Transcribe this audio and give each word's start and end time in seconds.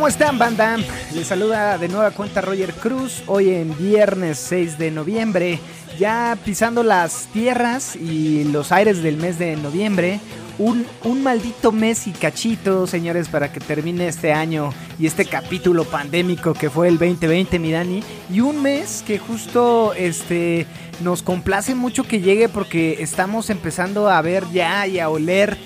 ¿Cómo 0.00 0.08
están, 0.08 0.38
banda? 0.38 0.78
Les 1.12 1.26
saluda 1.26 1.76
de 1.76 1.86
nueva 1.86 2.10
cuenta 2.12 2.40
Roger 2.40 2.72
Cruz, 2.72 3.22
hoy 3.26 3.50
en 3.50 3.76
viernes 3.76 4.38
6 4.38 4.78
de 4.78 4.90
noviembre, 4.90 5.60
ya 5.98 6.38
pisando 6.42 6.82
las 6.82 7.26
tierras 7.34 7.96
y 7.96 8.44
los 8.44 8.72
aires 8.72 9.02
del 9.02 9.18
mes 9.18 9.38
de 9.38 9.56
noviembre. 9.56 10.18
Un, 10.58 10.86
un 11.04 11.22
maldito 11.22 11.70
mes 11.70 12.06
y 12.06 12.12
cachito, 12.12 12.86
señores, 12.86 13.28
para 13.28 13.52
que 13.52 13.60
termine 13.60 14.08
este 14.08 14.32
año 14.32 14.72
y 14.98 15.06
este 15.06 15.26
capítulo 15.26 15.84
pandémico 15.84 16.54
que 16.54 16.70
fue 16.70 16.88
el 16.88 16.96
2020, 16.98 17.58
mi 17.58 17.70
Dani. 17.70 18.02
Y 18.32 18.40
un 18.40 18.62
mes 18.62 19.04
que 19.06 19.18
justo 19.18 19.92
este, 19.92 20.66
nos 21.02 21.22
complace 21.22 21.74
mucho 21.74 22.04
que 22.04 22.22
llegue 22.22 22.48
porque 22.48 23.02
estamos 23.02 23.50
empezando 23.50 24.08
a 24.08 24.22
ver 24.22 24.44
ya 24.50 24.86
y 24.86 24.98
a 24.98 25.10
oler 25.10 25.58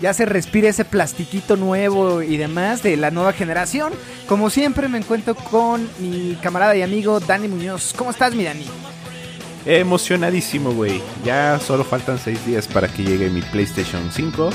ya 0.00 0.14
se 0.14 0.26
respira 0.26 0.68
ese 0.68 0.84
plastiquito 0.84 1.56
nuevo 1.56 2.22
y 2.22 2.36
demás 2.36 2.82
de 2.82 2.96
la 2.96 3.10
nueva 3.10 3.32
generación. 3.32 3.92
Como 4.26 4.50
siempre 4.50 4.88
me 4.88 4.98
encuentro 4.98 5.34
con 5.34 5.88
mi 5.98 6.36
camarada 6.42 6.76
y 6.76 6.82
amigo 6.82 7.20
Dani 7.20 7.48
Muñoz. 7.48 7.94
¿Cómo 7.96 8.10
estás, 8.10 8.34
mi 8.34 8.44
Dani? 8.44 8.66
Emocionadísimo, 9.66 10.72
güey. 10.72 11.02
Ya 11.24 11.58
solo 11.60 11.84
faltan 11.84 12.18
6 12.18 12.46
días 12.46 12.68
para 12.68 12.88
que 12.88 13.02
llegue 13.02 13.28
mi 13.28 13.42
PlayStation 13.42 14.10
5. 14.12 14.50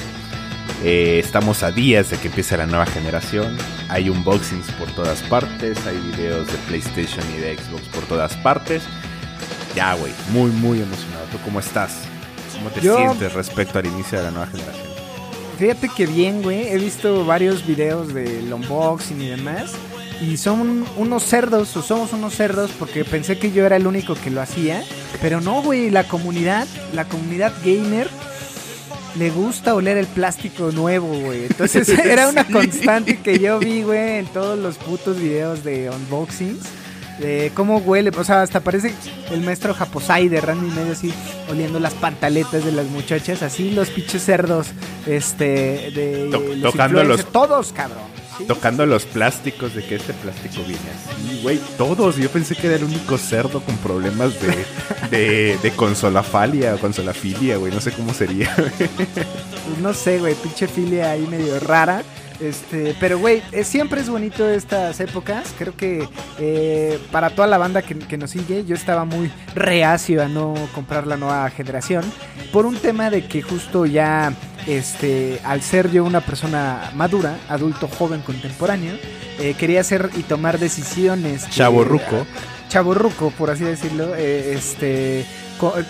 Eh, 0.84 1.20
estamos 1.24 1.64
a 1.64 1.72
días 1.72 2.10
de 2.10 2.18
que 2.18 2.28
empiece 2.30 2.58
la 2.58 2.66
nueva 2.66 2.86
generación. 2.86 3.58
Hay 3.90 4.10
unboxings 4.10 4.72
por 4.72 4.90
todas 4.92 5.22
partes. 5.24 5.78
Hay 5.86 5.98
videos 5.98 6.48
de 6.48 6.58
PlayStation 6.68 7.24
y 7.38 7.42
de 7.42 7.58
Xbox 7.58 7.84
por 7.90 8.04
todas 8.06 8.36
partes. 8.38 8.84
Ya, 9.76 9.94
güey. 9.94 10.14
Muy, 10.32 10.52
muy 10.52 10.82
emocionado. 10.82 11.26
¿Tú 11.32 11.38
cómo 11.44 11.60
estás? 11.60 11.94
¿Cómo 12.56 12.70
te 12.70 12.82
sientes 12.82 13.34
respecto 13.34 13.80
al 13.80 13.86
inicio 13.86 14.18
de 14.18 14.26
la 14.26 14.32
nueva 14.32 14.48
generación? 14.48 14.83
Fíjate 15.64 15.88
que 15.88 16.06
bien, 16.06 16.42
güey. 16.42 16.68
He 16.68 16.78
visto 16.78 17.26
varios 17.26 17.66
videos 17.66 18.14
del 18.14 18.52
unboxing 18.52 19.22
y 19.22 19.30
demás. 19.30 19.72
Y 20.20 20.36
son 20.36 20.86
unos 20.98 21.24
cerdos, 21.24 21.78
o 21.78 21.82
somos 21.82 22.12
unos 22.12 22.36
cerdos, 22.36 22.72
porque 22.78 23.06
pensé 23.06 23.40
que 23.40 23.54
yo 23.54 23.66
era 23.66 23.78
el 23.78 23.88
único 23.88 24.14
que 24.14 24.30
lo 24.30 24.42
hacía. 24.42 24.84
Pero 25.22 25.40
no, 25.40 25.62
güey, 25.62 25.90
la 25.90 26.04
comunidad, 26.04 26.68
la 26.92 27.06
comunidad 27.06 27.54
gamer, 27.64 28.10
le 29.16 29.30
gusta 29.30 29.74
oler 29.74 29.96
el 29.96 30.08
plástico 30.08 30.74
nuevo, 30.74 31.08
güey. 31.08 31.46
Entonces 31.46 31.88
era 32.06 32.28
una 32.28 32.44
constante 32.44 33.20
que 33.20 33.40
yo 33.40 33.58
vi, 33.60 33.84
güey, 33.84 34.18
en 34.18 34.26
todos 34.26 34.60
los 34.60 34.76
putos 34.78 35.18
videos 35.18 35.64
de 35.64 35.90
unboxings 35.90 36.83
de 37.20 37.52
cómo 37.54 37.78
huele, 37.78 38.12
o 38.16 38.24
sea, 38.24 38.42
hasta 38.42 38.60
parece 38.62 38.94
el 39.32 39.42
maestro 39.42 39.74
Japosai 39.74 40.30
de 40.30 40.42
Randy 40.42 40.72
medio 40.72 40.94
así, 40.94 41.14
oliendo 41.50 41.80
las 41.80 41.94
pantaletas 41.94 42.66
de 42.66 42.72
las 42.72 42.88
muchachas, 42.88 43.44
así 43.44 43.72
los 43.72 43.90
pinches 43.90 44.24
cerdos, 44.24 44.68
este, 45.06 45.92
de 45.92 46.30
tocando 46.62 47.04
los 47.04 47.26
todos, 47.26 47.72
cabrón. 47.74 48.14
Tocando 48.48 48.88
los 48.88 49.06
plásticos 49.06 49.76
de 49.76 49.86
que 49.86 49.96
este 49.96 50.12
plástico 50.14 50.64
viene 50.64 50.82
así, 50.96 51.40
güey, 51.44 51.60
todos. 51.78 52.18
Yo 52.18 52.30
pensé 52.32 52.56
que 52.56 52.66
era 52.66 52.78
el 52.78 52.84
único 52.84 53.20
cerdo 53.20 53.62
con 53.62 53.78
problemas 53.78 54.34
de, 54.42 54.66
de, 55.12 55.58
de 55.62 55.72
consolafalia 55.72 56.74
o 56.74 56.80
consolafilia, 56.80 57.58
güey, 57.58 57.72
no 57.72 57.80
sé 57.80 57.92
cómo 57.92 58.12
sería. 58.14 58.54
Pues 58.56 59.78
no 59.82 59.94
sé, 59.94 60.20
güey, 60.20 60.34
pinche 60.36 60.68
filia 60.68 61.12
ahí 61.12 61.28
medio 61.28 61.60
rara. 61.60 62.04
Este, 62.40 62.96
pero 63.00 63.20
güey, 63.20 63.42
eh, 63.52 63.64
siempre 63.64 64.02
es 64.02 64.10
bonito 64.10 64.48
estas 64.48 65.00
épocas. 65.00 65.54
Creo 65.58 65.76
que 65.76 66.08
eh, 66.40 67.00
para 67.12 67.30
toda 67.30 67.48
la 67.48 67.58
banda 67.58 67.82
que, 67.82 68.18
nos 68.18 68.32
sigue, 68.32 68.66
yo 68.66 68.76
estaba 68.76 69.06
muy 69.06 69.32
reacio 69.56 70.24
a 70.24 70.28
no 70.28 70.54
comprar 70.74 71.08
la 71.08 71.18
nueva 71.18 71.50
generación. 71.50 72.04
Por 72.52 72.66
un 72.66 72.76
tema 72.76 73.10
de 73.10 73.26
que 73.26 73.42
justo 73.42 73.86
ya, 73.86 74.34
este, 74.68 75.40
al 75.44 75.62
ser 75.62 75.92
yo 75.92 76.04
una 76.04 76.22
persona 76.22 76.92
madura, 76.96 77.38
adulto, 77.50 77.88
joven, 77.88 78.22
contemporáneo, 78.22 78.94
eh, 79.40 79.56
quería 79.58 79.82
hacer 79.82 80.10
y 80.16 80.24
tomar 80.24 80.60
decisiones. 80.60 81.50
Chavo 81.50 81.84
ruco. 81.84 82.26
Chavo 82.70 82.94
ruco, 82.94 83.32
por 83.38 83.50
así 83.52 83.64
decirlo. 83.64 84.16
este 84.16 85.26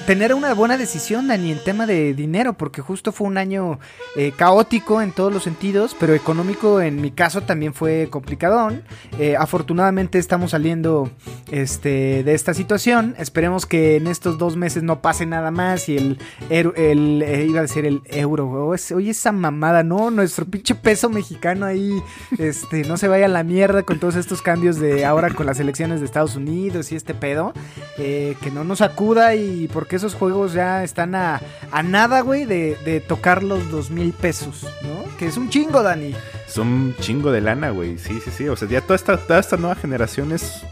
tener 0.06 0.34
una 0.34 0.54
buena 0.54 0.78
decisión, 0.78 1.28
Dani, 1.28 1.52
en 1.52 1.64
tema 1.64 1.86
de 1.86 2.14
dinero, 2.14 2.54
porque 2.54 2.82
justo 2.82 3.12
fue 3.12 3.28
un 3.28 3.38
año 3.38 3.80
eh, 4.16 4.32
caótico 4.36 5.02
en 5.02 5.12
todos 5.12 5.34
los 5.34 5.44
sentidos, 5.44 5.96
pero 6.00 6.14
económico 6.14 6.82
en 6.82 7.02
mi 7.02 7.12
caso 7.12 7.42
también 7.42 7.74
fue 7.74 8.08
complicadón. 8.10 8.84
Eh, 9.20 9.36
afortunadamente 9.38 10.20
estamos 10.20 10.52
saliendo 10.52 11.10
este, 11.52 12.24
de 12.24 12.34
esta 12.34 12.54
situación. 12.54 13.16
Esperemos 13.18 13.66
que 13.66 13.98
en 13.98 14.08
estos 14.08 14.38
dos 14.38 14.56
meses 14.56 14.84
no 14.84 15.02
pase 15.02 15.26
nada 15.26 15.52
más 15.52 15.90
y 15.90 15.98
el, 15.98 16.18
el, 16.50 17.22
eh, 17.22 17.46
iba 17.48 17.60
a 17.60 17.64
decir 17.64 17.86
el 17.86 18.02
euro, 18.06 18.50
oye 18.68 19.10
esa 19.10 19.32
mamada, 19.32 19.84
no, 19.84 20.12
nuestro 20.12 20.46
pinche 20.46 20.76
peso 20.76 21.10
mexicano 21.10 21.66
ahí, 21.66 22.02
este, 22.38 22.84
no 22.84 22.98
se 22.98 23.08
vaya 23.08 23.26
a 23.26 23.30
la 23.30 23.44
mierda 23.44 23.84
con 23.84 24.00
todos 24.00 24.16
estos 24.16 24.42
cambios 24.42 24.80
de 24.80 25.06
ahora 25.06 25.34
con 25.34 25.46
las 25.46 25.60
elecciones 25.60 26.00
de 26.00 26.06
Estados 26.06 26.36
Unidos 26.36 26.92
y 26.92 26.96
este 26.96 27.14
pedo, 27.14 27.54
que 27.98 28.52
no 28.54 28.64
nos 28.64 28.82
acuda 28.82 29.36
y 29.36 29.63
porque 29.68 29.96
esos 29.96 30.16
juegos 30.16 30.54
ya 30.54 30.84
están 30.84 31.16
a, 31.16 31.42
a 31.72 31.84
nada, 31.84 32.22
güey, 32.22 32.46
de, 32.46 32.78
de, 32.86 33.00
tocar 33.00 33.44
los 33.44 33.70
dos 33.70 33.90
mil 33.92 34.14
pesos, 34.14 34.64
¿no? 34.82 35.18
Que 35.18 35.28
es 35.28 35.38
un 35.38 35.50
chingo, 35.50 35.84
Dani. 35.84 36.14
Es 36.48 36.58
un 36.58 36.96
chingo 37.00 37.32
de 37.32 37.42
lana, 37.42 37.70
güey. 37.70 37.98
Sí, 37.98 38.20
sí, 38.24 38.32
sí. 38.32 38.48
O 38.48 38.56
sea, 38.56 38.68
ya 38.68 38.82
toda 38.82 38.96
esta, 38.96 39.18
toda 39.18 39.40
esta 39.40 39.58
nueva 39.58 39.76
generación 39.76 40.32
es 40.32 40.64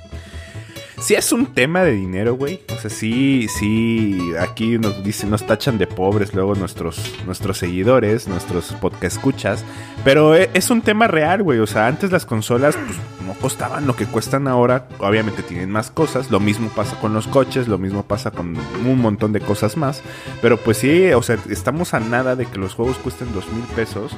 sí 1.01 1.15
es 1.15 1.31
un 1.31 1.47
tema 1.47 1.83
de 1.83 1.91
dinero, 1.91 2.35
güey. 2.35 2.61
O 2.69 2.79
sea, 2.79 2.89
sí, 2.89 3.47
sí, 3.47 4.33
aquí 4.39 4.77
nos 4.77 5.03
dicen, 5.03 5.29
nos 5.29 5.45
tachan 5.45 5.77
de 5.77 5.87
pobres 5.87 6.33
luego 6.33 6.55
nuestros, 6.55 7.01
nuestros 7.25 7.57
seguidores, 7.57 8.27
nuestros 8.27 8.73
podcast 8.73 9.17
escuchas. 9.17 9.65
Pero 10.03 10.35
e, 10.35 10.49
es 10.53 10.69
un 10.69 10.81
tema 10.81 11.07
real, 11.07 11.43
güey. 11.43 11.59
O 11.59 11.67
sea, 11.67 11.87
antes 11.87 12.11
las 12.11 12.25
consolas 12.25 12.75
pues, 12.77 12.97
no 13.31 13.39
costaban 13.39 13.87
lo 13.87 13.95
que 13.95 14.05
cuestan 14.05 14.47
ahora. 14.47 14.87
Obviamente 14.99 15.43
tienen 15.43 15.71
más 15.71 15.89
cosas. 15.89 16.29
Lo 16.29 16.39
mismo 16.39 16.69
pasa 16.69 16.99
con 16.99 17.13
los 17.13 17.27
coches, 17.27 17.67
lo 17.67 17.77
mismo 17.77 18.03
pasa 18.03 18.31
con 18.31 18.57
un 18.85 19.01
montón 19.01 19.31
de 19.31 19.39
cosas 19.39 19.77
más. 19.77 20.01
Pero 20.41 20.57
pues 20.57 20.77
sí, 20.77 21.11
o 21.13 21.21
sea, 21.21 21.37
estamos 21.49 21.93
a 21.93 21.99
nada 21.99 22.35
de 22.35 22.45
que 22.45 22.57
los 22.57 22.73
juegos 22.73 22.97
cuesten 22.97 23.33
dos 23.33 23.47
mil 23.51 23.63
pesos 23.75 24.15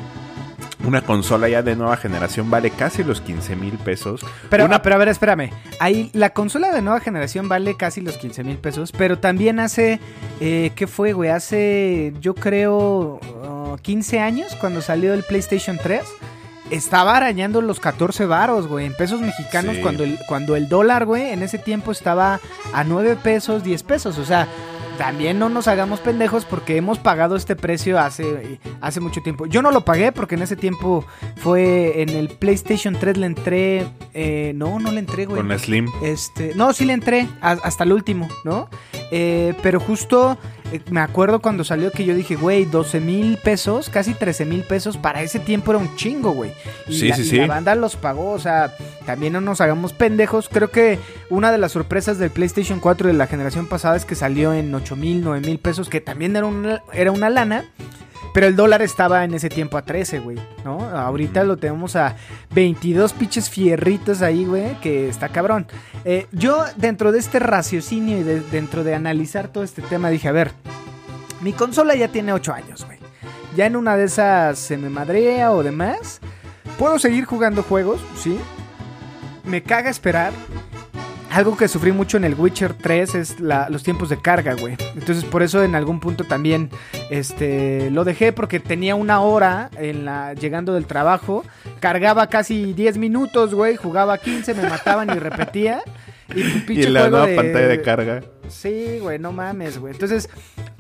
una 0.86 1.02
consola 1.02 1.48
ya 1.48 1.62
de 1.62 1.78
nueva 1.78 1.96
generación 1.96 2.52
vale 2.52 2.70
casi 2.70 3.06
los 3.06 3.22
15 3.22 3.56
mil 3.56 3.78
pesos. 3.78 4.26
Pero, 4.50 4.68
pero 4.84 4.96
a 4.96 4.98
ver, 4.98 5.08
espérame. 5.08 5.50
Ahí, 5.80 6.10
la 6.12 6.32
consola 6.32 6.74
de 6.74 6.82
nueva 6.82 7.00
generación 7.00 7.48
vale 7.48 7.78
casi 7.78 8.02
los 8.02 8.18
15 8.18 8.44
mil 8.44 8.58
pesos, 8.58 8.92
pero 8.92 9.18
también 9.18 9.62
hace, 9.62 10.02
eh, 10.42 10.72
¿qué 10.76 10.86
fue, 10.88 11.14
güey? 11.14 11.30
Hace, 11.30 12.12
yo 12.20 12.36
creo, 12.36 13.22
15 13.82 14.20
años, 14.20 14.58
cuando 14.60 14.82
salió 14.82 15.14
el 15.14 15.24
PlayStation 15.24 15.80
3, 15.82 16.02
estaba 16.76 17.16
arañando 17.16 17.62
los 17.62 17.80
14 17.80 18.26
varos, 18.26 18.68
güey, 18.68 18.86
en 18.86 18.94
pesos 18.94 19.22
mexicanos, 19.22 19.78
cuando, 19.78 20.04
el, 20.04 20.18
cuando 20.28 20.56
el 20.56 20.68
dólar, 20.70 21.06
güey, 21.06 21.30
en 21.30 21.44
ese 21.44 21.58
tiempo 21.58 21.92
estaba 21.92 22.40
a 22.74 22.84
9 22.84 23.18
pesos, 23.22 23.64
10 23.64 23.84
pesos, 23.84 24.18
o 24.18 24.26
sea 24.26 24.48
también 24.98 25.40
no 25.40 25.50
nos 25.50 25.68
hagamos 25.68 26.00
pendejos 26.00 26.46
porque 26.46 26.78
hemos 26.78 27.00
pagado 27.00 27.36
este 27.36 27.56
precio 27.56 28.00
hace, 28.00 28.60
hace 28.82 29.00
mucho 29.00 29.22
tiempo. 29.22 29.46
Yo 29.46 29.62
no 29.62 29.72
lo 29.72 29.82
pagué 29.82 30.12
porque 30.12 30.36
en 30.36 30.44
ese 30.44 30.56
tiempo 30.56 31.06
fue 31.38 32.02
en 32.02 32.10
el 32.10 32.30
PlayStation 32.30 32.96
3 33.00 33.18
le 33.18 33.26
entré. 33.26 33.88
Eh, 34.14 34.54
no, 34.56 34.80
no 34.80 34.92
le 34.92 35.00
entré, 35.00 35.26
güey. 35.26 35.42
Con 35.42 35.58
Slim. 35.58 35.90
Este, 36.04 36.54
no, 36.56 36.74
sí 36.74 36.86
le 36.86 36.94
entré 36.94 37.28
hasta 37.42 37.84
el 37.84 37.94
último, 37.94 38.28
¿no? 38.44 38.70
Eh, 39.12 39.56
pero 39.62 39.80
justo 39.80 40.38
me 40.90 41.00
acuerdo 41.00 41.42
cuando 41.42 41.64
salió 41.64 41.92
que 41.92 42.06
yo 42.06 42.16
dije, 42.16 42.36
güey, 42.36 42.66
12 42.66 43.00
mil 43.00 43.38
pesos, 43.38 43.90
casi 43.90 44.14
13 44.14 44.46
mil 44.46 44.64
pesos, 44.64 44.98
para 44.98 45.22
ese 45.22 45.40
tiempo 45.40 45.72
era 45.72 45.80
un 45.80 45.96
chingo, 45.96 46.32
güey. 46.32 46.52
Y, 46.88 47.00
sí, 47.00 47.08
la, 47.10 47.16
sí, 47.16 47.26
sí. 47.26 47.38
la 47.38 47.48
banda 47.48 47.76
los 47.76 47.96
pagó, 47.96 48.32
o 48.32 48.40
sea, 48.40 48.76
también 49.06 49.34
no 49.34 49.42
nos 49.42 49.62
hagamos 49.62 49.94
pendejos. 49.94 50.50
Creo 50.50 50.72
que 50.72 51.00
una 51.30 51.52
de 51.52 51.58
las 51.58 51.74
sorpresas 51.74 52.18
del 52.18 52.30
PlayStation 52.30 52.80
4 52.80 53.08
de 53.08 53.14
la 53.14 53.28
generación 53.28 53.68
pasada 53.68 53.96
es 53.96 54.06
que 54.06 54.16
salió 54.16 54.54
en 54.54 54.74
8 54.74 54.96
mil, 54.96 55.22
9 55.24 55.42
mil 55.46 55.60
pesos, 55.60 55.90
que 55.90 56.02
también 56.02 56.36
era 56.36 56.46
una, 56.46 56.82
era 56.94 57.12
una 57.12 57.30
lana. 57.30 57.66
Pero 58.34 58.48
el 58.48 58.56
dólar 58.56 58.82
estaba 58.82 59.24
en 59.24 59.34
ese 59.34 59.50
tiempo 59.50 59.78
a 59.78 59.84
13, 59.84 60.20
güey, 60.20 60.38
¿no? 60.66 60.82
Ahorita 60.82 61.44
lo 61.44 61.58
tenemos 61.58 61.96
a 61.96 62.16
22 62.54 63.14
pinches 63.14 63.50
fierritos 63.50 64.22
ahí, 64.22 64.46
güey, 64.46 64.80
que 64.82 65.08
está 65.10 65.30
cabrón. 65.30 65.68
Eh, 66.06 66.28
yo, 66.32 66.64
dentro 66.76 67.12
de 67.12 67.20
este 67.20 67.40
raciocinio 67.40 68.18
y 68.20 68.24
de- 68.24 68.42
dentro 68.42 68.84
de 68.84 68.96
analizar 68.96 69.48
todo 69.50 69.64
este 69.64 69.82
tema, 69.84 70.10
dije, 70.10 70.28
a 70.28 70.32
ver, 70.32 70.52
mi 71.42 71.54
consola 71.54 71.96
ya 71.96 72.08
tiene 72.08 72.34
8 72.34 72.54
años, 72.54 72.86
güey. 72.86 72.98
Ya 73.56 73.68
en 73.68 73.76
una 73.76 73.96
de 73.98 74.06
esas 74.06 74.58
se 74.58 74.78
me 74.78 74.90
madrea 74.90 75.52
o 75.52 75.62
demás. 75.62 76.20
Puedo 76.80 76.98
seguir 76.98 77.26
jugando 77.26 77.62
juegos, 77.62 78.02
sí. 78.18 78.40
Me 79.44 79.62
caga 79.62 79.90
esperar. 79.92 80.34
Algo 81.34 81.58
que 81.58 81.68
sufrí 81.68 81.92
mucho 81.92 82.18
en 82.18 82.26
el 82.26 82.36
Witcher 82.36 82.74
3 82.76 83.16
es 83.16 83.40
la- 83.40 83.68
los 83.70 83.82
tiempos 83.84 84.10
de 84.10 84.18
carga, 84.22 84.54
güey. 84.54 84.76
Entonces 84.96 85.26
por 85.26 85.42
eso 85.42 85.64
en 85.64 85.74
algún 85.74 86.00
punto 86.00 86.24
también 86.26 86.70
este, 87.10 87.90
lo 87.92 88.04
dejé 88.04 88.32
porque 88.34 88.60
tenía 88.60 88.94
una 88.96 89.20
hora 89.22 89.70
en 89.78 90.06
la, 90.06 90.34
llegando 90.34 90.74
del 90.74 90.86
trabajo. 90.86 91.44
Cargaba 91.80 92.28
casi 92.28 92.74
10 92.74 92.98
minutos, 92.98 93.54
güey. 93.54 93.76
Jugaba 93.76 94.18
15, 94.20 94.54
me 94.54 94.70
mataban 94.70 95.10
y 95.10 95.20
repetía. 95.20 95.82
Y, 96.36 96.42
Y 96.42 96.60
pinche 96.62 96.88
en 96.88 96.94
la 96.94 97.10
nueva 97.10 97.26
pantalla 97.36 97.68
de 97.68 97.82
carga. 97.82 98.22
Sí, 98.48 99.00
güey, 99.02 99.20
no 99.20 99.32
mames, 99.32 99.78
güey. 99.80 99.94
Entonces, 99.94 100.30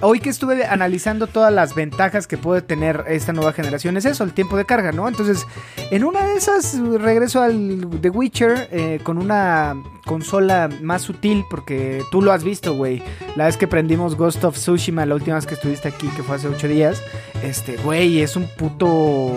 hoy 0.01 0.19
que 0.19 0.29
estuve 0.29 0.65
analizando 0.65 1.27
todas 1.27 1.51
las 1.51 1.73
ventajas 1.75 2.27
que 2.27 2.37
puede 2.37 2.61
tener 2.61 3.03
esta 3.07 3.33
nueva 3.33 3.53
generación, 3.53 3.97
es 3.97 4.05
eso, 4.05 4.23
el 4.23 4.33
tiempo 4.33 4.57
de 4.57 4.65
carga, 4.65 4.91
¿no? 4.91 5.07
Entonces, 5.07 5.45
en 5.91 6.03
una 6.03 6.25
de 6.25 6.35
esas, 6.35 6.77
regreso 6.79 7.41
al 7.41 7.87
The 8.01 8.09
Witcher 8.09 8.67
eh, 8.71 8.99
con 9.03 9.17
una 9.17 9.75
consola 10.05 10.69
más 10.81 11.01
sutil, 11.03 11.45
porque 11.49 12.03
tú 12.11 12.21
lo 12.21 12.31
has 12.31 12.43
visto, 12.43 12.73
güey. 12.73 13.01
La 13.35 13.45
vez 13.45 13.57
que 13.57 13.67
prendimos 13.67 14.15
Ghost 14.15 14.43
of 14.43 14.55
Tsushima, 14.55 15.05
la 15.05 15.15
última 15.15 15.35
vez 15.35 15.45
que 15.45 15.53
estuviste 15.53 15.87
aquí, 15.87 16.07
que 16.15 16.23
fue 16.23 16.35
hace 16.35 16.47
ocho 16.47 16.67
días, 16.67 17.01
este, 17.43 17.77
güey, 17.77 18.21
es 18.21 18.35
un 18.35 18.47
puto 18.57 19.31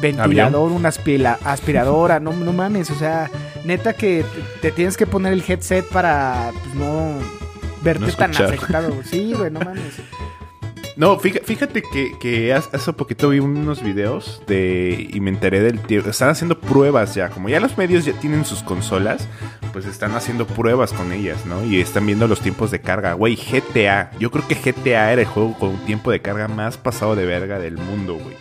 ventilador, 0.00 0.72
una 0.72 0.88
aspira- 0.90 1.38
aspiradora, 1.44 2.18
no, 2.20 2.32
no 2.32 2.52
mames, 2.52 2.90
o 2.90 2.94
sea, 2.94 3.30
neta 3.64 3.92
que 3.92 4.24
te, 4.60 4.68
te 4.70 4.72
tienes 4.72 4.96
que 4.96 5.06
poner 5.06 5.32
el 5.32 5.44
headset 5.46 5.86
para 5.88 6.50
pues, 6.62 6.74
no 6.74 7.14
verte 7.82 8.06
No 8.06 8.12
tan 8.12 8.30
afectado. 8.34 8.92
Sí, 9.04 9.32
güey, 9.36 9.50
no 9.50 9.60
mames. 9.60 10.00
No, 10.94 11.18
fíjate, 11.18 11.82
que, 11.82 12.18
que 12.20 12.52
hace 12.52 12.68
hace 12.76 12.92
poquito 12.92 13.30
vi 13.30 13.38
unos 13.38 13.82
videos 13.82 14.42
de 14.46 15.08
y 15.10 15.20
me 15.20 15.30
enteré 15.30 15.60
del 15.60 15.80
tiempo. 15.80 16.10
Están 16.10 16.28
haciendo 16.28 16.60
pruebas 16.60 17.14
ya. 17.14 17.30
Como 17.30 17.48
ya 17.48 17.60
los 17.60 17.78
medios 17.78 18.04
ya 18.04 18.12
tienen 18.12 18.44
sus 18.44 18.62
consolas, 18.62 19.26
pues 19.72 19.86
están 19.86 20.14
haciendo 20.14 20.46
pruebas 20.46 20.92
con 20.92 21.12
ellas, 21.12 21.46
¿no? 21.46 21.64
Y 21.64 21.80
están 21.80 22.06
viendo 22.06 22.28
los 22.28 22.40
tiempos 22.40 22.70
de 22.70 22.80
carga. 22.80 23.14
Güey, 23.14 23.36
GTA. 23.36 24.10
Yo 24.18 24.30
creo 24.30 24.46
que 24.46 24.54
GTA 24.54 25.12
era 25.12 25.22
el 25.22 25.26
juego 25.26 25.54
con 25.58 25.70
un 25.70 25.84
tiempo 25.84 26.10
de 26.10 26.20
carga 26.20 26.48
más 26.48 26.76
pasado 26.76 27.16
de 27.16 27.26
verga 27.26 27.58
del 27.58 27.78
mundo, 27.78 28.14
güey. 28.14 28.36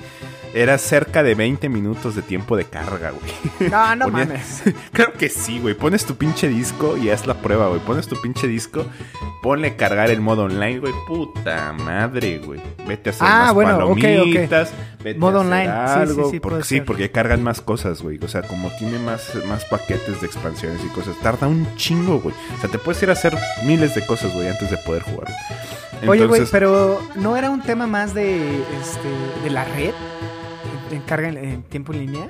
Era 0.53 0.77
cerca 0.77 1.23
de 1.23 1.33
20 1.33 1.69
minutos 1.69 2.13
de 2.15 2.21
tiempo 2.21 2.57
de 2.57 2.65
carga, 2.65 3.11
güey. 3.11 3.69
No, 3.71 3.95
no 3.95 4.09
mames. 4.09 4.63
Claro 4.91 5.13
que 5.13 5.29
sí, 5.29 5.59
güey. 5.59 5.75
Pones 5.75 6.05
tu 6.05 6.15
pinche 6.15 6.49
disco 6.49 6.97
y 6.97 7.09
haz 7.09 7.25
la 7.25 7.35
prueba, 7.35 7.67
güey. 7.69 7.79
Pones 7.79 8.07
tu 8.07 8.19
pinche 8.21 8.47
disco, 8.47 8.85
ponle 9.41 9.77
cargar 9.77 10.09
el 10.11 10.19
modo 10.19 10.43
online, 10.43 10.79
güey. 10.79 10.93
Puta 11.07 11.71
madre, 11.73 12.39
güey. 12.39 12.59
Vete 12.85 13.09
a 13.09 13.13
hacer 13.13 13.27
Ah, 13.29 13.51
bueno, 13.53 13.77
ok. 13.87 14.01
palomitas. 14.01 14.73
Vete 15.01 15.19
Modo 15.19 15.39
a 15.39 15.41
hacer 15.41 15.53
online. 15.53 15.87
Sí, 15.87 15.93
sí, 15.93 15.99
Algo, 15.99 16.31
sí, 16.31 16.39
porque, 16.41 16.63
sí, 16.63 16.81
porque 16.81 17.11
cargan 17.11 17.41
más 17.43 17.61
cosas, 17.61 18.01
güey. 18.01 18.19
O 18.21 18.27
sea, 18.27 18.41
como 18.41 18.69
tiene 18.77 18.99
más, 18.99 19.33
más 19.47 19.63
paquetes 19.65 20.19
de 20.19 20.27
expansiones 20.27 20.81
y 20.83 20.89
cosas, 20.89 21.15
tarda 21.21 21.47
un 21.47 21.65
chingo, 21.77 22.19
güey. 22.19 22.35
O 22.57 22.61
sea, 22.61 22.69
te 22.69 22.77
puedes 22.77 23.01
ir 23.03 23.09
a 23.09 23.13
hacer 23.13 23.37
miles 23.63 23.95
de 23.95 24.05
cosas, 24.05 24.33
güey, 24.33 24.49
antes 24.49 24.69
de 24.69 24.77
poder 24.79 25.03
jugar. 25.03 25.27
Oye, 26.07 26.25
güey, 26.25 26.43
pero 26.51 26.99
¿no 27.15 27.37
era 27.37 27.49
un 27.51 27.61
tema 27.61 27.87
más 27.87 28.13
de, 28.13 28.35
este, 28.81 29.43
de 29.43 29.49
la 29.49 29.63
red? 29.65 29.93
¿En 30.91 31.01
carga 31.01 31.29
en, 31.29 31.37
en 31.37 31.63
tiempo 31.63 31.93
en 31.93 31.99
línea? 31.99 32.29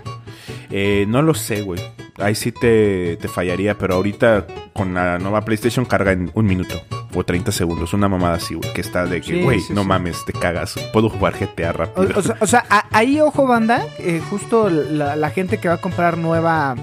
Eh, 0.69 1.05
no 1.07 1.21
lo 1.21 1.33
sé, 1.33 1.61
güey. 1.63 1.81
Ahí 2.17 2.35
sí 2.35 2.51
te, 2.51 3.17
te 3.17 3.27
fallaría, 3.27 3.77
pero 3.77 3.95
ahorita 3.95 4.45
con 4.73 4.93
la 4.93 5.17
nueva 5.17 5.41
PlayStation 5.41 5.85
carga 5.85 6.11
en 6.11 6.31
un 6.35 6.45
minuto 6.45 6.79
o 7.13 7.23
30 7.23 7.51
segundos. 7.51 7.93
Una 7.93 8.07
mamada 8.07 8.35
así, 8.35 8.53
güey. 8.53 8.71
Que 8.73 8.81
está 8.81 9.05
de 9.05 9.21
que, 9.21 9.41
güey, 9.43 9.59
sí, 9.59 9.73
no 9.73 9.81
sí. 9.81 9.87
mames, 9.87 10.23
te 10.25 10.33
cagas. 10.33 10.75
Puedo 10.93 11.09
jugar 11.09 11.33
GTA 11.39 11.69
O, 11.71 11.73
rápido. 11.73 12.19
o 12.19 12.21
sea, 12.21 12.37
o 12.39 12.47
sea, 12.47 12.65
a- 12.69 12.87
ahí, 12.91 13.19
ojo, 13.19 13.47
banda, 13.47 13.85
eh, 13.99 14.21
justo 14.29 14.69
la, 14.69 15.15
la 15.15 15.29
gente 15.31 15.57
que 15.57 15.67
va 15.67 15.75
a 15.75 15.81
comprar 15.81 16.17
nueva, 16.17 16.75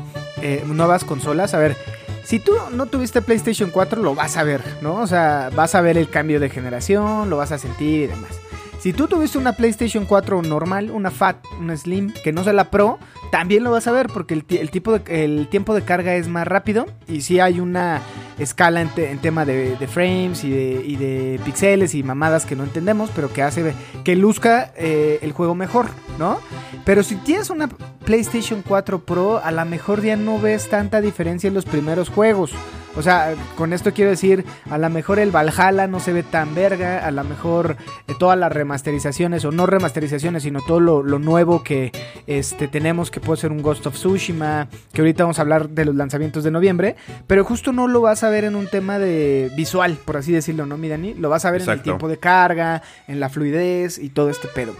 eh, 0.43 0.63
nuevas 0.67 1.05
consolas, 1.05 1.55
a 1.55 1.59
ver, 1.59 1.77
si 2.25 2.41
tú 2.41 2.53
no 2.73 2.87
tuviste 2.87 3.23
PlayStation 3.23 3.71
4, 3.71 4.03
lo 4.03 4.15
vas 4.15 4.37
a 4.37 4.43
ver, 4.43 4.61
¿no? 4.83 4.97
O 4.97 5.07
sea, 5.07 5.51
vas 5.55 5.75
a 5.75 5.81
ver 5.81 5.97
el 5.97 6.11
cambio 6.11 6.41
de 6.41 6.51
generación, 6.51 7.31
lo 7.31 7.37
vas 7.39 7.53
a 7.53 7.59
sentir 7.59 8.03
y 8.03 8.07
demás. 8.09 8.39
Si 8.79 8.93
tú 8.93 9.09
tuviste 9.09 9.39
una 9.39 9.55
PlayStation 9.55 10.05
4 10.07 10.43
normal, 10.43 10.91
una 10.93 11.11
Fat, 11.11 11.37
una 11.61 11.77
Slim, 11.77 12.13
que 12.23 12.33
no 12.33 12.45
sea 12.45 12.53
la 12.53 12.71
Pro, 12.71 12.99
también 13.33 13.65
lo 13.65 13.73
vas 13.73 13.89
a 13.89 13.93
ver 13.93 14.07
porque 14.07 14.35
el, 14.35 14.45
ti- 14.45 14.59
el 14.59 14.71
tipo 14.71 14.97
de- 14.97 15.25
el 15.25 15.49
tiempo 15.49 15.75
de 15.75 15.83
carga 15.83 16.15
es 16.15 16.29
más 16.29 16.47
rápido 16.47 16.87
y 17.09 17.23
sí 17.23 17.41
hay 17.41 17.59
una 17.59 18.01
escala 18.39 18.81
en, 18.81 18.89
te- 18.91 19.11
en 19.11 19.19
tema 19.19 19.45
de, 19.45 19.77
de 19.77 19.87
frames 19.89 20.45
y 20.45 20.51
de, 20.51 20.83
y 20.87 20.95
de 20.97 21.41
pixeles 21.45 21.95
y 21.97 22.05
mamadas 22.05 22.47
que 22.47 22.55
no 22.55 22.63
entendemos, 22.63 23.11
pero 23.15 23.33
que 23.33 23.43
hace 23.43 23.75
que 24.05 24.15
luzca 24.15 24.73
eh, 24.77 25.19
el 25.23 25.33
juego 25.33 25.57
mejor, 25.57 25.87
¿no? 26.17 26.39
Pero 26.85 27.03
si 27.03 27.17
tienes 27.17 27.51
una 27.51 27.69
PlayStation 28.05 28.63
4 28.67 29.01
Pro, 29.05 29.41
a 29.43 29.51
lo 29.51 29.65
mejor 29.65 30.03
ya 30.03 30.15
no 30.17 30.39
ves 30.39 30.69
tanta 30.71 31.01
diferencia 31.01 31.49
en 31.49 31.55
los 31.55 31.65
primeros 31.65 32.09
juegos. 32.11 32.53
O 32.97 33.03
sea, 33.03 33.35
con 33.57 33.73
esto 33.73 33.93
quiero 33.93 34.11
decir, 34.11 34.45
a 34.71 34.79
lo 34.79 34.91
mejor 34.91 35.19
el 35.19 35.31
Valhalla 35.31 35.87
no 35.87 36.01
se 36.01 36.13
ve 36.13 36.23
tan 36.23 36.55
verga, 36.55 37.07
a 37.07 37.11
lo 37.11 37.23
mejor 37.25 37.77
eh, 38.07 38.15
todas 38.19 38.39
las 38.39 38.51
remasterizaciones, 38.53 39.45
o 39.45 39.53
no 39.53 39.67
remasterizaciones, 39.67 40.43
sino 40.43 40.61
todo 40.63 40.81
lo, 40.81 41.03
lo 41.03 41.19
nuevo 41.19 41.63
que 41.63 41.93
este, 42.27 42.67
tenemos, 42.69 43.11
que 43.11 43.21
puede 43.21 43.41
ser 43.41 43.53
un 43.53 43.63
Ghost 43.63 43.87
of 43.87 43.95
Tsushima, 43.95 44.69
que 44.93 45.01
ahorita 45.01 45.25
vamos 45.25 45.39
a 45.39 45.43
hablar 45.43 45.69
de 45.69 45.85
los 45.85 45.95
lanzamientos 45.95 46.45
de 46.45 46.51
noviembre, 46.51 46.97
pero 47.27 47.45
justo 47.45 47.73
no 47.73 47.89
lo 47.89 48.01
vas 48.01 48.25
a 48.25 48.31
ver 48.31 48.45
en 48.45 48.57
un 48.57 48.67
tema 48.67 48.99
de 48.99 49.51
visual, 49.57 49.99
por 50.05 50.17
así 50.17 50.33
decirlo, 50.33 50.67
¿no, 50.67 50.77
mi 50.77 50.89
Dani? 50.89 51.15
Lo 51.15 51.29
vas 51.29 51.45
a 51.45 51.51
ver 51.51 51.63
en 51.63 51.71
el 51.71 51.83
tiempo 51.83 52.09
de 52.09 52.19
carga, 52.19 52.83
en 53.07 53.21
la 53.21 53.29
fluidez 53.29 53.99
y 53.99 54.09
todo 54.09 54.31
este 54.31 54.49
pedo. 54.49 54.75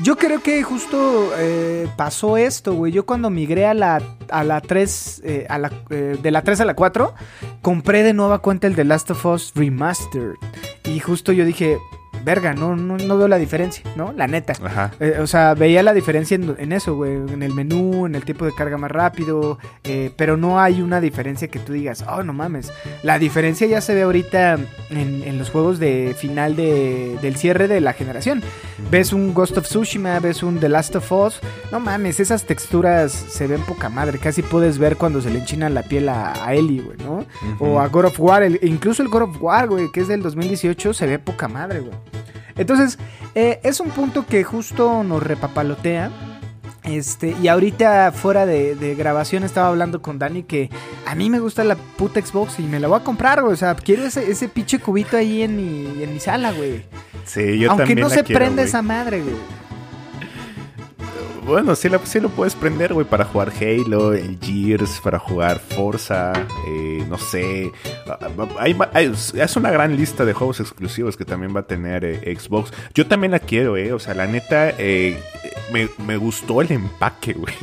Yo 0.00 0.16
creo 0.16 0.42
que 0.42 0.62
justo 0.64 1.30
eh, 1.38 1.88
pasó 1.96 2.36
esto, 2.36 2.74
güey. 2.74 2.92
Yo 2.92 3.06
cuando 3.06 3.30
migré 3.30 3.66
a 3.66 3.74
la, 3.74 4.02
a 4.28 4.42
la 4.42 4.60
3, 4.60 5.22
eh, 5.24 5.46
a 5.48 5.58
la, 5.58 5.72
eh, 5.90 6.18
de 6.20 6.30
la 6.30 6.42
3 6.42 6.60
a 6.60 6.64
la 6.64 6.74
4, 6.74 7.14
compré 7.62 8.02
de 8.02 8.12
nueva 8.12 8.40
cuenta 8.40 8.66
el 8.66 8.74
The 8.74 8.84
Last 8.84 9.12
of 9.12 9.24
Us 9.24 9.52
Remastered. 9.54 10.34
Y 10.84 10.98
justo 10.98 11.32
yo 11.32 11.44
dije, 11.44 11.78
verga, 12.24 12.54
no, 12.54 12.76
no, 12.76 12.96
no 12.96 13.16
veo 13.18 13.28
la 13.28 13.38
diferencia, 13.38 13.82
¿no? 13.96 14.12
La 14.12 14.26
neta. 14.26 14.54
Ajá. 14.62 14.92
Eh, 15.00 15.18
o 15.20 15.26
sea, 15.26 15.54
veía 15.54 15.82
la 15.82 15.92
diferencia 15.94 16.34
en, 16.36 16.54
en 16.58 16.72
eso, 16.72 16.94
güey. 16.94 17.12
En 17.14 17.42
el 17.42 17.52
menú, 17.54 18.06
en 18.06 18.14
el 18.14 18.24
tiempo 18.24 18.44
de 18.44 18.54
carga 18.54 18.76
más 18.78 18.90
rápido. 18.90 19.58
eh, 19.84 20.10
pero 20.16 20.36
no 20.36 20.60
hay 20.60 20.80
una 20.82 21.00
diferencia 21.00 21.48
que 21.48 21.58
tú 21.58 21.72
digas, 21.72 22.04
oh, 22.08 22.22
no 22.22 22.32
mames. 22.32 22.72
La 23.02 23.18
diferencia 23.18 23.66
ya 23.66 23.80
se 23.80 23.94
ve 23.94 24.02
ahorita 24.02 24.54
en, 24.90 25.22
en 25.24 25.38
los 25.38 25.50
juegos 25.50 25.78
de 25.78 26.14
final 26.18 26.56
de, 26.56 27.18
del 27.22 27.36
cierre 27.36 27.68
de 27.68 27.80
la 27.80 27.92
generación. 27.92 28.42
Ves 28.90 29.12
un 29.12 29.34
Ghost 29.34 29.56
of 29.58 29.64
Tsushima, 29.66 30.18
ves 30.20 30.42
un 30.42 30.60
The 30.60 30.68
Last 30.68 30.96
of 30.96 31.10
Us. 31.12 31.40
No 31.72 31.80
mames, 31.80 32.20
esas 32.20 32.44
texturas 32.44 33.12
se 33.12 33.46
ven 33.46 33.60
poca 33.62 33.88
madre. 33.88 34.18
Casi 34.18 34.42
puedes 34.42 34.78
ver 34.78 34.96
cuando 34.96 35.20
se 35.20 35.30
le 35.30 35.40
enchina 35.40 35.68
la 35.70 35.82
piel 35.82 36.08
a, 36.08 36.44
a 36.46 36.54
Ellie, 36.54 36.80
güey, 36.82 36.98
¿no? 36.98 37.24
O 37.60 37.80
a 37.80 37.88
God 37.88 38.06
of 38.06 38.20
War. 38.20 38.42
el- 38.42 38.60
incluso 38.62 39.02
el 39.02 39.08
God 39.08 39.22
of 39.22 39.42
War, 39.42 39.68
güey, 39.68 39.90
que 39.92 40.00
es 40.00 40.08
del 40.08 40.22
2018, 40.22 40.92
se 40.94 41.06
ve 41.06 41.18
poca 41.18 41.48
madre, 41.48 41.80
güey. 41.80 41.92
Entonces, 42.56 42.98
eh, 43.34 43.60
es 43.62 43.80
un 43.80 43.90
punto 43.90 44.26
que 44.26 44.44
justo 44.44 45.02
nos 45.04 45.22
repapalotea. 45.22 46.10
Este, 46.84 47.34
y 47.42 47.48
ahorita 47.48 48.12
fuera 48.12 48.44
de, 48.44 48.74
de 48.74 48.94
grabación 48.94 49.42
estaba 49.42 49.68
hablando 49.68 50.02
con 50.02 50.18
Dani 50.18 50.42
que 50.42 50.68
a 51.06 51.14
mí 51.14 51.30
me 51.30 51.38
gusta 51.38 51.64
la 51.64 51.76
puta 51.76 52.20
Xbox 52.20 52.58
y 52.58 52.62
me 52.64 52.78
la 52.78 52.88
voy 52.88 53.00
a 53.00 53.04
comprar, 53.04 53.40
güey. 53.40 53.54
O 53.54 53.56
sea, 53.56 53.74
quiero 53.74 54.04
ese, 54.04 54.30
ese 54.30 54.48
pinche 54.48 54.78
cubito 54.78 55.16
ahí 55.16 55.42
en 55.42 55.56
mi, 55.56 56.02
en 56.02 56.12
mi 56.12 56.20
sala, 56.20 56.52
güey. 56.52 56.84
Sí, 57.24 57.58
yo 57.58 57.70
Aunque 57.70 57.84
también 57.84 58.00
no 58.00 58.08
la 58.10 58.14
se 58.16 58.22
quiero, 58.24 58.38
prenda 58.38 58.56
güey. 58.62 58.68
esa 58.68 58.82
madre, 58.82 59.22
güey. 59.22 59.34
Bueno, 61.46 61.74
sí, 61.76 61.88
la- 61.90 62.00
sí 62.04 62.20
lo 62.20 62.30
puedes 62.30 62.54
prender, 62.54 62.94
güey, 62.94 63.06
para 63.06 63.24
jugar 63.26 63.52
Halo, 63.60 64.14
el 64.14 64.38
Gears, 64.40 65.00
para 65.02 65.18
jugar 65.18 65.58
Forza, 65.58 66.32
eh, 66.66 67.04
no 67.08 67.18
sé. 67.18 67.70
Hay 68.58 68.76
hay- 68.94 69.12
es 69.34 69.56
una 69.56 69.70
gran 69.70 69.94
lista 69.96 70.24
de 70.24 70.32
juegos 70.32 70.60
exclusivos 70.60 71.16
que 71.18 71.24
también 71.26 71.54
va 71.54 71.60
a 71.60 71.66
tener 71.66 72.04
eh, 72.04 72.34
Xbox. 72.38 72.72
Yo 72.94 73.06
también 73.06 73.30
la 73.32 73.38
quiero, 73.40 73.76
eh. 73.76 73.92
O 73.92 73.98
sea, 73.98 74.14
la 74.14 74.26
neta, 74.26 74.70
eh, 74.78 75.18
me, 75.70 75.88
me 76.06 76.16
gustó 76.16 76.62
el 76.62 76.72
empaque, 76.72 77.34
güey. 77.34 77.54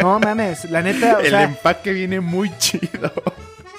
No 0.00 0.18
mames, 0.18 0.68
la 0.70 0.82
neta, 0.82 1.18
o 1.18 1.20
el 1.20 1.30
sea, 1.30 1.44
empaque 1.44 1.92
viene 1.92 2.20
muy 2.20 2.50
chido. 2.58 3.12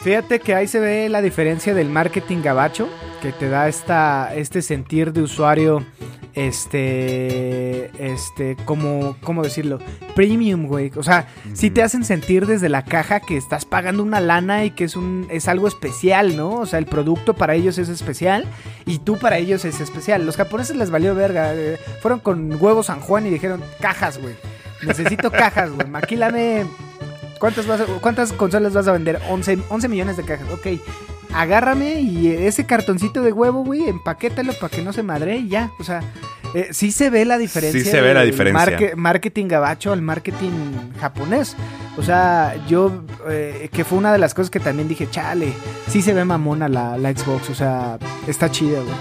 Fíjate 0.03 0.41
que 0.41 0.53
ahí 0.53 0.67
se 0.67 0.81
ve 0.81 1.07
la 1.07 1.22
diferencia 1.22 1.74
del 1.74 1.88
marketing 1.88 2.41
gabacho, 2.43 2.89
que 3.22 3.31
te 3.31 3.48
da 3.48 3.69
esta, 3.69 4.36
este 4.36 4.62
sentir 4.62 5.13
de 5.13 5.22
usuario 5.22 5.86
este, 6.33 7.91
este, 8.12 8.57
como, 8.65 9.15
¿cómo 9.24 9.43
decirlo? 9.43 9.79
Premium, 10.13 10.67
güey. 10.67 10.91
O 10.98 11.03
sea, 11.03 11.27
sí 11.53 11.69
te 11.69 11.83
hacen 11.83 12.03
sentir 12.03 12.48
desde 12.48 12.67
la 12.67 12.83
caja 12.83 13.22
que 13.22 13.38
estás 13.38 13.63
pagando 13.63 14.03
una 14.03 14.19
lana 14.19 14.65
y 14.65 14.72
que 14.72 14.83
es 14.83 14.98
un, 14.98 15.27
es 15.29 15.48
algo 15.48 15.69
especial, 15.69 16.36
¿no? 16.36 16.55
O 16.55 16.65
sea, 16.65 16.79
el 16.79 16.86
producto 16.86 17.33
para 17.33 17.55
ellos 17.55 17.77
es 17.77 17.88
especial 17.88 18.45
y 18.86 19.00
tú 19.00 19.17
para 19.17 19.38
ellos 19.38 19.63
es 19.63 19.79
especial. 19.79 20.25
Los 20.25 20.36
japoneses 20.36 20.75
les 20.75 20.89
valió 20.89 21.15
verga. 21.15 21.53
eh, 21.55 21.77
fueron 22.01 22.19
con 22.19 22.62
huevos 22.62 22.88
San 22.88 23.00
Juan 23.00 23.25
y 23.27 23.29
dijeron, 23.29 23.63
cajas, 23.79 24.19
güey. 24.19 24.36
Necesito 24.86 25.31
cajas, 25.31 25.72
güey. 25.72 25.88
Maquílame. 25.88 26.65
¿Cuántas, 27.43 27.67
vas 27.67 27.81
a- 27.81 27.85
¿Cuántas 28.00 28.31
consolas 28.31 28.71
vas 28.71 28.88
a 28.88 28.93
vender? 28.93 29.19
11, 29.29 29.57
11 29.67 29.89
millones 29.89 30.15
de 30.15 30.23
cajas. 30.23 30.47
Ok. 30.53 30.79
Agárrame 31.33 32.00
y 32.00 32.27
ese 32.29 32.65
cartoncito 32.65 33.21
de 33.21 33.33
huevo, 33.33 33.65
güey, 33.65 33.89
empaquétalo 33.89 34.53
para 34.53 34.69
que 34.73 34.81
no 34.81 34.93
se 34.93 35.03
madre 35.03 35.35
y 35.35 35.50
ya. 35.50 35.69
O 35.77 35.83
sea, 35.83 36.00
eh, 36.53 36.69
sí 36.71 36.93
se 36.93 37.09
ve 37.09 37.25
la 37.25 37.38
diferencia. 37.38 37.83
Sí 37.83 37.89
se 37.89 38.00
ve 38.00 38.13
la 38.13 38.21
diferencia. 38.23 38.63
marketing 38.95 39.47
gabacho 39.47 39.91
al 39.91 40.01
marketing 40.01 40.51
japonés. 41.01 41.57
O 41.97 42.01
sea, 42.03 42.55
yo, 42.67 42.91
eh, 43.29 43.69
que 43.71 43.83
fue 43.83 43.97
una 44.00 44.12
de 44.12 44.17
las 44.19 44.33
cosas 44.33 44.50
que 44.50 44.59
también 44.59 44.88
dije, 44.88 45.07
chale, 45.09 45.53
sí 45.89 46.01
se 46.01 46.13
ve 46.13 46.25
mamona 46.25 46.67
la, 46.67 46.97
la 46.97 47.12
Xbox. 47.13 47.50
O 47.50 47.55
sea, 47.55 47.97
está 48.27 48.50
chida, 48.50 48.79
güey. 48.81 48.95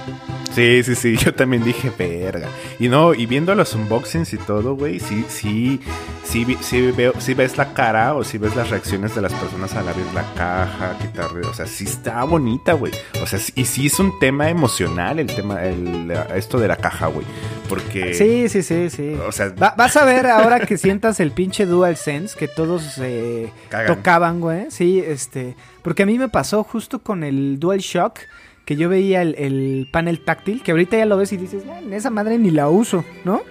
Sí, 0.54 0.82
sí, 0.82 0.94
sí, 0.94 1.16
yo 1.24 1.34
también 1.34 1.64
dije, 1.64 1.90
verga. 1.98 2.48
Y 2.78 2.88
no, 2.88 3.14
y 3.14 3.24
viendo 3.26 3.54
los 3.54 3.74
unboxings 3.74 4.34
y 4.34 4.36
todo, 4.36 4.74
güey, 4.76 5.00
sí, 5.00 5.24
sí, 5.28 5.80
sí, 6.24 6.58
sí, 6.60 6.90
veo, 6.90 7.14
sí 7.18 7.32
ves 7.32 7.56
la 7.56 7.72
cara 7.72 8.14
o 8.14 8.22
sí 8.24 8.36
ves 8.36 8.54
las 8.54 8.68
reacciones 8.68 9.14
de 9.14 9.22
las 9.22 9.32
personas 9.32 9.74
al 9.74 9.88
abrir 9.88 10.04
la 10.14 10.24
caja, 10.34 10.98
quitar, 11.00 11.30
o 11.48 11.54
sea, 11.54 11.64
sí 11.66 11.84
está 11.84 12.22
bonita, 12.24 12.74
güey. 12.74 12.92
O 13.22 13.26
sea, 13.26 13.38
sí- 13.38 13.52
y 13.56 13.64
sí 13.64 13.86
es 13.86 13.98
un 13.98 14.18
tema 14.18 14.50
emocional 14.50 15.18
el 15.18 15.28
tema, 15.28 15.64
el, 15.64 16.10
esto 16.34 16.58
de 16.58 16.68
la 16.68 16.76
caja, 16.76 17.06
güey. 17.06 17.26
Porque, 17.70 18.12
Sí, 18.12 18.50
sí, 18.50 18.62
sí, 18.62 18.90
sí. 18.90 19.16
o 19.26 19.32
sea, 19.32 19.48
Va- 19.50 19.74
vas 19.78 19.96
a 19.96 20.04
ver 20.04 20.26
ahora 20.26 20.60
que 20.60 20.76
sientas 20.76 21.18
el 21.20 21.30
pinche 21.30 21.64
DualSense 21.64 22.36
que 22.38 22.46
todos 22.48 22.81
eh, 22.98 23.50
tocaban, 23.86 24.40
güey. 24.40 24.70
Sí, 24.70 24.98
este. 24.98 25.56
Porque 25.82 26.02
a 26.02 26.06
mí 26.06 26.18
me 26.18 26.28
pasó 26.28 26.64
justo 26.64 27.00
con 27.00 27.24
el 27.24 27.58
DualShock 27.58 28.18
que 28.64 28.76
yo 28.76 28.88
veía 28.88 29.22
el, 29.22 29.34
el 29.36 29.88
panel 29.90 30.24
táctil, 30.24 30.62
que 30.62 30.70
ahorita 30.70 30.96
ya 30.96 31.06
lo 31.06 31.16
ves 31.16 31.32
y 31.32 31.36
dices, 31.36 31.64
"Ah, 31.68 31.80
esa 31.90 32.10
madre 32.10 32.38
ni 32.38 32.50
la 32.50 32.68
uso, 32.68 33.04
¿no? 33.24 33.42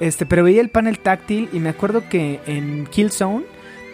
Este, 0.00 0.26
pero 0.26 0.44
veía 0.44 0.60
el 0.60 0.68
panel 0.70 0.98
táctil 0.98 1.48
y 1.52 1.58
me 1.60 1.68
acuerdo 1.68 2.08
que 2.08 2.40
en 2.46 2.86
Killzone, 2.86 3.44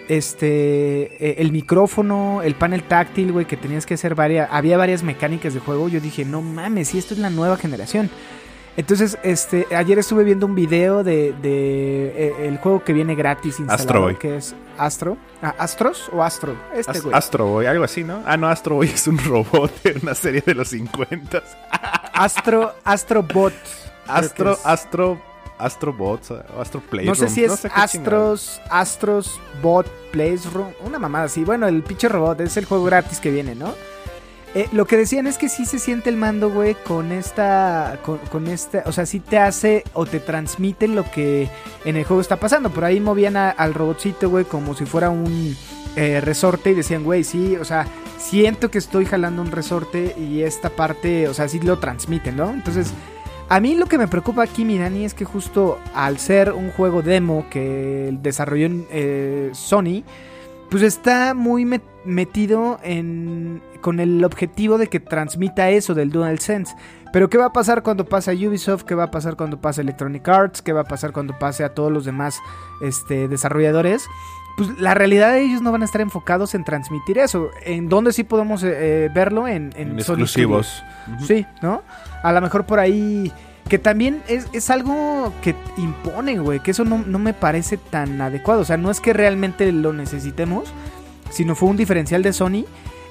este, 0.09 1.23
eh, 1.25 1.37
el 1.39 1.53
micrófono, 1.53 2.41
el 2.43 2.55
panel 2.55 2.83
táctil, 2.83 3.33
güey, 3.33 3.47
que 3.47 3.57
tenías 3.57 3.85
que 3.87 3.95
hacer 3.95 4.15
varias, 4.15 4.49
había 4.51 4.77
varias 4.79 5.03
mecánicas 5.03 5.55
de 5.55 5.61
juego. 5.61 5.89
Yo 5.89 6.01
dije, 6.01 6.25
no 6.25 6.41
mames, 6.43 6.89
si 6.89 6.99
esto 6.99 7.15
es 7.15 7.21
la 7.21 7.31
nueva 7.31 7.57
generación. 7.57 8.11
Entonces, 8.79 9.19
este, 9.25 9.67
ayer 9.75 9.99
estuve 9.99 10.23
viendo 10.23 10.47
un 10.47 10.55
video 10.55 11.03
de, 11.03 11.35
de, 11.43 12.07
eh, 12.29 12.47
el 12.47 12.59
juego 12.59 12.85
que 12.85 12.93
viene 12.93 13.17
gratis 13.17 13.59
instalado, 13.59 13.75
Astro 13.83 14.01
Boy. 14.03 14.17
que 14.17 14.37
es 14.37 14.55
Astro, 14.79 15.17
ah, 15.43 15.53
Astros 15.59 16.09
o 16.13 16.23
Astro, 16.23 16.55
este 16.73 16.93
As- 16.93 17.03
güey. 17.03 17.15
Astro 17.15 17.47
Boy, 17.47 17.67
algo 17.67 17.83
así, 17.83 18.05
¿no? 18.05 18.23
Ah, 18.25 18.37
no, 18.37 18.47
Astro 18.49 18.77
Boy 18.77 18.87
es 18.87 19.09
un 19.09 19.19
robot 19.19 19.83
de 19.83 19.99
una 20.01 20.15
serie 20.15 20.43
de 20.47 20.55
los 20.55 20.69
50. 20.69 21.43
Astro, 22.15 22.73
Astrobot. 22.85 23.53
Astro, 24.07 24.53
es. 24.53 24.61
Astro, 24.65 25.21
Astro 25.59 25.93
Bots, 25.93 26.31
Astro 26.59 26.81
Playroom. 26.81 27.19
No 27.19 27.27
sé 27.27 27.29
si 27.29 27.43
es 27.43 27.53
sé 27.57 27.69
qué 27.69 27.75
chingado. 27.89 28.33
Astros, 28.35 28.61
Astros 28.71 29.41
Bot 29.61 29.87
Playroom, 30.13 30.69
una 30.85 31.01
mamada 31.01 31.25
así. 31.25 31.43
Bueno, 31.45 31.67
el 31.67 31.83
pinche 31.83 32.09
robot 32.09 32.41
es 32.43 32.57
el 32.57 32.65
juego 32.65 32.85
gratis 32.85 33.19
que 33.19 33.33
viene, 33.33 33.57
¿no? 33.57 33.75
Eh, 34.59 34.69
lo 34.73 34.89
que 34.89 34.97
decían 34.97 35.29
es 35.29 35.39
que 35.39 35.49
sí 35.49 35.67
se 35.67 35.79
siente 35.79 36.11
el 36.11 36.17
mando, 36.17 36.51
güey, 36.51 36.75
con 36.75 37.13
esta, 37.13 38.01
con, 38.03 38.49
esta, 38.49 38.83
o 38.87 38.93
sea, 38.93 39.07
sí 39.07 39.21
te 39.21 39.39
hace 39.39 39.85
o 39.93 40.05
te 40.05 40.19
transmite 40.19 40.89
lo 40.89 41.09
que 41.09 41.49
en 41.85 41.97
el 41.97 42.03
juego 42.03 42.21
está 42.21 42.39
pasando. 42.41 42.69
Por 42.69 42.85
ahí 42.85 42.99
movían 42.99 43.37
al 43.37 43.73
robotcito, 43.73 44.29
güey, 44.29 44.45
como 44.45 44.75
si 44.75 44.85
fuera 44.85 45.11
un 45.11 45.57
eh, 45.95 46.21
resorte 46.21 46.73
y 46.73 46.75
decían, 46.75 47.05
güey, 47.05 47.23
sí, 47.23 47.55
o 47.55 47.65
sea, 47.65 47.87
siento 48.19 48.69
que 48.69 48.79
estoy 48.79 49.05
jalando 49.05 49.43
un 49.43 49.53
resorte 49.53 50.17
y 50.19 50.43
esta 50.43 50.71
parte, 50.71 51.29
o 51.29 51.35
sea, 51.35 51.47
sí 51.47 51.61
lo 51.61 51.79
transmiten, 51.79 52.37
¿no? 52.37 52.51
Entonces, 52.51 52.93
a 53.49 53.61
mí 53.61 53.77
lo 53.77 53.87
que 53.87 53.97
me 53.97 54.09
preocupa 54.09 54.43
aquí, 54.43 54.65
mi 54.65 54.77
Dani, 54.77 55.05
es 55.05 55.15
que 55.15 55.25
justo 55.25 55.79
al 55.95 56.19
ser 56.19 56.51
un 56.51 56.73
juego 56.73 57.03
demo 57.03 57.47
que 57.49 58.11
desarrolló 58.21 58.67
en, 58.67 58.89
eh, 58.91 59.51
Sony, 59.53 60.03
pues 60.71 60.83
está 60.83 61.35
muy 61.35 61.65
met- 61.65 61.83
metido 62.05 62.79
en 62.83 63.63
con 63.81 64.01
el 64.01 64.25
objetivo 64.25 64.77
de 64.77 64.89
que 64.89 64.99
transmita 65.01 65.71
eso 65.71 65.95
del 65.95 66.11
DualSense. 66.11 66.75
Pero 67.13 67.31
¿qué 67.31 67.39
va 67.39 67.47
a 67.47 67.53
pasar 67.53 67.83
cuando 67.83 68.05
pase 68.05 68.31
a 68.31 68.35
Ubisoft? 68.35 68.83
¿Qué 68.83 68.95
va 68.95 69.05
a 69.05 69.11
pasar 69.11 69.37
cuando 69.37 69.61
pase 69.61 69.81
a 69.81 69.83
Electronic 69.85 70.29
Arts? 70.29 70.61
¿Qué 70.63 70.73
va 70.73 70.81
a 70.83 70.85
pasar 70.85 71.13
cuando 71.13 71.39
pase 71.39 71.65
a 71.65 71.71
todos 71.75 71.91
los 71.93 72.05
demás 72.05 72.39
este, 72.83 73.29
desarrolladores? 73.29 74.05
Pues 74.59 74.69
la 74.81 74.93
realidad 74.95 75.33
de 75.33 75.43
ellos 75.43 75.63
no 75.63 75.71
van 75.71 75.83
a 75.83 75.85
estar 75.85 76.01
enfocados 76.01 76.55
en 76.57 76.65
transmitir 76.65 77.17
eso. 77.19 77.49
¿En 77.65 77.89
dónde 77.89 78.13
sí 78.13 78.25
podemos 78.25 78.63
eh, 78.65 79.09
verlo? 79.15 79.47
En, 79.47 79.73
en 79.77 79.93
En 79.93 79.99
exclusivos. 79.99 80.83
Sí, 81.27 81.47
¿no? 81.63 81.83
A 82.25 82.33
lo 82.33 82.41
mejor 82.41 82.67
por 82.67 82.81
ahí. 82.81 83.33
Que 83.69 83.79
también 83.79 84.23
es, 84.29 84.47
es 84.53 84.71
algo 84.71 85.33
que 85.43 85.55
impone, 85.77 86.39
güey. 86.39 86.61
Que 86.61 86.71
eso 86.71 86.85
no, 86.85 87.03
no 87.07 87.19
me 87.19 87.35
parece 87.35 87.77
tan 87.77 88.21
adecuado. 88.21 88.63
O 88.63 88.65
sea, 88.65 88.77
no 88.79 88.91
es 88.91 89.01
que 89.01 89.13
realmente 89.13 89.71
lo 89.73 89.93
necesitemos, 89.93 90.73
sino 91.31 91.55
fue 91.55 91.69
un 91.69 91.77
diferencial 91.77 92.23
de 92.23 92.33
Sony. 92.33 92.65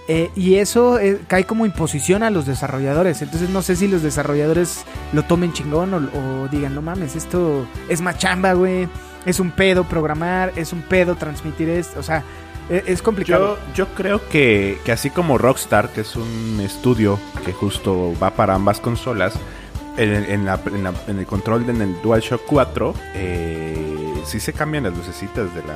eh, 0.08 0.32
y 0.36 0.56
eso 0.56 1.00
eh, 1.00 1.20
cae 1.28 1.44
como 1.44 1.66
imposición 1.66 2.24
a 2.24 2.30
los 2.30 2.46
desarrolladores. 2.46 3.22
Entonces 3.22 3.50
no 3.50 3.62
sé 3.62 3.76
si 3.76 3.88
los 3.88 4.02
desarrolladores 4.02 4.84
lo 5.14 5.24
tomen 5.24 5.54
chingón 5.54 5.94
o, 5.94 5.98
o 5.98 6.48
digan, 6.48 6.74
no 6.74 6.82
mames, 6.82 7.16
esto 7.16 7.68
es 7.90 8.02
más 8.02 8.18
chamba, 8.18 8.54
güey. 8.54 8.88
Es 9.26 9.40
un 9.42 9.52
pedo 9.52 9.84
programar, 9.84 10.54
es 10.56 10.72
un 10.74 10.82
pedo 10.82 11.16
transmitir 11.16 11.68
esto. 11.70 12.00
O 12.00 12.04
sea, 12.04 12.24
e- 12.70 12.84
es 12.88 13.02
complicado. 13.02 13.58
Yo, 13.76 13.86
yo 13.86 13.94
creo 13.96 14.22
que, 14.30 14.80
que 14.86 14.92
así 14.94 15.10
como 15.10 15.38
Rockstar, 15.38 15.90
que 15.90 16.02
es 16.02 16.16
un 16.16 16.62
estudio 16.64 17.20
que 17.46 17.52
justo 17.52 18.14
va 18.24 18.32
para 18.32 18.56
ambas 18.56 18.80
consolas, 18.80 19.34
en, 19.98 20.10
el- 20.14 20.26
en 20.26 20.46
la- 20.46 20.60
en 20.66 20.84
la- 20.84 20.94
en 21.08 21.20
el 21.20 21.26
control 21.26 21.66
de 21.66 21.72
en 21.74 21.82
el 21.82 22.02
DualShock 22.02 22.42
4, 22.46 22.94
eh, 23.16 24.14
sí 24.26 24.40
se 24.40 24.54
cambian 24.54 24.84
las 24.84 24.96
lucecitas 24.96 25.54
de 25.56 25.62
la, 25.64 25.74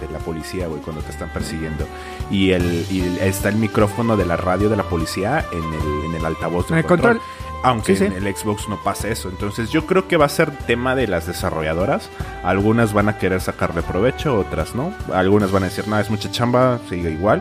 de 0.00 0.12
la 0.12 0.18
policía, 0.18 0.66
güey, 0.66 0.80
cuando 0.80 1.02
te 1.02 1.10
están 1.10 1.32
persiguiendo. 1.32 1.86
Y, 2.30 2.50
el, 2.52 2.86
y 2.90 3.00
el- 3.02 3.18
está 3.18 3.48
el 3.48 3.56
micrófono 3.56 4.16
de 4.16 4.26
la 4.26 4.36
radio 4.36 4.68
de 4.68 4.76
la 4.76 4.82
policía 4.84 5.44
en 5.52 5.62
el, 5.64 6.04
en 6.06 6.14
el 6.16 6.24
altavoz 6.26 6.68
del 6.68 6.78
el 6.78 6.84
control. 6.84 7.20
Aunque 7.64 7.94
Sí, 7.94 8.04
en 8.06 8.10
sí. 8.10 8.18
el 8.26 8.34
Xbox 8.36 8.68
no 8.68 8.82
pase 8.82 9.12
eso. 9.12 9.28
Entonces 9.28 9.70
yo 9.70 9.86
creo 9.86 10.08
que 10.08 10.16
va 10.16 10.24
a 10.24 10.28
ser 10.28 10.50
tema 10.66 10.96
de 10.96 11.06
las 11.06 11.28
desarrolladoras. 11.28 12.10
Algunas 12.42 12.92
van 12.92 13.08
a 13.08 13.18
querer 13.18 13.40
sacarle 13.40 13.82
provecho, 13.82 14.36
otras 14.36 14.74
no. 14.74 14.92
Algunas 15.14 15.52
van 15.52 15.62
a 15.62 15.66
decir, 15.66 15.86
no, 15.86 15.96
es 16.00 16.10
mucha 16.10 16.28
chamba, 16.32 16.80
sigue 16.88 17.12
igual. 17.12 17.40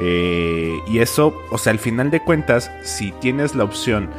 Eh, 0.00 0.80
y 0.88 0.98
eso, 0.98 1.32
o 1.50 1.58
sea, 1.58 1.70
al 1.72 1.78
final 1.78 2.10
de 2.10 2.20
cuentas, 2.24 2.72
si 2.82 3.12
tienes 3.12 3.54
la 3.54 3.62
opción 3.62 4.10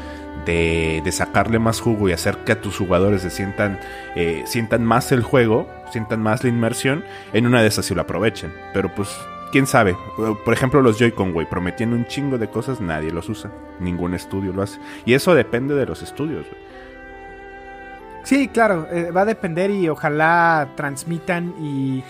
de, 0.45 1.03
sacarle 1.12 1.59
más 1.59 1.79
jugo 1.79 2.09
y 2.09 2.13
hacer 2.13 2.38
que 2.39 2.53
a 2.53 2.62
tus 2.62 2.77
jugadores 2.77 3.21
se 3.21 3.29
sientan, 3.29 3.79
eh, 4.15 4.43
sientan 4.45 4.83
más 4.83 5.12
el 5.12 5.23
juego, 5.23 5.67
sientan 5.91 6.21
más 6.21 6.43
la 6.43 6.50
inmersión, 6.50 7.03
en 7.33 7.45
una 7.45 7.62
de 7.62 7.67
esas 7.67 7.85
sí 7.85 7.93
lo 7.95 8.01
aprovechen. 8.01 8.51
Pero 8.73 8.93
pues, 8.93 9.09
quién 9.51 9.67
sabe. 9.67 9.95
Por 10.15 10.53
ejemplo, 10.53 10.81
los 10.81 10.97
Joy-Con, 10.97 11.31
güey, 11.31 11.47
prometiendo 11.50 11.95
un 11.95 12.05
chingo 12.05 12.38
de 12.38 12.50
cosas, 12.50 12.81
nadie 12.81 13.12
los 13.12 13.29
usa. 13.29 13.51
Ningún 13.79 14.13
estudio 14.13 14.51
lo 14.51 14.63
hace. 14.63 14.79
Y 15.05 15.13
eso 15.13 15.35
depende 15.35 15.75
de 15.75 15.85
los 15.85 16.01
estudios, 16.01 16.45
güey. 16.50 16.63
Sí, 18.23 18.47
claro, 18.47 18.88
eh, 18.89 19.12
va 19.12 19.21
a 19.21 19.25
depender 19.25 19.69
y 19.69 19.89
ojalá 19.89 20.69
transmitan 20.75 21.53
y, 21.59 22.03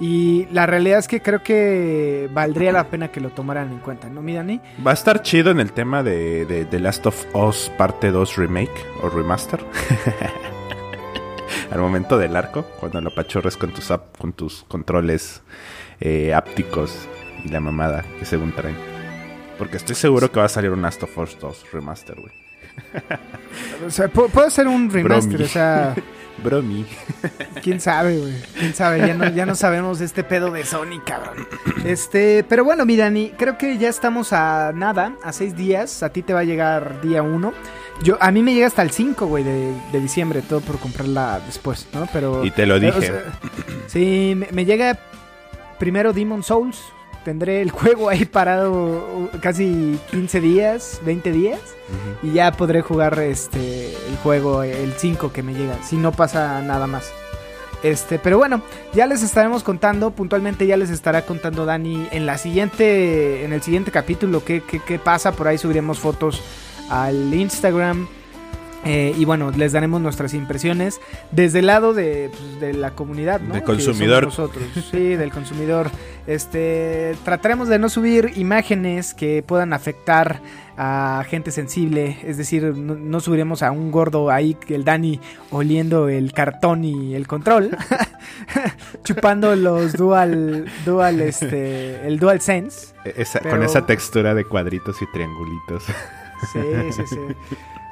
y 0.00 0.46
la 0.50 0.66
realidad 0.66 0.98
es 0.98 1.08
que 1.08 1.20
creo 1.20 1.42
que 1.42 2.28
valdría 2.32 2.72
la 2.72 2.88
pena 2.88 3.08
que 3.08 3.20
lo 3.20 3.30
tomaran 3.30 3.70
en 3.70 3.78
cuenta, 3.78 4.08
¿no, 4.08 4.22
mi 4.22 4.34
Dani? 4.34 4.60
Va 4.84 4.92
a 4.92 4.94
estar 4.94 5.22
chido 5.22 5.50
en 5.50 5.60
el 5.60 5.72
tema 5.72 6.02
de, 6.02 6.46
de, 6.46 6.64
de 6.64 6.80
Last 6.80 7.06
of 7.06 7.26
Us 7.34 7.70
parte 7.76 8.10
2 8.10 8.36
remake 8.36 8.86
o 9.02 9.10
remaster. 9.10 9.60
Al 11.70 11.78
momento 11.78 12.18
del 12.18 12.34
arco, 12.34 12.64
cuando 12.80 13.00
lo 13.00 13.10
apachorres 13.10 13.56
con 13.56 13.72
tus, 13.72 13.92
con 14.18 14.32
tus 14.32 14.64
controles 14.64 15.42
eh, 16.00 16.34
ápticos 16.34 17.08
y 17.44 17.48
la 17.48 17.60
mamada 17.60 18.04
que 18.18 18.24
según 18.24 18.52
traen. 18.52 18.76
Porque 19.58 19.76
estoy 19.76 19.94
seguro 19.94 20.32
que 20.32 20.40
va 20.40 20.46
a 20.46 20.48
salir 20.48 20.70
un 20.70 20.80
Last 20.80 21.02
of 21.02 21.16
Us 21.18 21.38
2 21.38 21.72
remaster, 21.72 22.18
güey. 22.18 22.49
O 23.86 23.90
sea, 23.90 24.08
pu- 24.12 24.28
puede 24.30 24.50
ser 24.50 24.68
un 24.68 24.88
remaster, 24.90 25.32
Bromi. 25.38 25.44
o 25.44 25.48
sea, 25.48 25.94
Bromi. 26.44 26.86
quién 27.62 27.80
sabe, 27.80 28.18
güey, 28.18 28.34
quién 28.58 28.74
sabe, 28.74 28.98
ya 29.06 29.14
no, 29.14 29.28
ya 29.28 29.44
no 29.44 29.54
sabemos 29.54 30.00
este 30.00 30.22
pedo 30.22 30.50
de 30.52 30.64
Sony, 30.64 31.00
cabrón. 31.04 31.46
Este, 31.84 32.44
pero 32.48 32.64
bueno, 32.64 32.86
mi 32.86 32.96
Dani, 32.96 33.32
creo 33.36 33.58
que 33.58 33.76
ya 33.78 33.88
estamos 33.88 34.32
a 34.32 34.72
nada, 34.74 35.14
a 35.24 35.32
seis 35.32 35.56
días, 35.56 36.02
a 36.02 36.10
ti 36.10 36.22
te 36.22 36.32
va 36.32 36.40
a 36.40 36.44
llegar 36.44 37.00
día 37.02 37.22
uno. 37.22 37.52
Yo, 38.02 38.16
a 38.20 38.30
mí 38.30 38.40
me 38.42 38.54
llega 38.54 38.66
hasta 38.68 38.80
el 38.82 38.90
5, 38.92 39.26
güey, 39.26 39.44
de, 39.44 39.74
de 39.92 40.00
diciembre, 40.00 40.40
todo 40.40 40.60
por 40.60 40.78
comprarla 40.78 41.40
después, 41.44 41.86
¿no? 41.92 42.08
Pero... 42.12 42.44
Y 42.46 42.50
te 42.50 42.64
lo 42.64 42.80
dije. 42.80 42.96
o 42.96 43.02
sea, 43.02 43.24
sí, 43.88 44.32
me, 44.36 44.48
me 44.52 44.64
llega 44.64 44.98
primero 45.78 46.12
Demon 46.14 46.42
Souls, 46.42 46.80
tendré 47.24 47.62
el 47.62 47.70
juego 47.70 48.08
ahí 48.08 48.24
parado 48.24 49.30
casi 49.40 49.98
15 50.10 50.40
días, 50.40 51.00
20 51.04 51.32
días. 51.32 51.60
Y 52.22 52.32
ya 52.32 52.52
podré 52.52 52.82
jugar 52.82 53.18
este 53.18 53.88
el 53.88 54.16
juego, 54.22 54.62
el 54.62 54.92
5 54.92 55.32
que 55.32 55.42
me 55.42 55.54
llega, 55.54 55.82
si 55.82 55.96
no 55.96 56.12
pasa 56.12 56.62
nada 56.62 56.86
más. 56.86 57.10
Este, 57.82 58.18
pero 58.18 58.36
bueno, 58.36 58.62
ya 58.92 59.06
les 59.06 59.22
estaremos 59.22 59.62
contando, 59.62 60.10
puntualmente 60.10 60.66
ya 60.66 60.76
les 60.76 60.90
estará 60.90 61.22
contando 61.22 61.64
Dani 61.64 62.08
en 62.12 62.26
la 62.26 62.36
siguiente, 62.36 63.42
en 63.44 63.54
el 63.54 63.62
siguiente 63.62 63.90
capítulo 63.90 64.44
qué, 64.44 64.62
qué, 64.62 64.80
qué 64.80 64.98
pasa, 64.98 65.32
por 65.32 65.48
ahí 65.48 65.56
subiremos 65.56 65.98
fotos 65.98 66.42
al 66.90 67.32
Instagram. 67.32 68.06
Eh, 68.84 69.14
y 69.18 69.24
bueno, 69.24 69.50
les 69.50 69.72
daremos 69.72 70.00
nuestras 70.00 70.32
impresiones 70.34 71.00
desde 71.32 71.58
el 71.60 71.66
lado 71.66 71.92
de, 71.92 72.30
pues, 72.30 72.60
de 72.60 72.72
la 72.74 72.92
comunidad, 72.92 73.40
¿no? 73.40 73.54
Del 73.54 73.62
consumidor. 73.64 74.24
Nosotros, 74.24 74.62
sí, 74.90 75.16
del 75.16 75.30
consumidor. 75.32 75.90
Este, 76.26 77.16
trataremos 77.24 77.68
de 77.68 77.78
no 77.78 77.88
subir 77.88 78.32
imágenes 78.36 79.14
que 79.14 79.42
puedan 79.46 79.72
afectar 79.72 80.40
a 80.82 81.24
gente 81.28 81.50
sensible, 81.50 82.18
es 82.24 82.38
decir, 82.38 82.62
no, 82.74 82.94
no 82.94 83.20
subiremos 83.20 83.62
a 83.62 83.70
un 83.70 83.90
gordo 83.90 84.30
ahí, 84.30 84.56
el 84.68 84.84
Dani 84.84 85.20
oliendo 85.50 86.08
el 86.08 86.32
cartón 86.32 86.84
y 86.84 87.14
el 87.14 87.26
control, 87.26 87.76
chupando 89.04 89.54
los 89.56 89.92
dual, 89.94 90.70
dual, 90.84 91.20
este, 91.20 92.06
el 92.06 92.18
dual 92.18 92.40
sense. 92.40 92.94
Esa- 93.04 93.40
Pero- 93.40 93.56
Con 93.56 93.62
esa 93.64 93.84
textura 93.84 94.34
de 94.34 94.44
cuadritos 94.44 95.00
y 95.02 95.06
triangulitos. 95.12 95.84
Sí, 96.52 96.60
sí, 96.92 97.02
sí. 97.08 97.16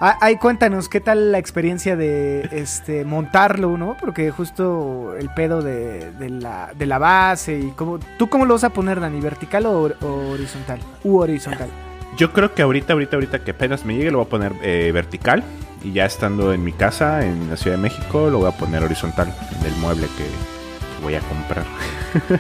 Ah, 0.00 0.16
Ahí 0.20 0.36
cuéntanos, 0.36 0.88
¿qué 0.88 1.00
tal 1.00 1.32
la 1.32 1.38
experiencia 1.38 1.96
de 1.96 2.48
este 2.52 3.04
montarlo, 3.04 3.76
no? 3.76 3.96
Porque 3.98 4.30
justo 4.30 5.16
el 5.18 5.28
pedo 5.30 5.60
de, 5.60 6.12
la, 6.30 6.70
de 6.76 6.86
la 6.86 6.98
base 6.98 7.58
y 7.58 7.70
cómo... 7.72 7.98
¿Tú 8.16 8.28
cómo 8.28 8.44
lo 8.46 8.54
vas 8.54 8.62
a 8.64 8.70
poner, 8.70 9.00
Dani? 9.00 9.20
¿Vertical 9.20 9.66
o, 9.66 9.82
hor- 9.88 9.96
o 10.02 10.30
horizontal? 10.30 10.78
U 11.02 11.18
horizontal. 11.18 11.68
Yo 12.16 12.32
creo 12.32 12.54
que 12.54 12.62
ahorita, 12.62 12.92
ahorita, 12.92 13.16
ahorita 13.16 13.38
que 13.40 13.50
apenas 13.50 13.84
me 13.84 13.96
llegue 13.96 14.10
lo 14.12 14.18
voy 14.18 14.26
a 14.26 14.30
poner 14.30 14.52
eh, 14.62 14.90
vertical. 14.94 15.42
Y 15.82 15.92
ya 15.92 16.06
estando 16.06 16.52
en 16.52 16.62
mi 16.64 16.72
casa, 16.72 17.24
en 17.26 17.50
la 17.50 17.56
Ciudad 17.56 17.76
de 17.76 17.82
México, 17.82 18.28
lo 18.30 18.38
voy 18.38 18.48
a 18.48 18.52
poner 18.56 18.82
horizontal. 18.84 19.34
Del 19.62 19.74
mueble 19.76 20.06
que 20.16 21.02
voy 21.02 21.14
a 21.16 21.20
comprar. 21.20 21.64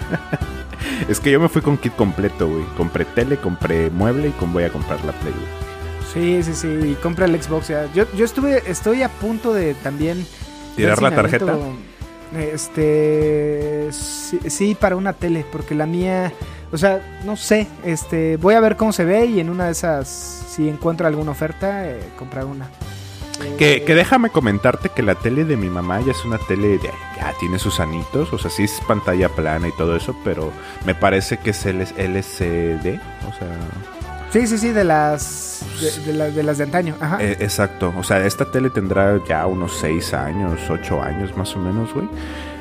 es 1.08 1.18
que 1.20 1.30
yo 1.32 1.40
me 1.40 1.48
fui 1.48 1.62
con 1.62 1.76
kit 1.76 1.94
completo, 1.96 2.48
güey. 2.48 2.64
Compré 2.76 3.04
tele, 3.04 3.36
compré 3.36 3.90
mueble 3.90 4.28
y 4.28 4.44
voy 4.46 4.62
a 4.64 4.70
comprar 4.70 5.04
la 5.04 5.12
Play, 5.12 5.32
güey. 5.32 5.57
Sí, 6.12 6.42
sí, 6.42 6.54
sí. 6.54 6.68
Y 6.68 6.94
compra 7.02 7.26
el 7.26 7.40
Xbox. 7.40 7.68
ya. 7.68 7.92
Yo, 7.94 8.04
yo 8.14 8.24
estuve, 8.24 8.62
estoy 8.66 9.02
a 9.02 9.08
punto 9.08 9.52
de 9.52 9.74
también... 9.74 10.26
¿Tirar 10.76 11.02
la 11.02 11.10
tarjeta? 11.14 11.56
Este... 12.36 13.88
Sí, 13.92 14.38
sí, 14.48 14.74
para 14.74 14.96
una 14.96 15.12
tele, 15.12 15.44
porque 15.50 15.74
la 15.74 15.86
mía... 15.86 16.32
O 16.70 16.76
sea, 16.76 17.20
no 17.24 17.36
sé, 17.36 17.66
este, 17.84 18.36
voy 18.36 18.54
a 18.54 18.60
ver 18.60 18.76
cómo 18.76 18.92
se 18.92 19.04
ve 19.04 19.24
y 19.24 19.40
en 19.40 19.48
una 19.48 19.66
de 19.66 19.72
esas, 19.72 20.06
si 20.50 20.68
encuentro 20.68 21.06
alguna 21.06 21.30
oferta, 21.30 21.88
eh, 21.88 21.98
comprar 22.18 22.44
una. 22.44 22.68
Que, 23.56 23.84
que 23.84 23.94
déjame 23.94 24.28
comentarte 24.30 24.90
que 24.90 25.02
la 25.02 25.14
tele 25.14 25.44
de 25.44 25.56
mi 25.56 25.70
mamá 25.70 26.00
ya 26.00 26.10
es 26.10 26.24
una 26.24 26.36
tele 26.36 26.78
de, 26.78 26.90
ya 27.16 27.32
tiene 27.40 27.58
sus 27.58 27.80
anitos, 27.80 28.32
o 28.32 28.38
sea, 28.38 28.50
sí 28.50 28.64
es 28.64 28.80
pantalla 28.86 29.28
plana 29.28 29.68
y 29.68 29.72
todo 29.72 29.96
eso, 29.96 30.14
pero 30.24 30.52
me 30.84 30.94
parece 30.94 31.38
que 31.38 31.50
es 31.50 31.64
LCD, 31.64 33.00
o 33.26 33.32
sea, 33.38 33.56
Sí, 34.30 34.46
sí, 34.46 34.58
sí, 34.58 34.70
de 34.72 34.84
las 34.84 35.64
de, 35.80 36.12
de 36.12 36.18
la- 36.18 36.30
de 36.30 36.42
las 36.42 36.58
de 36.58 36.64
antaño. 36.64 36.94
Ajá. 37.00 37.16
eh, 37.20 37.36
exacto, 37.40 37.94
o 37.96 38.02
sea, 38.02 38.24
esta 38.26 38.44
tele 38.50 38.68
tendrá 38.70 39.18
ya 39.26 39.46
unos 39.46 39.78
6 39.78 40.12
años, 40.12 40.60
8 40.68 41.02
años 41.02 41.36
más 41.36 41.54
o 41.56 41.58
menos, 41.58 41.92
güey. 41.94 42.08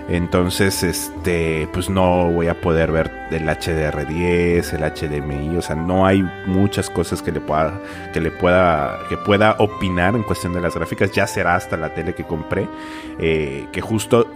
Entonces, 0.09 0.83
este, 0.83 1.67
pues 1.73 1.89
no 1.89 2.31
voy 2.31 2.47
a 2.47 2.61
poder 2.61 2.93
ver 2.93 3.11
el 3.31 3.49
HDR10, 3.49 4.73
el 4.73 4.83
HDMI, 4.83 5.57
o 5.57 5.61
sea, 5.61 5.75
no 5.75 6.05
hay 6.05 6.23
muchas 6.45 6.89
cosas 6.89 7.21
que 7.21 7.33
le 7.33 7.41
pueda, 7.41 7.81
que 8.13 8.21
le 8.21 8.31
pueda, 8.31 8.99
que 9.09 9.17
pueda 9.17 9.55
opinar 9.59 10.15
en 10.15 10.23
cuestión 10.23 10.53
de 10.53 10.61
las 10.61 10.75
gráficas. 10.75 11.11
Ya 11.11 11.27
será 11.27 11.55
hasta 11.55 11.75
la 11.75 11.93
tele 11.93 12.15
que 12.15 12.23
compré, 12.23 12.69
eh, 13.19 13.67
que 13.73 13.81
justo, 13.81 14.27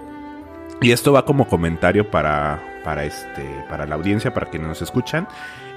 y 0.82 0.92
esto 0.92 1.14
va 1.14 1.24
como 1.24 1.48
comentario 1.48 2.10
para, 2.12 2.60
para 2.84 3.06
este, 3.06 3.64
para 3.70 3.86
la 3.86 3.96
audiencia, 3.96 4.34
para 4.34 4.50
quienes 4.50 4.68
nos 4.68 4.82
escuchan. 4.82 5.26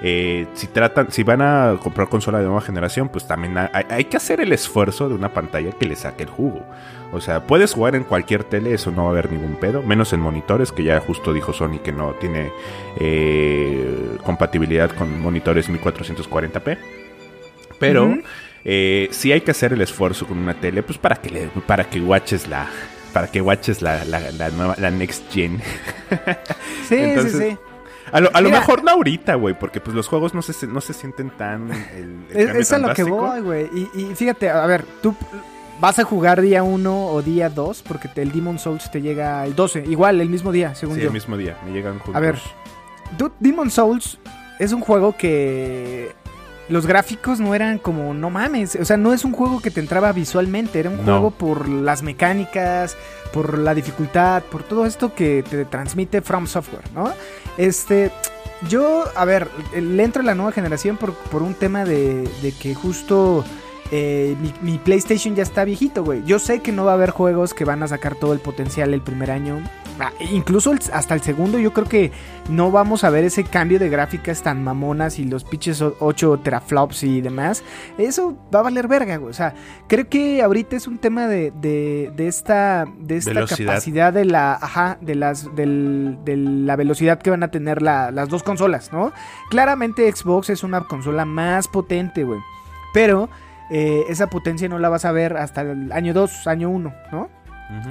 Eh, 0.06 0.46
si 0.52 0.66
tratan, 0.66 1.11
si 1.11 1.23
van 1.23 1.40
a 1.40 1.78
comprar 1.82 2.11
consola 2.11 2.38
de 2.38 2.44
nueva 2.44 2.61
generación, 2.61 3.08
pues 3.08 3.26
también 3.26 3.56
hay, 3.56 3.68
hay 3.88 4.04
que 4.04 4.18
hacer 4.18 4.38
el 4.42 4.52
esfuerzo 4.52 5.08
de 5.08 5.14
una 5.14 5.32
pantalla 5.32 5.73
que 5.73 5.87
le 5.87 5.96
saque 5.96 6.25
el 6.25 6.28
jugo. 6.28 6.62
O 7.11 7.23
sea, 7.23 7.46
puedes 7.46 7.73
jugar 7.73 7.94
en 7.94 8.04
cualquier 8.04 8.44
tele, 8.44 8.75
eso 8.75 8.90
no 8.90 9.04
va 9.04 9.08
a 9.08 9.12
haber 9.12 9.32
ningún 9.32 9.54
pedo, 9.56 9.82
menos 9.82 10.12
en 10.12 10.20
monitores, 10.20 10.73
que 10.73 10.84
ya 10.84 11.00
justo 11.00 11.32
dijo 11.32 11.54
Sony 11.54 11.78
que 11.82 11.92
no 11.92 12.12
tiene 12.20 12.50
eh, 13.00 14.16
compatibilidad 14.25 14.90
con 14.90 15.20
monitores 15.23 15.70
1440p. 15.70 16.76
Pero 17.78 18.14
eh, 18.64 19.09
sí 19.11 19.33
hay 19.33 19.40
que 19.40 19.52
hacer 19.52 19.72
el 19.72 19.81
esfuerzo 19.81 20.26
con 20.26 20.37
una 20.38 20.55
tele, 20.55 20.83
pues 20.83 20.98
para 20.98 21.16
que 21.16 21.31
le, 21.31 21.46
para 21.66 21.85
que 21.88 22.00
watches 22.00 22.46
la, 22.46 22.66
para 23.14 23.28
que 23.28 23.40
watches 23.40 23.81
la, 23.81 24.05
la, 24.05 24.20
la 24.33 24.50
nueva, 24.50 24.74
la 24.78 24.90
next 24.90 25.33
gen. 25.33 25.61
sí, 26.88 26.94
entonces- 26.98 27.33
sí, 27.33 27.50
sí. 27.52 27.59
A 28.12 28.20
lo, 28.20 28.30
a 28.34 28.40
lo 28.40 28.50
mejor 28.50 28.84
no 28.84 28.90
ahorita, 28.92 29.34
güey, 29.36 29.58
porque 29.58 29.80
pues 29.80 29.94
los 29.96 30.06
juegos 30.08 30.34
no 30.34 30.42
se, 30.42 30.66
no 30.66 30.80
se 30.80 30.92
sienten 30.92 31.30
tan... 31.30 31.70
el- 31.72 32.26
el 32.34 32.56
Es, 32.56 32.72
a 32.72 32.78
lo 32.78 32.92
que 32.94 33.02
voy, 33.02 33.40
güey. 33.40 33.68
Y, 33.74 33.88
y 34.00 34.14
fíjate, 34.14 34.50
a 34.50 34.64
ver, 34.66 34.84
tú 35.02 35.14
vas 35.80 35.98
a 35.98 36.04
jugar 36.04 36.40
día 36.40 36.62
1 36.62 37.06
o 37.06 37.22
día 37.22 37.48
2 37.48 37.82
porque 37.86 38.08
te- 38.08 38.22
el 38.22 38.30
Demon 38.32 38.58
Souls 38.58 38.90
te 38.90 39.00
llega 39.02 39.44
el 39.44 39.54
12, 39.56 39.84
igual 39.86 40.20
el 40.20 40.28
mismo 40.28 40.52
día, 40.52 40.74
según 40.74 40.96
Sí, 40.96 41.00
yo. 41.02 41.08
el 41.08 41.12
mismo 41.14 41.36
día, 41.36 41.56
me 41.64 41.72
llegan 41.72 41.94
juntos. 41.98 42.14
A 42.16 42.20
ver, 42.20 42.38
Dude, 43.18 43.34
Demon 43.40 43.70
Souls 43.70 44.18
es 44.58 44.72
un 44.72 44.80
juego 44.80 45.16
que 45.16 46.12
los 46.68 46.86
gráficos 46.86 47.40
no 47.40 47.54
eran 47.54 47.78
como, 47.78 48.14
no 48.14 48.30
mames, 48.30 48.76
o 48.76 48.84
sea, 48.84 48.96
no 48.96 49.12
es 49.12 49.24
un 49.24 49.32
juego 49.32 49.60
que 49.60 49.70
te 49.70 49.80
entraba 49.80 50.12
visualmente, 50.12 50.78
era 50.80 50.88
un 50.90 50.96
No. 50.98 51.02
juego 51.04 51.30
por 51.32 51.68
las 51.68 52.02
mecánicas, 52.02 52.96
por 53.32 53.58
la 53.58 53.74
dificultad, 53.74 54.42
por 54.44 54.62
todo 54.62 54.86
esto 54.86 55.14
que 55.14 55.42
te 55.48 55.64
transmite 55.66 56.22
From 56.22 56.46
Software, 56.46 56.84
¿no? 56.94 57.12
Este, 57.56 58.10
yo, 58.68 59.04
a 59.14 59.24
ver, 59.24 59.48
le 59.74 60.02
entro 60.02 60.22
a 60.22 60.24
la 60.24 60.34
nueva 60.34 60.52
generación 60.52 60.96
por, 60.96 61.14
por 61.14 61.42
un 61.42 61.54
tema 61.54 61.84
de, 61.84 62.28
de 62.42 62.52
que 62.52 62.74
justo... 62.74 63.44
eh, 63.96 64.35
mi, 64.40 64.52
mi 64.72 64.78
PlayStation 64.78 65.37
ya 65.37 65.44
está 65.44 65.64
viejito, 65.64 66.02
güey. 66.02 66.24
Yo 66.24 66.40
sé 66.40 66.61
que 66.61 66.72
no 66.72 66.85
va 66.85 66.90
a 66.90 66.94
haber 66.94 67.11
juegos 67.11 67.54
que 67.54 67.64
van 67.64 67.83
a 67.85 67.87
sacar 67.88 68.16
todo 68.16 68.33
el 68.33 68.40
potencial 68.40 68.92
el 68.92 69.00
primer 69.02 69.30
año. 69.30 69.62
Ah, 70.00 70.11
incluso 70.33 70.72
el- 70.72 70.80
hasta 70.92 71.14
el 71.14 71.20
segundo, 71.20 71.61
yo 71.61 71.72
creo 71.72 71.87
que 71.87 72.11
no 72.48 72.72
vamos 72.72 73.04
a 73.04 73.11
ver 73.11 73.22
ese 73.22 73.44
cambio 73.44 73.78
de 73.78 73.88
gráficas 73.88 74.42
tan 74.42 74.64
mamonas 74.64 75.20
y 75.20 75.24
los 75.24 75.44
pinches 75.44 75.80
8 75.80 76.40
teraflops 76.42 77.04
y 77.04 77.20
demás. 77.20 77.62
Eso 77.96 78.37
va 78.52 78.59
a 78.59 78.62
valer 78.62 78.88
verga, 78.88 79.18
güey. 79.18 79.30
O 79.30 79.35
sea, 79.35 79.54
creo 79.87 80.09
que 80.09 80.42
ahorita 80.42 80.74
es 80.74 80.88
un 80.88 80.98
tema 80.98 81.28
de, 81.28 81.52
de, 81.52 82.11
de 82.16 82.26
esta, 82.26 82.87
de 82.98 83.18
esta 83.18 83.30
Velocidad. 83.33 83.68
capacidad 83.68 84.12
de 84.12 84.24
la, 84.24 84.54
ajá, 84.54 84.98
de 85.00 85.14
las, 85.14 85.54
del- 85.54 86.18
de 86.24 86.37
la 86.37 86.74
velocidad 86.74 87.20
que 87.22 87.30
van 87.30 87.44
a 87.44 87.52
tener 87.52 87.80
la- 87.80 88.11
las 88.11 88.28
dos 88.28 88.42
consolas, 88.42 88.92
¿no? 88.92 89.12
Claramente 89.50 90.11
Xbox 90.11 90.50
es 90.50 90.64
una 90.64 90.80
consola 90.88 91.24
más 91.24 91.68
potente, 91.68 92.24
güey. 92.24 92.40
Pero 92.92 93.28
eh, 93.70 94.05
esa 94.09 94.29
potencia 94.29 94.68
no 94.68 94.79
la 94.79 94.88
vas 94.88 95.05
a 95.05 95.12
ver 95.12 95.37
hasta 95.37 95.62
el 95.62 95.92
año 95.92 96.14
2, 96.14 96.46
año 96.46 96.70
1, 96.70 96.94
¿no? 97.12 97.44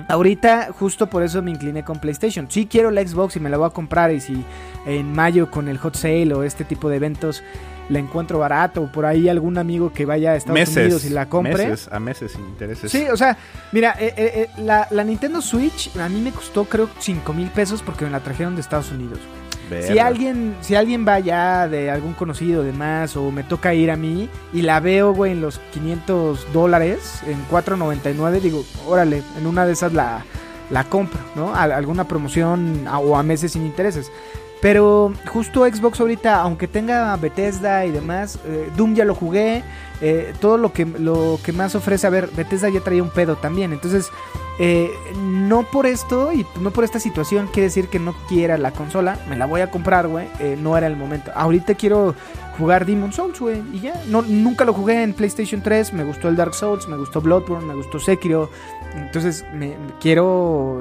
Ahorita 0.08 0.70
justo 0.72 1.10
por 1.10 1.24
eso 1.24 1.42
me 1.42 1.52
incliné 1.52 1.84
con 1.84 2.00
PlayStation. 2.00 2.50
Sí 2.50 2.68
quiero 2.68 2.92
la 2.92 3.06
Xbox 3.06 3.36
y 3.36 3.40
me 3.40 3.50
la 3.50 3.58
voy 3.58 3.68
a 3.68 3.72
comprar 3.72 4.12
y 4.12 4.22
si 4.22 4.46
en 4.86 5.12
mayo 5.12 5.50
con 5.50 5.68
el 5.68 5.78
hot 5.78 5.96
sale 5.96 6.34
o 6.34 6.44
este 6.44 6.64
tipo 6.64 6.90
de 6.90 6.98
eventos 6.98 7.44
la 7.90 8.00
encuentro 8.00 8.40
barato 8.40 8.84
o 8.84 8.92
por 8.92 9.06
ahí 9.06 9.28
algún 9.28 9.58
amigo 9.58 9.92
que 9.92 10.06
vaya 10.06 10.32
a 10.32 10.36
Estados 10.36 10.60
meses, 10.60 10.78
Unidos 10.78 11.06
y 11.06 11.10
la 11.10 11.28
compre. 11.28 11.68
meses, 11.68 11.90
a 11.92 12.00
meses 12.00 12.32
sin 12.32 12.46
intereses. 12.46 12.92
Sí, 12.92 13.06
o 13.12 13.18
sea, 13.18 13.38
mira, 13.72 13.96
eh, 14.00 14.14
eh, 14.16 14.32
eh, 14.36 14.62
la, 14.62 14.88
la 14.90 15.04
Nintendo 15.04 15.42
Switch 15.42 15.96
a 15.98 16.08
mí 16.08 16.22
me 16.22 16.32
costó 16.32 16.66
creo 16.66 16.90
5 17.00 17.34
mil 17.34 17.50
pesos 17.50 17.82
porque 17.82 18.06
me 18.06 18.12
la 18.12 18.22
trajeron 18.22 18.56
de 18.56 18.62
Estados 18.62 18.92
Unidos. 18.92 19.20
Si 19.82 20.00
alguien, 20.00 20.56
si 20.62 20.76
alguien 20.76 21.06
va 21.08 21.20
ya 21.20 21.68
de 21.68 21.90
algún 21.90 22.14
conocido 22.14 22.64
de 22.64 22.72
más 22.74 23.16
o 23.18 23.32
me 23.32 23.44
toca 23.44 23.74
ir 23.74 23.90
a 23.92 23.96
mí 23.96 24.30
y 24.54 24.62
la 24.62 24.80
veo, 24.80 25.14
güey, 25.14 25.32
en 25.32 25.42
los 25.42 25.60
500 25.74 26.54
dólares, 26.54 27.22
en 27.26 27.38
4.99, 27.50 28.40
digo, 28.40 28.64
órale, 28.88 29.24
en 29.38 29.48
una 29.48 29.66
de 29.66 29.74
esas 29.74 29.94
la, 29.94 30.24
la 30.70 30.84
compro, 30.86 31.20
¿no? 31.36 31.54
A- 31.56 31.64
alguna 31.64 32.08
promoción 32.08 32.88
o 32.88 33.18
a 33.18 33.24
meses 33.24 33.54
sin 33.54 33.66
intereses. 33.66 34.12
Pero 34.64 35.12
justo 35.28 35.66
Xbox 35.66 36.00
ahorita, 36.00 36.40
aunque 36.40 36.70
tenga 36.70 37.14
Bethesda 37.18 37.86
y 37.86 37.92
demás, 37.92 38.40
eh, 38.46 38.70
Doom 38.78 38.96
ya 38.96 39.04
lo 39.04 39.14
jugué, 39.14 39.62
eh, 40.00 40.34
todo 40.40 40.58
lo 40.58 40.72
que, 40.72 40.86
lo 40.86 41.38
que 41.44 41.52
más 41.52 41.76
ofrece, 41.76 42.08
a 42.08 42.10
ver, 42.10 42.30
Bethesda 42.34 42.70
ya 42.70 42.80
traía 42.80 43.04
un 43.04 43.10
pedo 43.10 43.36
también, 43.36 43.74
entonces 43.74 44.10
eh, 44.60 44.90
no 45.18 45.64
por 45.64 45.86
esto 45.86 46.32
y 46.32 46.46
no 46.62 46.72
por 46.72 46.86
esta 46.86 47.02
situación 47.02 47.48
quiere 47.48 47.64
decir 47.64 47.90
que 47.90 48.00
no 48.00 48.16
quiera 48.30 48.58
la 48.58 48.72
consola, 48.72 49.20
me 49.28 49.36
la 49.36 49.48
voy 49.48 49.60
a 49.60 49.70
comprar, 49.70 50.08
güey, 50.08 50.30
no 50.60 50.78
era 50.78 50.88
el 50.88 50.96
momento. 50.96 51.32
Ahorita 51.36 51.76
quiero 51.76 52.16
jugar 52.58 52.86
Demon 52.86 53.12
Souls, 53.12 53.42
güey, 53.42 53.62
y 53.74 53.82
ya, 53.82 54.02
no, 54.08 54.22
nunca 54.22 54.64
lo 54.64 54.72
jugué 54.72 55.04
en 55.04 55.12
PlayStation 55.12 55.62
3, 55.62 55.92
me 55.92 56.06
gustó 56.06 56.30
el 56.30 56.38
Dark 56.38 56.56
Souls, 56.56 56.88
me 56.88 56.96
gustó 56.96 57.20
Bloodborne, 57.20 57.66
me 57.66 57.76
gustó 57.76 58.00
Sekiro, 58.00 58.50
entonces 58.96 59.44
me, 59.54 59.76
quiero, 60.00 60.80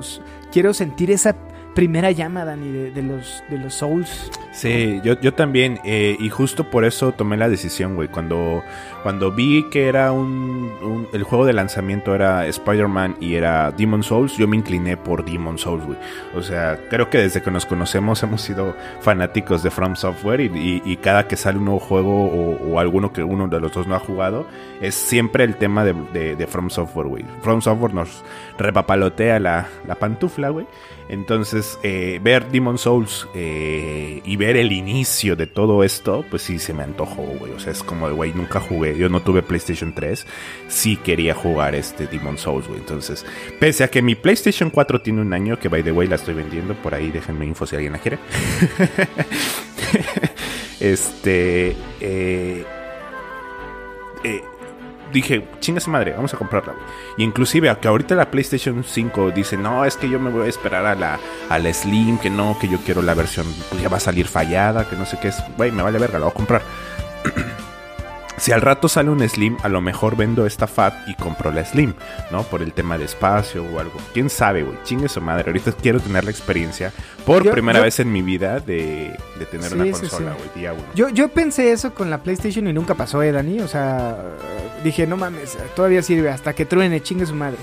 quiero 0.53 0.73
sentir 0.73 1.11
esa 1.11 1.35
primera 1.75 2.11
llama, 2.11 2.45
Dani, 2.45 2.91
de, 2.91 3.03
los, 3.03 3.43
de 3.49 3.59
los 3.59 3.75
Souls. 3.75 4.31
Sí, 4.53 5.01
yo, 5.03 5.19
yo 5.21 5.33
también, 5.33 5.81
eh, 5.85 6.17
y 6.21 6.29
justo 6.29 6.69
por 6.71 6.85
eso 6.85 7.13
tomé 7.13 7.37
la 7.37 7.49
decisión, 7.49 7.95
güey. 7.95 8.09
Cuando, 8.09 8.63
cuando 9.03 9.33
vi 9.33 9.65
que 9.71 9.89
era 9.89 10.13
un, 10.13 10.71
un- 10.83 11.09
el 11.15 11.23
juego 11.23 11.47
de 11.47 11.55
lanzamiento 11.55 12.15
era 12.15 12.47
Spider-Man 12.47 13.17
y 13.21 13.35
era 13.35 13.71
Demon 13.71 14.03
Souls, 14.03 14.37
yo 14.37 14.47
me 14.47 14.57
incliné 14.57 14.97
por 14.99 15.25
Demon 15.25 15.57
Souls, 15.57 15.85
güey. 15.87 15.97
O 16.37 16.43
sea, 16.43 16.79
creo 16.91 17.09
que 17.09 17.19
desde 17.19 17.41
que 17.43 17.51
nos 17.51 17.65
conocemos 17.65 18.23
hemos 18.23 18.43
sido 18.43 18.77
fanáticos 19.01 19.63
de 19.63 19.71
From 19.71 19.97
Software 19.97 20.41
y, 20.43 20.47
y- 20.55 20.83
y 20.85 20.97
cada 20.99 21.27
que 21.27 21.37
sale 21.37 21.57
un 21.59 21.65
nuevo 21.65 21.81
juego 21.81 22.27
o, 22.27 22.73
o 22.73 22.79
alguno 22.79 23.13
que 23.13 23.23
uno 23.23 23.49
de 23.49 23.59
los 23.61 23.73
dos 23.73 23.87
no 23.87 23.95
ha 23.95 23.99
jugado, 24.01 24.47
es 24.83 24.95
siempre 24.95 25.45
el 25.45 25.57
tema 25.57 25.85
de, 25.85 25.95
de- 26.13 26.37
de 26.37 26.47
From 26.47 26.69
Software, 26.69 27.07
güey. 27.09 27.25
From 27.41 27.63
Software 27.63 27.95
nos 27.95 28.23
repapalotea 28.59 29.41
la, 29.41 29.67
la 29.87 29.95
pantufla, 29.95 30.51
güey. 30.51 30.67
Entonces, 31.09 31.79
eh, 31.83 32.21
ver 32.23 32.51
Demon 32.51 32.79
Souls 32.79 33.29
eh, 33.35 34.21
y 34.25 34.37
ver 34.37 34.57
el 34.57 34.73
inicio 34.73 35.37
de 35.37 35.47
todo 35.47 35.85
esto, 35.85 36.25
pues 36.31 36.43
sí 36.43 36.59
se 36.59 36.73
me 36.73 36.83
antojó, 36.83 37.23
güey. 37.23 37.53
O 37.53 37.61
sea, 37.61 37.73
es 37.73 37.83
como 37.83 38.09
de, 38.09 38.15
güey, 38.15 38.33
nunca 38.33 38.61
jugué. 38.61 38.97
Yo 38.97 39.09
no 39.09 39.21
tuve 39.21 39.43
PlayStation 39.43 39.95
3. 39.95 40.27
Sí 40.69 40.97
quería 40.97 41.35
jugar 41.35 41.75
este 41.75 42.07
Demon 42.07 42.39
Souls, 42.39 42.67
güey. 42.67 42.81
Entonces, 42.81 43.27
pese 43.61 43.85
a 43.85 43.89
que 43.89 44.03
mi 44.03 44.15
PlayStation 44.15 44.71
4 44.71 45.03
tiene 45.03 45.21
un 45.21 45.33
año, 45.33 45.59
que 45.59 45.69
by 45.69 45.83
the 45.83 45.93
way 45.93 46.09
la 46.09 46.17
estoy 46.17 46.35
vendiendo, 46.35 46.75
por 46.75 46.95
ahí 46.95 47.11
déjenme 47.11 47.47
info 47.47 47.67
si 47.67 47.77
alguien 47.77 47.93
la 47.93 47.99
quiere. 47.99 48.19
este. 50.81 51.77
Eh, 52.01 52.65
eh, 54.25 54.43
dije, 55.13 55.47
chinga 55.61 55.79
esa 55.79 55.91
madre, 55.91 56.13
vamos 56.13 56.33
a 56.35 56.37
comprarla. 56.37 56.75
Y 57.17 57.25
inclusive, 57.25 57.69
a 57.69 57.79
que 57.79 57.89
ahorita 57.89 58.15
la 58.15 58.31
PlayStation 58.31 58.83
5 58.85 59.31
dice, 59.31 59.57
no, 59.57 59.85
es 59.85 59.97
que 59.97 60.09
yo 60.09 60.19
me 60.19 60.31
voy 60.31 60.47
a 60.47 60.51
esperar 60.51 60.87
a 60.87 60.95
la, 60.95 61.19
a 61.49 61.59
la 61.59 61.73
Slim, 61.73 62.19
que 62.19 62.31
no, 62.31 62.57
que 62.61 62.69
yo 62.69 62.79
quiero 62.79 63.03
la 63.03 63.15
versión, 63.15 63.47
pues 63.71 63.83
ya 63.83 63.89
va 63.89 63.99
a 63.99 64.01
salir 64.01 64.27
fallada, 64.27 64.89
que 64.89 64.97
no 64.97 65.07
sé 65.07 65.19
qué 65.21 65.29
es. 65.29 65.43
Güey, 65.57 65.71
me 65.71 65.83
vale 65.83 65.99
verga, 65.99 66.19
la 66.19 66.27
voy 66.27 66.33
a 66.33 66.35
comprar. 66.35 66.63
Si 68.43 68.51
al 68.51 68.61
rato 68.61 68.89
sale 68.89 69.09
un 69.09 69.21
Slim, 69.29 69.57
a 69.63 69.69
lo 69.69 69.81
mejor 69.81 70.17
vendo 70.17 70.47
esta 70.47 70.67
Fat 70.67 70.95
y 71.07 71.15
compro 71.15 71.53
la 71.53 71.65
Slim, 71.65 71.95
¿no? 72.33 72.43
Por 72.43 72.61
el 72.61 72.73
tema 72.73 72.99
de 72.99 73.05
espacio 73.05 73.63
o 73.65 73.79
algo. 73.79 73.93
¿Quién 74.13 74.29
sabe, 74.29 74.65
güey? 74.65 74.77
Chingue 74.83 75.09
su 75.09 75.21
madre. 75.21 75.45
Ahorita 75.47 75.71
quiero 75.81 76.01
tener 76.01 76.25
la 76.25 76.33
experiencia 76.33 76.93
por 77.25 77.45
Yo- 77.45 77.53
primera 77.53 77.79
yo- 77.79 77.85
vez 77.85 78.01
en 78.01 78.11
mi 78.11 78.21
vida 78.21 78.59
de, 78.59 79.17
de 79.39 79.47
tener 79.47 79.69
Sí, 79.69 79.75
una 79.77 79.85
sí, 79.85 79.93
consola, 79.93 80.33
sí. 80.33 80.39
güey, 80.39 80.51
día 80.61 80.73
uno. 80.73 80.83
Yo, 80.97 81.09
yo 81.11 81.29
pensé 81.29 81.71
eso 81.71 81.95
con 81.95 82.11
la 82.11 82.19
PlayStation 82.25 82.67
y 82.67 82.73
nunca 82.73 82.97
pasó, 82.97 83.23
¿eh, 83.23 83.31
Dani? 83.31 83.61
O 83.61 83.69
sea, 83.69 84.17
dije, 84.83 85.07
no 85.07 85.17
mames, 85.17 85.57
todavía 85.77 86.03
sirve 86.03 86.29
hasta 86.29 86.53
que 86.53 86.67
truene, 86.67 87.01
chingue 87.01 87.27
su 87.27 87.37
madre. 87.37 87.59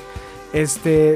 Este, 0.54 1.15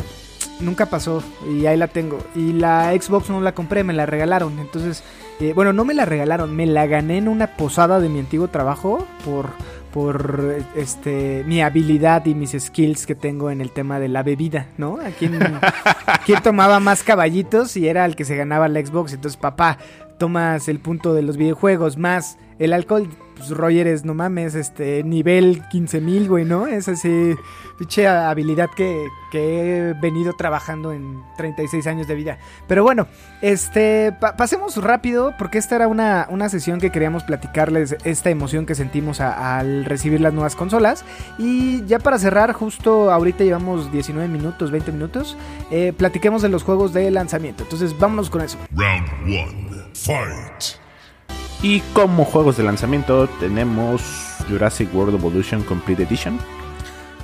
nunca 0.59 0.87
pasó 0.87 1.23
y 1.49 1.65
ahí 1.67 1.77
la 1.77 1.87
tengo. 1.87 2.19
Y 2.35 2.51
la 2.51 2.91
Xbox 2.91 3.29
no 3.29 3.39
la 3.39 3.53
compré, 3.53 3.85
me 3.85 3.93
la 3.93 4.05
regalaron. 4.05 4.59
Entonces, 4.59 5.05
bueno, 5.51 5.73
no 5.73 5.83
me 5.83 5.93
la 5.93 6.05
regalaron, 6.05 6.55
me 6.55 6.65
la 6.65 6.87
gané 6.87 7.17
en 7.17 7.27
una 7.27 7.47
posada 7.57 7.99
de 7.99 8.07
mi 8.07 8.19
antiguo 8.19 8.47
trabajo 8.47 9.05
por 9.25 9.49
por 9.93 10.55
este 10.75 11.43
mi 11.45 11.61
habilidad 11.61 12.25
y 12.25 12.33
mis 12.33 12.51
skills 12.59 13.05
que 13.05 13.13
tengo 13.13 13.51
en 13.51 13.61
el 13.61 13.71
tema 13.71 13.99
de 13.99 14.07
la 14.07 14.23
bebida, 14.23 14.67
¿no? 14.77 14.97
A 14.97 15.11
tomaba 16.41 16.79
más 16.79 17.03
caballitos 17.03 17.77
y 17.77 17.87
era 17.87 18.05
el 18.05 18.15
que 18.15 18.25
se 18.25 18.35
ganaba 18.35 18.67
la 18.67 18.83
Xbox. 18.83 19.13
Entonces, 19.13 19.37
papá, 19.37 19.77
tomas 20.17 20.67
el 20.67 20.79
punto 20.79 21.13
de 21.13 21.21
los 21.21 21.37
videojuegos 21.37 21.97
más 21.97 22.37
el 22.57 22.73
alcohol. 22.73 23.07
Pues 23.35 23.51
no 24.05 24.13
mames, 24.13 24.55
este, 24.55 25.03
nivel 25.03 25.63
15.000, 25.71 26.27
güey, 26.27 26.45
¿no? 26.45 26.67
Es 26.67 26.87
así, 26.87 27.35
pinche 27.77 28.07
habilidad 28.07 28.69
que, 28.75 29.07
que 29.31 29.89
he 29.89 29.93
venido 29.93 30.33
trabajando 30.33 30.91
en 30.93 31.21
36 31.37 31.85
años 31.87 32.07
de 32.07 32.15
vida. 32.15 32.37
Pero 32.67 32.83
bueno, 32.83 33.07
este, 33.41 34.13
pa- 34.19 34.37
pasemos 34.37 34.81
rápido, 34.81 35.33
porque 35.37 35.57
esta 35.57 35.75
era 35.75 35.87
una, 35.87 36.27
una 36.29 36.47
sesión 36.49 36.79
que 36.79 36.91
queríamos 36.91 37.23
platicarles, 37.23 37.97
esta 38.03 38.29
emoción 38.29 38.65
que 38.65 38.75
sentimos 38.75 39.19
al 39.19 39.85
recibir 39.85 40.21
las 40.21 40.33
nuevas 40.33 40.55
consolas. 40.55 41.03
Y 41.37 41.83
ya 41.85 41.99
para 41.99 42.19
cerrar, 42.19 42.53
justo 42.53 43.11
ahorita 43.11 43.43
llevamos 43.43 43.91
19 43.91 44.27
minutos, 44.29 44.71
20 44.71 44.91
minutos, 44.91 45.35
eh, 45.71 45.91
platiquemos 45.97 46.41
de 46.41 46.49
los 46.49 46.63
juegos 46.63 46.93
de 46.93 47.11
lanzamiento. 47.11 47.63
Entonces, 47.63 47.97
vámonos 47.99 48.29
con 48.29 48.41
eso. 48.41 48.57
Round 48.75 49.09
one. 49.25 49.83
Fight. 49.93 50.82
Y 51.63 51.79
como 51.93 52.25
juegos 52.25 52.57
de 52.57 52.63
lanzamiento 52.63 53.27
tenemos 53.39 54.01
Jurassic 54.49 54.93
World 54.93 55.15
Evolution 55.15 55.63
Complete 55.63 56.03
Edition. 56.03 56.37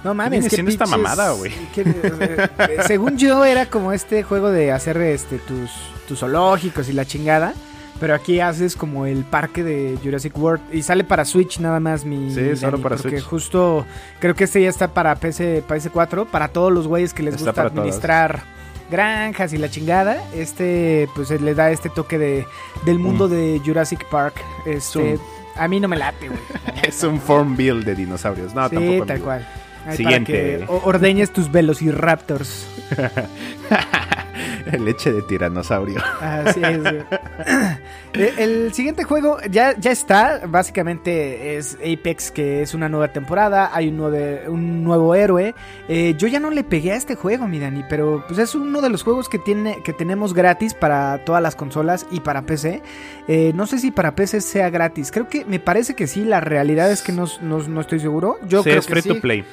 No 0.04 0.14
mames, 0.14 0.48
qué 0.48 0.62
esta 0.62 0.86
mamada, 0.86 1.32
güey? 1.34 1.52
eh, 1.76 2.48
eh, 2.58 2.78
según 2.88 3.18
yo 3.18 3.44
era 3.44 3.66
como 3.66 3.92
este 3.92 4.24
juego 4.24 4.50
de 4.50 4.72
hacer 4.72 4.96
este 5.02 5.40
tus, 5.40 5.70
tus 6.08 6.20
zoológicos 6.20 6.88
y 6.88 6.94
la 6.94 7.06
chingada. 7.06 7.54
Pero 8.00 8.16
aquí 8.16 8.40
haces 8.40 8.78
como 8.78 9.06
el 9.06 9.26
parque 9.26 9.62
de 9.62 10.00
Jurassic 10.02 10.38
World 10.38 10.62
y 10.74 10.84
sale 10.84 11.04
para 11.04 11.26
Switch 11.26 11.60
nada 11.60 11.82
más 11.82 12.06
mi 12.06 12.34
Sí, 12.34 12.56
solo 12.56 12.78
para 12.82 12.96
porque 12.96 13.18
Switch. 13.20 13.26
justo 13.30 13.86
creo 14.22 14.36
que 14.36 14.46
este 14.46 14.62
ya 14.62 14.70
está 14.70 14.88
para 14.94 15.16
PC, 15.16 15.66
para 15.68 15.82
PS4, 15.82 16.26
para 16.28 16.48
todos 16.48 16.72
los 16.72 16.88
güeyes 16.88 17.14
que 17.14 17.24
les 17.24 17.36
Está 17.36 17.48
gusta 17.48 17.62
administrar 17.64 18.44
granjas 18.90 19.54
y 19.54 19.58
la 19.58 19.70
chingada. 19.70 20.24
Este 20.34 21.08
pues 21.16 21.30
le 21.30 21.54
da 21.56 21.72
este 21.72 21.90
toque 21.90 22.18
de 22.18 22.46
del 22.86 23.00
mundo 23.00 23.28
de 23.28 23.62
Jurassic 23.66 24.06
Park. 24.10 24.36
Este 24.66 25.20
a 25.56 25.68
mí 25.68 25.80
no 25.80 25.88
me 25.88 25.98
late, 25.98 26.30
güey. 26.30 26.40
Es 26.84 27.04
un 27.04 27.20
form 27.20 27.56
build 27.56 27.86
de 27.86 27.96
dinosaurios. 27.96 28.54
No, 28.54 28.70
sí, 28.70 28.76
tampoco. 28.76 29.06
tal 29.06 29.20
cual. 29.22 29.48
Siguiente. 29.96 30.60
Para 30.60 30.80
que 30.80 30.88
ordeñes 30.88 31.32
tus 31.32 31.52
velociraptors. 31.52 32.68
Leche 34.80 35.12
de 35.12 35.22
tiranosaurio. 35.24 36.02
Así 36.22 36.62
es. 36.64 36.80
Eh, 38.14 38.34
El 38.38 38.74
siguiente 38.74 39.04
juego 39.04 39.38
ya, 39.52 39.78
ya 39.80 39.92
está. 39.92 40.42
Básicamente 40.48 41.58
es 41.58 41.76
Apex, 41.76 42.32
que 42.32 42.62
es 42.62 42.74
una 42.74 42.90
nueva 42.90 43.14
temporada. 43.14 43.70
Hay 43.74 43.90
un, 43.90 43.98
nueve- 43.98 44.44
un 44.48 44.84
nuevo 44.84 45.14
héroe. 45.16 45.54
Eh, 45.88 46.16
yo 46.18 46.28
ya 46.28 46.40
no 46.40 46.50
le 46.50 46.64
pegué 46.64 46.92
a 46.94 46.96
este 46.96 47.16
juego, 47.16 47.48
mi 47.48 47.60
Dani, 47.60 47.84
pero 47.90 48.24
pues 48.28 48.40
es 48.40 48.56
uno 48.56 48.82
de 48.82 48.90
los 48.90 49.04
juegos 49.04 49.30
que, 49.30 49.38
tiene, 49.40 49.82
que 49.84 49.94
tenemos 49.94 50.34
gratis 50.34 50.74
para 50.74 51.24
todas 51.24 51.42
las 51.42 51.56
consolas 51.56 52.08
y 52.12 52.20
para 52.22 52.42
PC. 52.44 52.82
Eh, 53.28 53.52
no 53.56 53.68
sé 53.68 53.78
si 53.78 53.92
para 53.92 54.16
PC 54.16 54.42
sea 54.42 54.70
gratis. 54.70 55.12
Creo 55.12 55.28
que 55.28 55.46
me 55.46 55.60
parece 55.60 55.94
que 55.94 56.08
sí. 56.08 56.26
La 56.26 56.40
realidad 56.40 56.92
es 56.92 57.02
que 57.02 57.12
no, 57.12 57.26
no- 57.42 57.68
no 57.68 57.82
estoy 57.82 58.00
seguro. 58.00 58.38
Yo 58.48 58.64
sí, 58.64 58.70
creo 58.70 58.80
es 58.80 58.88
que 58.88 58.92
free 58.94 59.02
sí. 59.04 59.10
to 59.10 59.22
play. 59.22 59.46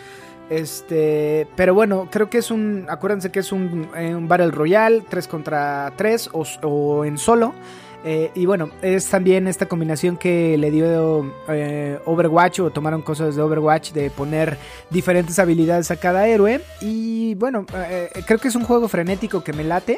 Este, 0.48 1.46
pero 1.56 1.74
bueno, 1.74 2.08
creo 2.10 2.30
que 2.30 2.38
es 2.38 2.50
un, 2.50 2.86
acuérdense 2.88 3.30
que 3.30 3.40
es 3.40 3.50
un, 3.52 3.88
eh, 3.96 4.14
un 4.14 4.28
Battle 4.28 4.50
Royale, 4.52 5.02
3 5.08 5.26
contra 5.28 5.92
3 5.96 6.30
o, 6.32 6.44
o 6.62 7.04
en 7.04 7.18
solo. 7.18 7.52
Eh, 8.04 8.30
y 8.34 8.46
bueno, 8.46 8.70
es 8.82 9.06
también 9.08 9.48
esta 9.48 9.66
combinación 9.66 10.16
que 10.16 10.56
le 10.58 10.70
dio 10.70 11.32
eh, 11.48 11.98
Overwatch 12.04 12.60
o 12.60 12.70
tomaron 12.70 13.02
cosas 13.02 13.34
de 13.36 13.42
Overwatch 13.42 13.92
de 13.92 14.10
poner 14.10 14.58
diferentes 14.90 15.38
habilidades 15.38 15.90
a 15.90 15.96
cada 15.96 16.26
héroe. 16.28 16.60
Y 16.80 17.34
bueno, 17.34 17.66
eh, 17.74 18.10
creo 18.26 18.38
que 18.38 18.48
es 18.48 18.54
un 18.54 18.64
juego 18.64 18.88
frenético 18.88 19.42
que 19.42 19.52
me 19.52 19.64
late, 19.64 19.96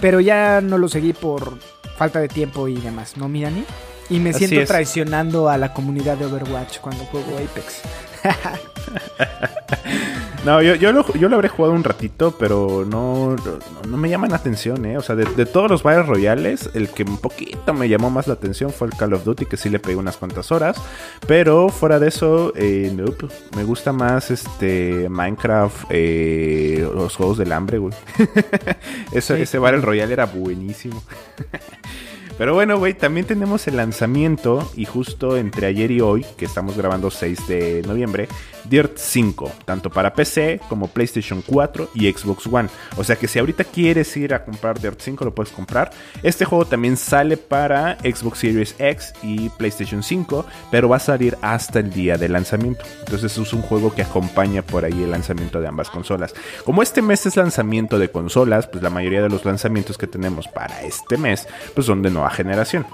pero 0.00 0.20
ya 0.20 0.60
no 0.60 0.78
lo 0.78 0.88
seguí 0.88 1.12
por 1.12 1.58
falta 1.96 2.20
de 2.20 2.28
tiempo 2.28 2.66
y 2.68 2.76
demás, 2.76 3.16
¿no, 3.16 3.28
Mirani? 3.28 3.64
Y 4.08 4.18
me 4.18 4.30
Así 4.30 4.40
siento 4.40 4.60
es. 4.60 4.68
traicionando 4.68 5.48
a 5.48 5.56
la 5.56 5.72
comunidad 5.72 6.16
de 6.16 6.26
Overwatch 6.26 6.78
cuando 6.80 7.04
juego 7.04 7.36
Apex. 7.36 7.82
No, 10.44 10.62
yo, 10.62 10.74
yo, 10.74 10.90
lo, 10.92 11.06
yo 11.12 11.28
lo 11.28 11.36
habré 11.36 11.48
jugado 11.50 11.74
un 11.74 11.84
ratito, 11.84 12.34
pero 12.38 12.86
no, 12.88 13.36
no, 13.36 13.58
no 13.86 13.96
me 13.98 14.08
llaman 14.08 14.30
la 14.30 14.36
atención, 14.36 14.86
¿eh? 14.86 14.96
O 14.96 15.02
sea, 15.02 15.14
de, 15.14 15.26
de 15.26 15.44
todos 15.44 15.70
los 15.70 15.82
Battle 15.82 16.04
Royales, 16.04 16.70
el 16.72 16.88
que 16.88 17.02
un 17.02 17.18
poquito 17.18 17.74
me 17.74 17.90
llamó 17.90 18.08
más 18.08 18.26
la 18.26 18.32
atención 18.34 18.72
fue 18.72 18.88
el 18.88 18.94
Call 18.94 19.12
of 19.12 19.24
Duty, 19.24 19.44
que 19.44 19.58
sí 19.58 19.68
le 19.68 19.78
pegué 19.78 19.96
unas 19.96 20.16
cuantas 20.16 20.50
horas. 20.50 20.80
Pero 21.26 21.68
fuera 21.68 21.98
de 21.98 22.08
eso, 22.08 22.54
eh, 22.56 22.90
nope. 22.96 23.26
me 23.54 23.64
gusta 23.64 23.92
más 23.92 24.30
este 24.30 25.10
Minecraft, 25.10 25.84
eh, 25.90 26.88
los 26.94 27.16
Juegos 27.16 27.36
del 27.36 27.52
Hambre, 27.52 27.76
güey. 27.76 27.92
Ese, 29.12 29.36
Sí. 29.36 29.42
ese 29.42 29.58
Battle 29.58 29.82
Royale 29.82 30.12
era 30.14 30.24
buenísimo. 30.24 31.02
Pero 32.38 32.54
bueno, 32.54 32.78
güey, 32.78 32.94
también 32.94 33.26
tenemos 33.26 33.68
el 33.68 33.76
lanzamiento 33.76 34.70
y 34.74 34.86
justo 34.86 35.36
entre 35.36 35.66
ayer 35.66 35.90
y 35.90 36.00
hoy, 36.00 36.24
que 36.38 36.46
estamos 36.46 36.74
grabando 36.74 37.10
6 37.10 37.46
de 37.48 37.82
noviembre, 37.86 38.28
Dirt 38.64 38.96
5, 38.96 39.52
tanto 39.64 39.90
para 39.90 40.12
PC 40.14 40.60
como 40.68 40.88
PlayStation 40.88 41.42
4 41.42 41.90
y 41.94 42.10
Xbox 42.10 42.46
One. 42.46 42.68
O 42.96 43.04
sea 43.04 43.16
que 43.16 43.28
si 43.28 43.38
ahorita 43.38 43.64
quieres 43.64 44.16
ir 44.16 44.34
a 44.34 44.44
comprar 44.44 44.80
Dirt 44.80 45.00
5 45.00 45.24
lo 45.24 45.34
puedes 45.34 45.52
comprar. 45.52 45.90
Este 46.22 46.44
juego 46.44 46.64
también 46.64 46.96
sale 46.96 47.36
para 47.36 47.96
Xbox 47.98 48.38
Series 48.38 48.74
X 48.78 49.12
y 49.22 49.48
PlayStation 49.50 50.02
5, 50.02 50.46
pero 50.70 50.88
va 50.88 50.96
a 50.96 51.00
salir 51.00 51.36
hasta 51.42 51.80
el 51.80 51.90
día 51.90 52.16
de 52.16 52.28
lanzamiento. 52.28 52.84
Entonces 53.00 53.36
es 53.36 53.52
un 53.52 53.62
juego 53.62 53.94
que 53.94 54.02
acompaña 54.02 54.62
por 54.62 54.84
ahí 54.84 55.02
el 55.02 55.10
lanzamiento 55.10 55.60
de 55.60 55.68
ambas 55.68 55.90
consolas. 55.90 56.34
Como 56.64 56.82
este 56.82 57.02
mes 57.02 57.26
es 57.26 57.36
lanzamiento 57.36 57.98
de 57.98 58.10
consolas, 58.10 58.66
pues 58.66 58.82
la 58.82 58.90
mayoría 58.90 59.22
de 59.22 59.28
los 59.28 59.44
lanzamientos 59.44 59.98
que 59.98 60.06
tenemos 60.06 60.48
para 60.48 60.82
este 60.82 61.16
mes 61.16 61.46
pues 61.74 61.86
son 61.86 62.02
de 62.02 62.10
nueva 62.10 62.30
generación. 62.30 62.86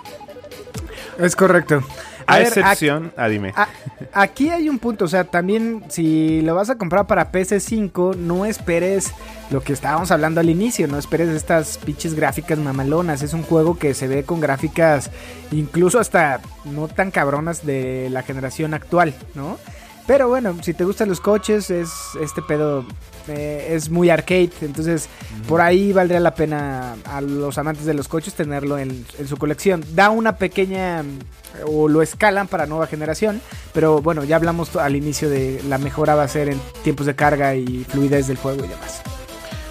Es 1.19 1.35
correcto. 1.35 1.83
A 2.27 2.35
A, 2.35 2.39
ver, 2.39 2.47
excepción, 2.49 3.13
ah, 3.17 3.29
dime. 3.29 3.53
A- 3.57 3.69
aquí 4.13 4.51
hay 4.51 4.69
un 4.69 4.79
punto, 4.79 5.05
o 5.05 5.09
sea, 5.09 5.25
también 5.25 5.85
si 5.89 6.41
lo 6.43 6.55
vas 6.55 6.71
a 6.71 6.77
comprar 6.77 7.07
para 7.07 7.31
PS5, 7.31 8.17
no 8.17 8.45
esperes 8.47 9.13
lo 9.51 9.63
que 9.63 9.73
estábamos 9.73 10.11
hablando 10.11 10.41
al 10.41 10.51
inicio, 10.51 10.89
no 10.89 10.99
esperes 10.99 11.29
estas 11.29 11.79
pinches 11.79 12.15
gráficas 12.15 12.59
mamalonas. 12.59 13.23
Es 13.23 13.33
un 13.33 13.43
juego 13.45 13.79
que 13.79 13.95
se 13.95 14.09
ve 14.09 14.25
con 14.25 14.41
gráficas 14.41 15.11
incluso 15.53 16.01
hasta 16.01 16.41
no 16.65 16.89
tan 16.89 17.11
cabronas 17.13 17.65
de 17.65 18.09
la 18.11 18.23
generación 18.23 18.75
actual, 18.75 19.15
¿no? 19.35 19.59
Pero 20.07 20.29
bueno, 20.29 20.57
si 20.63 20.73
te 20.73 20.85
gustan 20.85 21.09
los 21.09 21.21
coches, 21.21 21.69
es 21.71 21.91
este 22.21 22.41
pedo 22.41 22.85
eh, 23.27 23.73
es 23.73 23.91
muy 23.91 24.09
arcade, 24.09 24.53
entonces 24.61 25.09
por 25.49 25.61
ahí 25.61 25.93
valdría 25.93 26.21
la 26.21 26.35
pena 26.35 26.95
a 27.07 27.21
los 27.21 27.59
amantes 27.59 27.87
de 27.87 27.95
los 27.95 28.07
coches 28.07 28.35
tenerlo 28.35 28.79
en, 28.79 29.05
en 29.19 29.27
su 29.27 29.37
colección. 29.37 29.85
Da 29.95 30.11
una 30.11 30.37
pequeña 30.37 31.03
o 31.67 31.89
lo 31.89 32.03
escalan 32.03 32.47
para 32.47 32.67
nueva 32.67 32.87
generación, 32.87 33.41
pero 33.73 34.01
bueno, 34.01 34.23
ya 34.23 34.37
hablamos 34.37 34.77
al 34.77 34.95
inicio 34.95 35.29
de 35.29 35.61
la 35.69 35.79
mejora 35.79 36.15
va 36.15 36.23
a 36.23 36.29
ser 36.29 36.51
en 36.51 36.61
tiempos 36.85 37.07
de 37.07 37.17
carga 37.17 37.57
y 37.57 37.85
fluidez 37.89 38.29
del 38.29 38.37
juego 38.37 38.65
y 38.65 38.69
demás. 38.69 39.03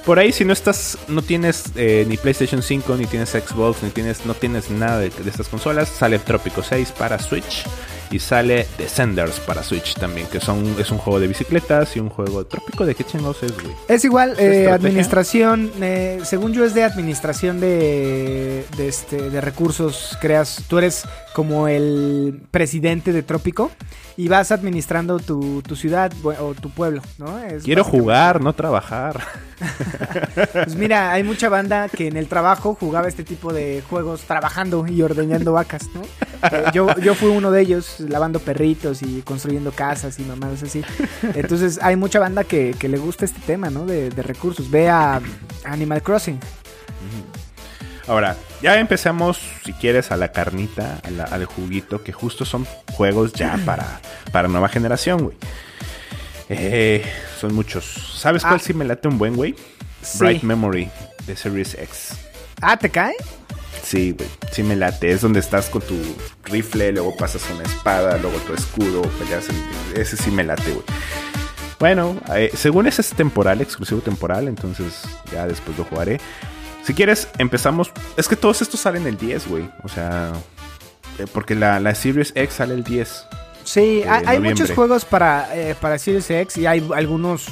Por 0.05 0.19
ahí, 0.19 0.31
si 0.31 0.45
no 0.45 0.53
estás, 0.53 0.99
no 1.07 1.23
tienes 1.23 1.71
eh, 1.75 2.05
ni 2.07 2.17
PlayStation 2.17 2.61
5, 2.61 2.95
ni 2.97 3.07
tienes 3.07 3.29
Xbox, 3.29 3.81
ni 3.81 3.89
tienes, 3.89 4.25
no 4.25 4.35
tienes 4.35 4.69
nada 4.69 4.99
de, 4.99 5.09
de 5.09 5.29
estas 5.29 5.47
consolas, 5.47 5.89
sale 5.89 6.19
Trópico 6.19 6.61
6 6.61 6.91
para 6.91 7.17
Switch 7.17 7.65
y 8.11 8.19
sale 8.19 8.67
Descenders 8.77 9.39
para 9.39 9.63
Switch 9.63 9.95
también, 9.95 10.27
que 10.27 10.39
son, 10.39 10.75
es 10.79 10.91
un 10.91 10.97
juego 10.97 11.19
de 11.19 11.27
bicicletas 11.27 11.95
y 11.95 11.99
un 11.99 12.09
juego 12.09 12.45
trópico 12.45 12.85
de 12.85 12.95
qué 12.95 13.03
chingados 13.03 13.43
es, 13.43 13.53
güey. 13.53 13.73
Es 13.87 14.05
igual, 14.05 14.31
¿Es 14.31 14.39
eh, 14.39 14.69
administración, 14.69 15.71
eh, 15.81 16.19
según 16.23 16.53
yo 16.53 16.65
es 16.65 16.73
de 16.73 16.83
administración 16.83 17.59
de, 17.59 18.65
de, 18.77 18.87
este, 18.87 19.29
de 19.29 19.41
recursos, 19.41 20.17
creas, 20.21 20.63
tú 20.67 20.77
eres 20.77 21.05
como 21.35 21.67
el 21.67 22.43
presidente 22.49 23.11
de 23.11 23.21
Trópico 23.21 23.69
y 24.15 24.29
vas 24.29 24.53
administrando 24.53 25.19
tu, 25.19 25.61
tu 25.63 25.75
ciudad 25.75 26.13
o 26.23 26.53
tu 26.53 26.69
pueblo, 26.69 27.01
¿no? 27.17 27.37
Es 27.39 27.63
Quiero 27.63 27.83
jugar, 27.83 28.41
no 28.41 28.53
trabajar. 28.53 29.21
Pues 30.53 30.75
mira, 30.75 31.11
hay 31.11 31.23
mucha 31.23 31.47
banda 31.47 31.87
que 31.89 32.07
en 32.07 32.17
el 32.17 32.27
trabajo 32.27 32.75
jugaba 32.77 33.07
este 33.07 33.23
tipo 33.23 33.53
de 33.53 33.81
juegos 33.89 34.21
trabajando 34.21 34.85
y 34.87 35.01
ordeñando 35.01 35.53
vacas, 35.53 35.89
¿no? 35.93 36.01
Eh, 36.01 36.65
yo, 36.73 36.93
yo 36.99 37.15
fui 37.15 37.29
uno 37.29 37.51
de 37.51 37.61
ellos, 37.61 37.99
lavando 37.99 38.39
perritos 38.39 39.01
y 39.01 39.21
construyendo 39.21 39.71
casas 39.71 40.19
y 40.19 40.23
mamadas 40.23 40.63
así. 40.63 40.83
Entonces 41.35 41.79
hay 41.81 41.95
mucha 41.95 42.19
banda 42.19 42.43
que, 42.43 42.75
que 42.77 42.89
le 42.89 42.97
gusta 42.97 43.25
este 43.25 43.39
tema, 43.41 43.69
¿no? 43.69 43.85
De, 43.85 44.09
de 44.09 44.23
recursos. 44.23 44.69
Ve 44.69 44.89
a 44.89 45.21
Animal 45.63 46.01
Crossing. 46.01 46.39
Ahora, 48.07 48.35
ya 48.61 48.79
empezamos, 48.79 49.39
si 49.63 49.73
quieres, 49.73 50.11
a 50.11 50.17
la 50.17 50.31
carnita, 50.31 50.99
a 51.03 51.09
la- 51.11 51.23
al 51.23 51.45
juguito, 51.45 52.03
que 52.03 52.11
justo 52.13 52.45
son 52.45 52.67
juegos 52.93 53.33
ya 53.33 53.57
para, 53.65 53.99
para 54.31 54.47
nueva 54.47 54.69
generación, 54.69 55.23
güey. 55.23 55.37
Eh, 56.49 57.03
son 57.39 57.53
muchos. 57.55 58.17
¿Sabes 58.19 58.43
cuál 58.43 58.55
Ah. 58.55 58.59
sí 58.63 58.73
me 58.73 58.85
late 58.85 59.07
un 59.07 59.17
buen, 59.17 59.35
güey? 59.35 59.55
Sí. 60.03 60.19
Bright 60.19 60.43
Memory 60.43 60.89
de 61.25 61.35
Series 61.35 61.73
X. 61.73 62.11
Ah, 62.61 62.77
¿te 62.77 62.89
cae? 62.89 63.15
Sí, 63.83 64.11
güey, 64.17 64.29
sí 64.51 64.61
me 64.63 64.75
late. 64.75 65.11
Es 65.11 65.21
donde 65.21 65.39
estás 65.39 65.69
con 65.69 65.81
tu 65.81 65.95
rifle, 66.43 66.91
luego 66.91 67.15
pasas 67.17 67.41
una 67.53 67.63
espada, 67.63 68.17
luego 68.19 68.37
tu 68.39 68.53
escudo, 68.53 69.01
peleas. 69.01 69.45
en- 69.49 69.99
Ese 70.01 70.15
sí 70.17 70.29
me 70.31 70.43
late, 70.43 70.71
güey. 70.71 70.85
Bueno, 71.79 72.15
eh, 72.35 72.51
según 72.55 72.87
ese 72.87 73.01
es 73.01 73.09
temporal, 73.09 73.61
exclusivo 73.61 74.01
temporal, 74.01 74.47
entonces 74.47 75.01
ya 75.31 75.45
después 75.47 75.77
lo 75.77 75.83
jugaré. 75.85 76.19
Si 76.85 76.93
quieres, 76.93 77.27
empezamos. 77.39 77.91
Es 78.15 78.27
que 78.27 78.35
todos 78.35 78.61
estos 78.61 78.79
salen 78.79 79.07
el 79.07 79.17
10, 79.17 79.47
güey. 79.47 79.69
O 79.83 79.89
sea, 79.89 80.33
eh, 81.17 81.25
porque 81.33 81.55
la, 81.55 81.79
la 81.79 81.95
Series 81.95 82.31
X 82.35 82.55
sale 82.55 82.75
el 82.75 82.83
10. 82.83 83.25
Sí, 83.63 84.03
hay, 84.07 84.23
hay 84.27 84.39
muchos 84.39 84.71
juegos 84.71 85.03
para, 85.05 85.49
eh, 85.55 85.75
para 85.81 85.97
Series 85.97 86.29
X 86.29 86.57
y 86.57 86.67
hay 86.67 86.87
algunos 86.95 87.47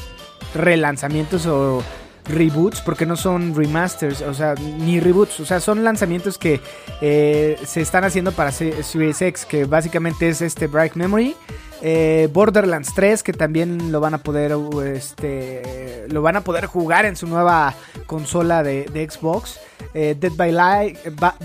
relanzamientos 0.54 1.48
o 1.48 1.84
reboots, 2.26 2.82
porque 2.82 3.06
no 3.06 3.16
son 3.18 3.54
remasters, 3.56 4.22
o 4.22 4.34
sea, 4.34 4.56
ni 4.56 5.00
reboots, 5.00 5.40
o 5.42 5.46
sea, 5.46 5.60
son 5.60 5.84
lanzamientos 5.84 6.38
que 6.38 6.62
eh, 7.02 7.58
se 7.66 7.82
están 7.82 8.04
haciendo 8.04 8.32
para 8.32 8.52
Se- 8.52 8.82
Series 8.84 9.22
X, 9.22 9.46
que 9.46 9.66
básicamente 9.66 10.30
es 10.30 10.42
este 10.42 10.68
Bright 10.68 10.94
Memory, 10.96 11.36
eh, 11.82 12.30
Borderlands 12.32 12.94
3, 12.96 13.24
que 13.24 13.34
también 13.34 13.92
lo 13.92 14.00
van 14.00 14.14
a 14.14 14.20
poder, 14.20 14.56
uh, 14.56 14.80
este, 14.82 16.06
lo 16.10 16.22
van 16.22 16.38
a 16.38 16.42
poder 16.42 16.66
jugar 16.66 17.06
en 17.06 17.18
su 17.18 17.28
nueva 17.28 17.74
consola 18.06 18.64
de, 18.64 18.86
de 18.86 19.10
Xbox. 19.10 19.60
eh, 19.94 20.16
Dead 20.18 20.32
by 20.32 20.52
Light, 20.54 20.98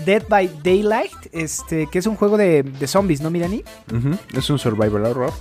Dead 0.05 0.23
by 0.29 0.49
Daylight, 0.63 1.11
este, 1.33 1.87
que 1.87 1.99
es 1.99 2.07
un 2.07 2.15
juego 2.15 2.37
de, 2.37 2.63
de 2.63 2.87
zombies, 2.87 3.19
¿no, 3.19 3.29
Mirani? 3.29 3.65
Ujú, 3.93 4.17
Es 4.33 4.49
un 4.49 4.57
survival 4.57 5.05
horror. 5.07 5.33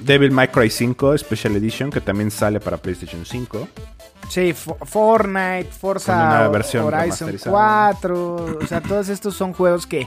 Devil 0.00 0.30
May 0.30 0.48
Cry 0.48 0.68
5 0.70 1.16
Special 1.18 1.56
Edition, 1.56 1.90
que 1.90 2.00
también 2.00 2.30
sale 2.30 2.60
para 2.60 2.76
PlayStation 2.76 3.24
5. 3.24 3.66
Sí, 4.30 4.52
Fo- 4.54 4.78
Fortnite, 4.86 5.68
Forza 5.70 6.14
Horizon 6.86 6.90
remasterizada. 7.26 7.50
4, 7.92 8.58
o 8.62 8.66
sea, 8.66 8.80
todos 8.80 9.08
estos 9.10 9.34
son 9.36 9.52
juegos 9.52 9.86
que 9.86 10.06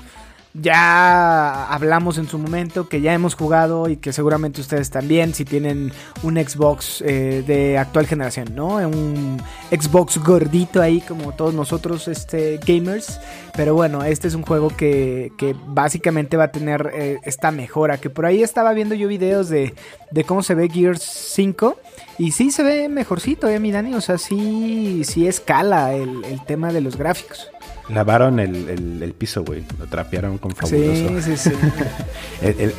ya 0.56 1.66
hablamos 1.74 2.20
en 2.20 2.28
su 2.28 2.38
momento, 2.38 2.88
que 2.88 3.02
ya 3.02 3.12
hemos 3.14 3.34
jugado 3.34 3.90
y 3.90 3.98
que 3.98 4.14
seguramente 4.14 4.62
ustedes 4.62 4.92
también, 4.92 5.34
si 5.34 5.46
tienen 5.46 5.92
un 6.22 6.36
Xbox 6.38 7.02
eh, 7.02 7.44
de 7.46 7.78
actual 7.80 8.06
generación, 8.06 8.54
¿no? 8.54 8.76
Un 8.76 9.42
Xbox 9.72 10.20
gordito 10.20 10.80
ahí 10.80 11.02
como 11.02 11.32
todos 11.34 11.56
nosotros, 11.56 12.08
este, 12.08 12.60
gamers. 12.66 13.20
Pero 13.56 13.74
bueno, 13.74 14.04
este 14.04 14.28
es 14.28 14.36
un 14.36 14.44
juego 14.44 14.70
que, 14.70 15.32
que 15.40 15.56
básicamente 15.68 16.38
va 16.38 16.46
a 16.46 16.52
tener 16.52 16.92
eh, 16.94 17.18
esta 17.24 17.50
mejora, 17.50 17.98
que 17.98 18.12
por 18.12 18.26
ahí 18.28 18.44
estaba 18.44 18.74
viendo 18.74 18.94
yo 18.94 19.08
videos 19.08 19.50
de, 19.50 19.74
de 20.12 20.24
cómo 20.24 20.44
se 20.44 20.54
ve 20.54 20.70
Gears 20.70 21.02
5. 21.02 21.78
Y 22.18 22.32
sí 22.32 22.52
se 22.52 22.62
ve 22.64 22.90
mejorcito, 22.90 23.48
eh, 23.48 23.60
mi 23.60 23.72
Dani. 23.72 23.96
O 23.96 24.02
sea, 24.02 24.18
sí, 24.18 25.04
sí 25.04 25.28
escala 25.28 25.94
el, 25.94 26.24
el 26.26 26.44
tema 26.46 26.72
de 26.72 26.82
los 26.82 26.96
gráficos. 26.98 27.48
Lavaron 27.90 28.40
el, 28.40 28.70
el- 28.70 29.04
el 29.04 29.14
piso, 29.14 29.44
güey. 29.44 29.64
Lo 29.80 29.88
trapearon 29.88 30.38
con 30.38 30.52
fabuloso. 30.56 31.22
Sí, 31.22 31.38
sí, 31.38 31.38
sí. 31.38 31.52
El, 32.42 32.74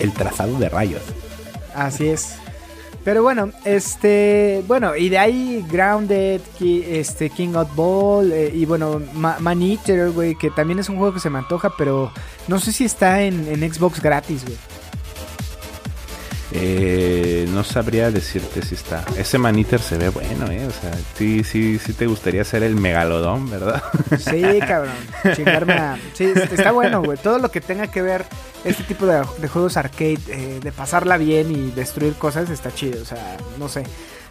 el- 0.00 0.12
trazado 0.12 0.58
de 0.58 0.68
rayos. 0.68 1.02
Así 1.74 2.08
es. 2.08 2.34
Pero 3.04 3.22
bueno, 3.22 3.50
este, 3.64 4.62
bueno, 4.68 4.94
y 4.94 5.08
de 5.08 5.16
ahí 5.18 5.64
Grounded, 5.70 6.42
este, 6.60 7.30
King 7.30 7.54
of 7.54 7.74
Ball, 7.74 8.30
eh, 8.32 8.50
y 8.54 8.66
bueno, 8.66 9.00
Ma- 9.14 9.38
Man 9.40 9.62
Eater, 9.62 10.10
güey, 10.10 10.34
que 10.36 10.50
también 10.50 10.78
es 10.78 10.90
un 10.90 10.96
juego 10.98 11.14
que 11.14 11.20
se 11.20 11.30
me 11.30 11.38
antoja, 11.38 11.72
pero 11.78 12.12
no 12.46 12.58
sé 12.60 12.72
si 12.72 12.84
está 12.84 13.22
en, 13.22 13.48
en 13.48 13.72
Xbox 13.72 14.02
gratis, 14.02 14.44
güey. 14.44 14.56
Eh, 16.52 17.46
no 17.50 17.62
sabría 17.62 18.10
decirte 18.10 18.62
si 18.62 18.74
está. 18.74 19.04
Ese 19.16 19.38
maniter 19.38 19.80
se 19.80 19.96
ve 19.98 20.08
bueno, 20.08 20.50
¿eh? 20.50 20.66
O 20.66 20.70
sea, 20.70 20.92
sí, 21.16 21.44
sí, 21.44 21.78
sí 21.78 21.92
te 21.92 22.06
gustaría 22.06 22.44
ser 22.44 22.62
el 22.62 22.74
megalodón, 22.74 23.48
¿verdad? 23.48 23.82
Sí, 24.18 24.58
cabrón. 24.66 24.94
Chingarme. 25.34 26.00
Sí, 26.14 26.24
está 26.24 26.72
bueno, 26.72 27.02
güey. 27.02 27.18
Todo 27.18 27.38
lo 27.38 27.50
que 27.50 27.60
tenga 27.60 27.86
que 27.86 28.02
ver 28.02 28.24
este 28.64 28.82
tipo 28.82 29.06
de, 29.06 29.22
de 29.38 29.48
juegos 29.48 29.76
arcade, 29.76 30.18
eh, 30.28 30.60
de 30.62 30.72
pasarla 30.72 31.16
bien 31.16 31.50
y 31.52 31.70
destruir 31.70 32.14
cosas, 32.14 32.50
está 32.50 32.74
chido. 32.74 33.00
O 33.02 33.04
sea, 33.04 33.36
no 33.58 33.68
sé. 33.68 33.84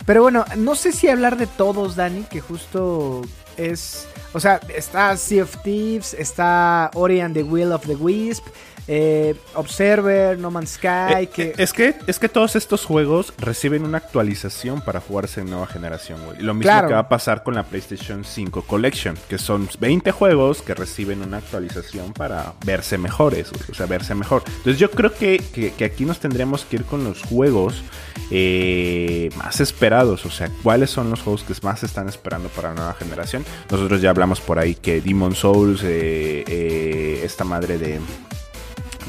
Pero 0.06 0.22
bueno, 0.22 0.46
no 0.58 0.76
sé 0.76 0.92
si 0.92 1.08
hablar 1.08 1.38
de 1.38 1.48
todos, 1.48 1.96
Dani, 1.96 2.24
que 2.24 2.42
justo 2.42 3.22
es... 3.58 4.08
O 4.34 4.40
sea, 4.40 4.60
está 4.76 5.16
Sea 5.18 5.44
of 5.44 5.56
Thieves, 5.64 6.14
está 6.14 6.92
Ori 6.94 7.20
and 7.22 7.34
the 7.34 7.44
Will 7.44 7.72
of 7.72 7.86
the 7.86 7.96
Wisp, 7.96 8.46
eh, 8.92 9.36
Observer, 9.54 10.40
No 10.40 10.50
Man's 10.50 10.72
Sky, 10.72 11.14
Eh, 11.24 11.28
que... 11.28 11.54
es 11.58 11.74
que 11.74 11.94
es 12.08 12.18
que 12.18 12.28
todos 12.28 12.56
estos 12.56 12.86
juegos 12.86 13.34
reciben 13.38 13.84
una 13.86 14.00
actualización 14.00 14.82
para 14.82 15.00
jugarse 15.00 15.42
en 15.42 15.50
nueva 15.52 15.68
generación, 15.68 16.20
güey. 16.26 16.42
Lo 16.42 16.56
mismo 16.56 16.64
Claro. 16.72 16.88
que 16.88 16.94
va 16.96 17.02
a 17.02 17.10
pasar 17.10 17.44
con 17.44 17.54
la 17.54 17.64
PlayStation 17.64 18.26
5 18.26 18.64
Collection, 18.64 19.16
que 19.30 19.38
son 19.38 19.70
20 19.80 20.12
juegos 20.12 20.64
que 20.64 20.74
reciben 20.74 21.22
una 21.22 21.38
actualización 21.38 22.14
para 22.14 22.54
verse 22.66 22.98
mejores, 22.98 23.52
güey, 23.52 23.64
o 23.72 23.74
sea, 23.76 23.86
verse 23.86 24.16
mejor. 24.16 24.42
Entonces 24.48 24.80
yo 24.80 24.90
creo 24.90 25.14
que, 25.14 25.38
que- 25.54 25.72
que 25.74 25.86
aquí 25.86 26.04
nos 26.06 26.20
tendríamos 26.20 26.66
que 26.66 26.78
ir 26.78 26.84
con 26.86 27.04
los 27.04 27.22
juegos 27.22 27.84
eh, 28.32 29.30
más 29.38 29.60
esperados, 29.60 30.26
o 30.26 30.30
sea, 30.32 30.50
cuáles 30.64 30.90
son 30.90 31.10
los 31.10 31.22
juegos 31.22 31.44
que 31.44 31.54
más 31.64 31.84
están 31.84 32.08
esperando 32.08 32.50
para 32.50 32.70
la 32.70 32.76
nueva 32.76 32.94
generación. 32.94 33.44
Nosotros 33.70 34.02
ya 34.02 34.10
hablamos 34.12 34.40
por 34.40 34.60
ahí 34.60 34.76
que 34.76 35.02
Demon 35.02 35.36
Souls, 35.36 35.82
eh, 35.84 36.44
eh, 36.48 37.22
esta 37.24 37.44
madre 37.44 37.78
de 37.78 38.00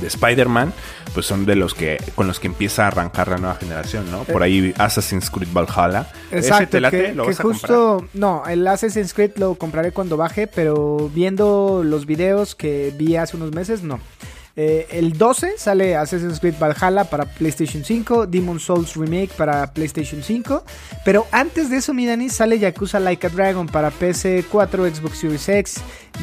de 0.00 0.08
Spider-Man, 0.08 0.72
pues 1.14 1.26
son 1.26 1.46
de 1.46 1.56
los 1.56 1.74
que 1.74 1.98
con 2.14 2.26
los 2.26 2.40
que 2.40 2.46
empieza 2.46 2.84
a 2.84 2.86
arrancar 2.88 3.28
la 3.28 3.38
nueva 3.38 3.56
generación, 3.56 4.10
¿no? 4.10 4.24
Por 4.24 4.42
ahí 4.42 4.74
Assassin's 4.78 5.30
Creed 5.30 5.48
Valhalla. 5.52 6.10
¿Ese 6.30 6.48
Exacto, 6.48 6.70
te 6.70 6.80
late? 6.80 7.02
que, 7.06 7.14
¿Lo 7.14 7.24
que 7.24 7.30
vas 7.30 7.40
a 7.40 7.42
comprar? 7.42 7.70
justo, 7.70 8.08
no, 8.14 8.44
el 8.46 8.66
Assassin's 8.66 9.14
Creed 9.14 9.32
lo 9.36 9.54
compraré 9.56 9.92
cuando 9.92 10.16
baje, 10.16 10.46
pero 10.46 11.10
viendo 11.12 11.82
los 11.84 12.06
videos 12.06 12.54
que 12.54 12.92
vi 12.96 13.16
hace 13.16 13.36
unos 13.36 13.52
meses, 13.52 13.82
no. 13.82 14.00
Eh, 14.56 14.86
el 14.90 15.16
12 15.16 15.54
sale 15.56 15.96
Assassin's 15.96 16.40
Creed 16.40 16.56
Valhalla 16.60 17.04
para 17.04 17.24
PlayStation 17.24 17.84
5, 17.84 18.26
Demon 18.26 18.58
Souls 18.58 18.96
Remake 18.96 19.30
para 19.36 19.72
PlayStation 19.72 20.22
5, 20.22 20.64
pero 21.04 21.26
antes 21.30 21.70
de 21.70 21.76
eso, 21.76 21.94
mi 21.94 22.04
Dani, 22.04 22.28
sale 22.28 22.58
Yakuza 22.58 23.00
Like 23.00 23.26
a 23.28 23.30
Dragon 23.30 23.66
para 23.66 23.90
PC4, 23.90 24.94
Xbox 24.94 25.18
Series 25.18 25.48
X 25.48 25.76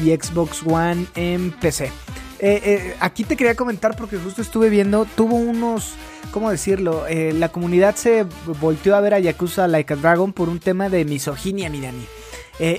y 0.04 0.14
Xbox 0.14 0.62
One 0.64 1.06
en 1.14 1.50
PC. 1.52 1.90
Eh, 2.40 2.60
eh, 2.64 2.96
aquí 3.00 3.24
te 3.24 3.36
quería 3.36 3.54
comentar 3.54 3.96
porque 3.96 4.16
justo 4.16 4.42
estuve 4.42 4.68
viendo, 4.68 5.04
tuvo 5.04 5.36
unos, 5.36 5.94
¿cómo 6.30 6.50
decirlo? 6.50 7.06
Eh, 7.08 7.32
la 7.32 7.48
comunidad 7.48 7.96
se 7.96 8.26
volteó 8.60 8.94
a 8.94 9.00
ver 9.00 9.14
a 9.14 9.18
Yakuza 9.18 9.66
Like 9.66 9.94
a 9.94 9.96
Dragon 9.96 10.32
por 10.32 10.48
un 10.48 10.60
tema 10.60 10.88
de 10.88 11.04
misoginia, 11.04 11.68
mi 11.68 11.80
Dani. 11.80 12.06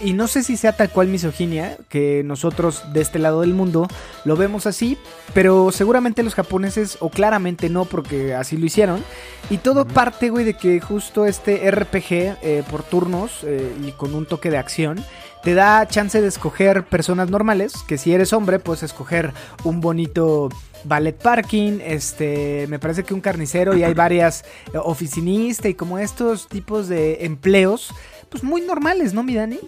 Y 0.03 0.11
no 0.11 0.27
sé 0.27 0.43
si 0.43 0.57
sea 0.57 0.73
tal 0.73 0.89
cual 0.89 1.07
misoginia, 1.07 1.77
que 1.87 2.21
nosotros 2.25 2.83
de 2.91 2.99
este 2.99 3.17
lado 3.17 3.39
del 3.39 3.53
mundo 3.53 3.87
lo 4.25 4.35
vemos 4.35 4.65
así, 4.65 4.97
pero 5.33 5.71
seguramente 5.71 6.21
los 6.21 6.35
japoneses, 6.35 6.97
o 6.99 7.09
claramente 7.09 7.69
no, 7.69 7.85
porque 7.85 8.33
así 8.35 8.57
lo 8.57 8.65
hicieron. 8.65 9.01
Y 9.49 9.59
todo 9.59 9.87
parte, 9.87 10.31
güey, 10.31 10.43
de 10.43 10.55
que 10.55 10.81
justo 10.81 11.25
este 11.25 11.71
RPG 11.71 12.65
por 12.69 12.83
turnos 12.83 13.45
y 13.81 13.93
con 13.93 14.15
un 14.15 14.25
toque 14.25 14.49
de 14.49 14.57
acción 14.57 15.01
te 15.43 15.53
da 15.53 15.87
chance 15.87 16.21
de 16.21 16.27
escoger 16.27 16.83
personas 16.83 17.29
normales, 17.29 17.73
que 17.87 17.97
si 17.97 18.13
eres 18.13 18.33
hombre 18.33 18.59
puedes 18.59 18.83
escoger 18.83 19.33
un 19.63 19.81
bonito 19.81 20.49
ballet 20.83 21.17
parking, 21.17 21.79
este, 21.83 22.65
me 22.69 22.79
parece 22.79 23.03
que 23.03 23.13
un 23.13 23.21
carnicero 23.21 23.75
y 23.75 23.83
hay 23.83 23.93
varias 23.95 24.45
oficinista 24.73 25.69
y 25.69 25.73
como 25.73 25.97
estos 25.99 26.47
tipos 26.47 26.87
de 26.87 27.25
empleos, 27.25 27.93
pues 28.29 28.43
muy 28.43 28.61
normales, 28.61 29.13
¿no, 29.13 29.23
mi 29.23 29.35
Dani? 29.35 29.59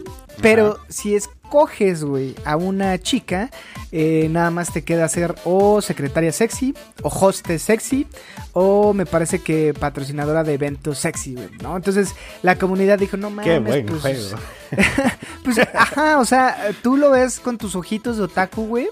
Pero 0.41 0.80
si 0.89 1.15
escoges, 1.15 2.04
güey, 2.04 2.36
a 2.45 2.56
una 2.56 2.97
chica, 3.00 3.52
eh, 3.91 4.28
nada 4.32 4.50
más 4.52 4.71
te 4.71 4.84
queda 4.84 5.06
hacer 5.06 5.36
o 5.43 5.82
secretaria 5.82 6.32
sexy, 6.32 6.74
o 7.04 7.10
hostess 7.10 7.62
sexy, 7.62 8.08
o 8.54 8.93
me 8.93 9.06
parece 9.06 9.39
que 9.39 9.74
patrocinadora 9.74 10.43
de 10.43 10.54
eventos 10.54 10.97
sexy, 10.97 11.36
güey, 11.36 11.50
¿no? 11.62 11.76
Entonces 11.76 12.15
la 12.41 12.58
comunidad 12.58 12.97
dijo, 12.97 13.17
no 13.17 13.30
mames, 13.30 13.45
Qué 13.45 13.60
buen 13.60 13.86
pues, 13.86 14.02
juego. 14.02 14.38
pues, 15.43 15.60
ajá, 15.60 16.19
o 16.19 16.26
sea, 16.26 16.71
tú 16.82 16.97
lo 16.97 17.12
ves 17.12 17.39
con 17.39 17.58
tus 17.58 17.76
ojitos 17.76 18.17
de 18.17 18.24
otaku, 18.24 18.65
güey. 18.65 18.88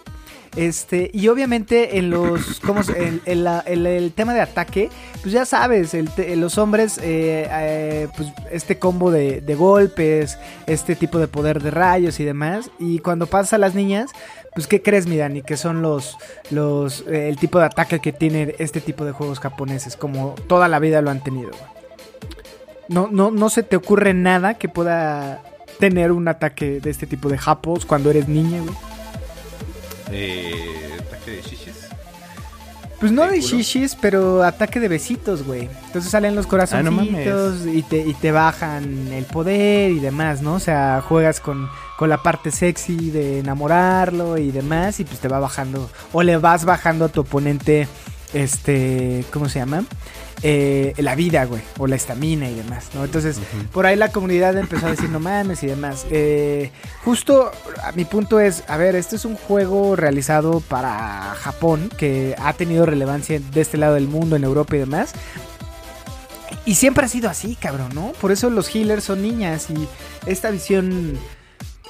Este, 0.55 1.12
y 1.13 1.27
obviamente 1.27 1.97
en 1.99 2.09
los, 2.09 2.59
¿cómo 2.59 2.81
en 3.25 3.43
la- 3.43 3.63
en 3.65 3.85
el 3.85 4.12
tema 4.12 4.33
de 4.33 4.41
ataque, 4.41 4.89
pues 5.21 5.31
ya 5.33 5.45
sabes, 5.45 5.93
el 5.93 6.09
los 6.39 6.57
hombres, 6.57 6.97
eh, 6.97 7.47
eh, 7.49 8.07
pues 8.17 8.29
este 8.51 8.79
combo 8.79 9.12
de, 9.12 9.41
de 9.41 9.55
golpes, 9.55 10.38
este 10.67 10.95
tipo 10.95 11.19
de 11.19 11.27
poder 11.27 11.62
de 11.62 11.71
rayos 11.71 12.19
y 12.19 12.25
demás. 12.25 12.71
Y 12.79 12.99
cuando 12.99 13.27
pasa 13.27 13.55
a 13.57 13.59
las 13.59 13.75
niñas, 13.75 14.09
pues 14.55 14.65
¿qué 14.67 14.81
crees, 14.81 15.05
mi 15.07 15.17
Dani? 15.17 15.43
Que 15.43 15.55
son 15.55 15.81
los, 15.81 16.17
los, 16.49 17.01
eh, 17.07 17.29
el 17.29 17.38
tipo 17.38 17.59
de 17.59 17.65
ataque 17.65 17.99
que 17.99 18.12
tiene 18.12 18.55
este 18.59 18.81
tipo 18.81 19.05
de 19.05 19.12
juegos 19.12 19.39
japoneses, 19.39 19.95
como 19.95 20.35
toda 20.47 20.67
la 20.67 20.79
vida 20.79 21.01
lo 21.01 21.12
han 21.12 21.23
tenido. 21.23 21.51
No, 22.88 23.07
no, 23.12 23.29
no 23.29 23.49
se 23.49 23.62
te 23.62 23.75
ocurre 23.75 24.13
nada 24.15 24.55
que 24.55 24.67
pueda 24.67 25.43
tener 25.79 26.12
un 26.12 26.27
ataque 26.27 26.79
de 26.81 26.89
este 26.89 27.05
tipo 27.05 27.29
de 27.29 27.38
japos 27.38 27.85
cuando 27.85 28.09
eres 28.09 28.27
niña, 28.27 28.62
güey. 28.62 28.73
Eh, 30.12 30.98
ataque 31.00 31.32
de 31.32 31.41
shishis. 31.41 31.89
Pues 33.00 33.13
no 33.13 33.28
¿De 33.28 33.39
shishis, 33.39 33.95
pero 33.95 34.43
ataque 34.43 34.82
de 34.82 34.89
besitos, 34.89 35.43
güey. 35.43 35.69
Entonces 35.86 36.12
salen 36.12 36.36
los 36.36 36.45
Ah, 36.45 36.48
no 36.48 36.50
corazoncitos 36.50 37.65
y, 37.65 37.82
te, 37.84 38.00
y 38.06 38.13
te 38.13 38.32
bajan 38.34 39.08
el 39.13 39.24
poder 39.24 39.91
y 39.91 40.00
demás, 40.00 40.41
¿no? 40.41 40.56
O 40.56 40.60
sea, 40.60 41.02
juegas 41.08 41.39
con, 41.39 41.69
con 41.98 42.10
la 42.10 42.22
parte 42.22 42.52
sexy 42.52 43.10
de 43.10 43.39
enamorarlo 43.39 44.38
y 44.38 44.52
demás 44.52 45.00
y 45.00 45.06
pues 45.06 45.19
te 45.19 45.30
va 45.30 45.39
bajando 45.39 45.89
o 46.12 46.24
le 46.24 46.36
vas 46.38 46.65
bajando 46.65 47.06
a 47.06 47.10
tu 47.10 47.22
oponente, 47.22 47.88
este, 48.34 49.24
¿cómo 49.32 49.48
se 49.48 49.60
llama? 49.60 49.86
Eh, 50.41 50.93
la 50.97 51.15
vida, 51.15 51.43
güey, 51.43 51.62
o 51.78 51.88
la 51.88 51.97
estamina 51.97 52.49
y 52.49 52.56
demás, 52.56 52.91
¿no? 52.93 53.04
Entonces, 53.04 53.39
por 53.73 53.86
ahí 53.86 53.97
la 53.97 54.10
comunidad 54.10 54.58
empezó 54.58 54.88
a 54.88 54.91
decir 54.91 55.10
no 55.10 55.19
mames 55.19 55.63
y 55.63 55.67
demás. 55.67 56.06
Eh, 56.12 56.71
justo 57.04 57.52
a 57.84 57.91
mi 57.91 58.06
punto 58.06 58.39
es, 58.39 58.63
a 58.67 58.78
ver, 58.78 58.95
este 58.95 59.17
es 59.17 59.25
un 59.25 59.36
juego 59.36 59.97
realizado 59.97 60.62
para 60.62 61.36
Japón 61.36 61.89
que 61.97 62.36
ha 62.39 62.54
tenido 62.54 62.86
relevancia 62.86 63.39
de 63.39 63.62
este 63.62 63.78
lado 63.78 63.95
del 63.95 64.08
mundo, 64.08 64.38
en 64.38 64.45
Europa 64.45 64.78
y 64.78 64.80
demás. 64.80 65.12
Y 66.65 66.75
siempre 66.75 67.06
ha 67.06 67.10
sido 67.10 67.30
así, 67.30 67.56
cabrón, 67.56 67.89
¿no? 67.93 68.13
Por 68.21 68.32
eso 68.32 68.49
los 68.49 68.73
healers 68.73 69.04
son 69.04 69.21
niñas 69.21 69.67
y 69.69 69.88
esta 70.25 70.52
visión 70.52 71.17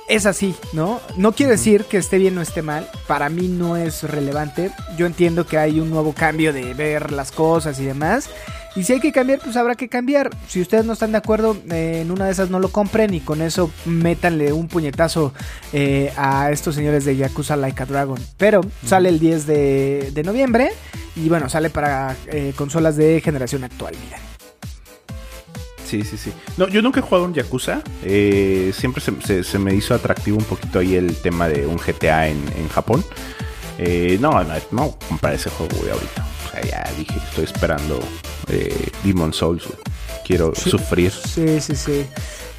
es 0.10 0.26
así, 0.26 0.56
¿no? 0.74 1.00
No 1.16 1.32
quiere 1.32 1.54
decir 1.54 1.86
que 1.86 1.98
esté 1.98 2.18
bien 2.18 2.38
o 2.38 2.42
esté 2.42 2.62
mal, 2.62 2.90
para 3.08 3.30
mí 3.30 3.48
no 3.48 3.78
es 3.78 4.04
relevante. 4.04 4.72
Yo 4.98 5.06
entiendo 5.06 5.46
que 5.46 5.58
hay 5.58 5.80
un 5.80 5.90
nuevo 5.90 6.14
cambio 6.14 6.52
de 6.52 6.74
ver 6.74 7.12
las 7.12 7.32
cosas 7.32 7.80
y 7.80 7.86
demás. 7.86 8.30
Y 8.76 8.84
si 8.84 8.94
hay 8.94 9.00
que 9.00 9.12
cambiar, 9.12 9.40
pues 9.40 9.56
habrá 9.56 9.76
que 9.76 9.88
cambiar. 9.88 10.30
Si 10.48 10.62
ustedes 10.62 10.86
no 10.86 10.94
están 10.94 11.12
de 11.12 11.18
acuerdo, 11.20 11.56
eh, 11.72 12.00
en 12.02 12.12
una 12.12 12.26
de 12.26 12.32
esas 12.32 12.50
no 12.50 12.60
lo 12.60 12.70
compren 12.70 13.14
y 13.14 13.20
con 13.20 13.42
eso 13.42 13.72
métanle 13.86 14.52
un 14.52 14.68
puñetazo 14.68 15.34
eh, 15.74 16.12
a 16.18 16.52
estos 16.52 16.76
señores 16.76 17.06
de 17.06 17.16
Yakuza 17.16 17.56
Like 17.56 17.84
a 17.84 17.86
Dragon. 17.86 18.20
Pero 18.38 18.62
sale 18.86 19.10
el 19.10 19.20
10 19.20 19.46
de, 19.46 20.12
de 20.14 20.24
noviembre 20.24 20.72
y 21.16 21.30
bueno, 21.30 21.50
sale 21.50 21.70
para 21.70 22.16
eh, 22.28 22.54
consolas 22.56 22.96
de 22.96 23.22
generación 23.22 23.64
actual, 23.64 23.96
mira. 24.04 24.29
Sí, 25.90 26.04
sí, 26.04 26.18
sí. 26.18 26.32
No, 26.58 26.68
yo 26.68 26.82
nunca 26.82 27.00
he 27.00 27.04
jugado 27.04 27.26
un 27.26 27.34
Yakuza. 27.34 27.82
Eh, 28.04 28.72
siempre 28.78 29.02
se, 29.02 29.12
se- 29.26 29.44
se 29.44 29.58
me 29.60 29.74
hizo 29.74 29.94
atractivo 29.96 30.38
un 30.38 30.44
poquito 30.46 30.80
ahí 30.80 30.96
el 30.96 31.16
tema 31.18 31.48
de 31.48 31.66
un 31.66 31.78
GTA 31.78 32.28
en, 32.28 32.38
en 32.58 32.68
Japón. 32.70 33.04
Eh, 33.78 34.18
no, 34.20 34.44
no, 34.44 34.54
no 34.72 34.98
comprar 35.08 35.34
ese 35.34 35.50
juego, 35.50 35.76
güey, 35.78 35.92
ahorita. 35.92 36.28
O 36.48 36.52
sea, 36.52 36.62
ya 36.62 36.92
dije, 36.98 37.16
estoy 37.30 37.46
esperando 37.46 38.00
eh, 38.50 38.90
Demon 39.04 39.34
Souls, 39.34 39.66
güey. 39.66 39.78
Quiero 40.26 40.54
Sí. 40.56 40.70
sufrir. 40.70 41.12
Sí, 41.12 41.60
sí, 41.62 41.76
sí. 41.76 42.06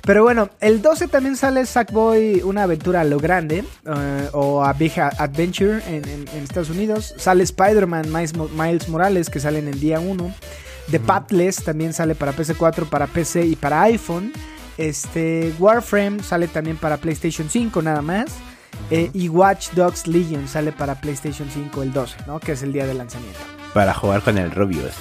Pero 0.02 0.22
bueno, 0.24 0.48
el 0.60 0.80
12 0.80 1.08
también 1.08 1.36
sale 1.36 1.66
Sackboy, 1.66 2.40
una 2.42 2.62
aventura 2.62 3.02
a 3.02 3.04
lo 3.04 3.18
grande, 3.18 3.64
eh, 3.86 4.28
o 4.32 4.64
a 4.64 4.72
Big 4.72 4.98
Adventure 4.98 5.82
en, 5.86 6.08
en- 6.08 6.28
en 6.34 6.42
Estados 6.42 6.70
Unidos. 6.70 7.14
Sale 7.18 7.44
Spider-Man 7.44 8.10
Miles, 8.12 8.34
Mo- 8.34 8.48
Miles 8.48 8.88
Morales, 8.88 9.28
que 9.30 9.38
salen 9.40 9.68
en 9.68 9.78
día 9.78 10.00
1. 10.00 10.34
The 10.90 11.00
Pathless 11.00 11.62
también 11.62 11.92
sale 11.92 12.14
para 12.14 12.32
PC4, 12.32 12.88
para 12.88 13.06
PC 13.06 13.46
y 13.46 13.56
para 13.56 13.82
iPhone. 13.82 14.32
Este 14.76 15.54
Warframe 15.58 16.22
sale 16.22 16.48
también 16.48 16.76
para 16.76 16.96
PlayStation 16.96 17.48
5 17.48 17.82
nada 17.82 18.02
más. 18.02 18.30
Eh, 18.90 19.10
y 19.12 19.28
Watch 19.28 19.70
Dogs 19.72 20.06
Legion 20.06 20.48
sale 20.48 20.72
para 20.72 21.00
PlayStation 21.00 21.48
5 21.52 21.82
el 21.82 21.92
12, 21.92 22.16
¿no? 22.26 22.40
Que 22.40 22.52
es 22.52 22.62
el 22.62 22.72
día 22.72 22.86
de 22.86 22.94
lanzamiento. 22.94 23.38
Para 23.74 23.92
jugar 23.94 24.22
con 24.22 24.38
el 24.38 24.50
Rubius. 24.50 24.94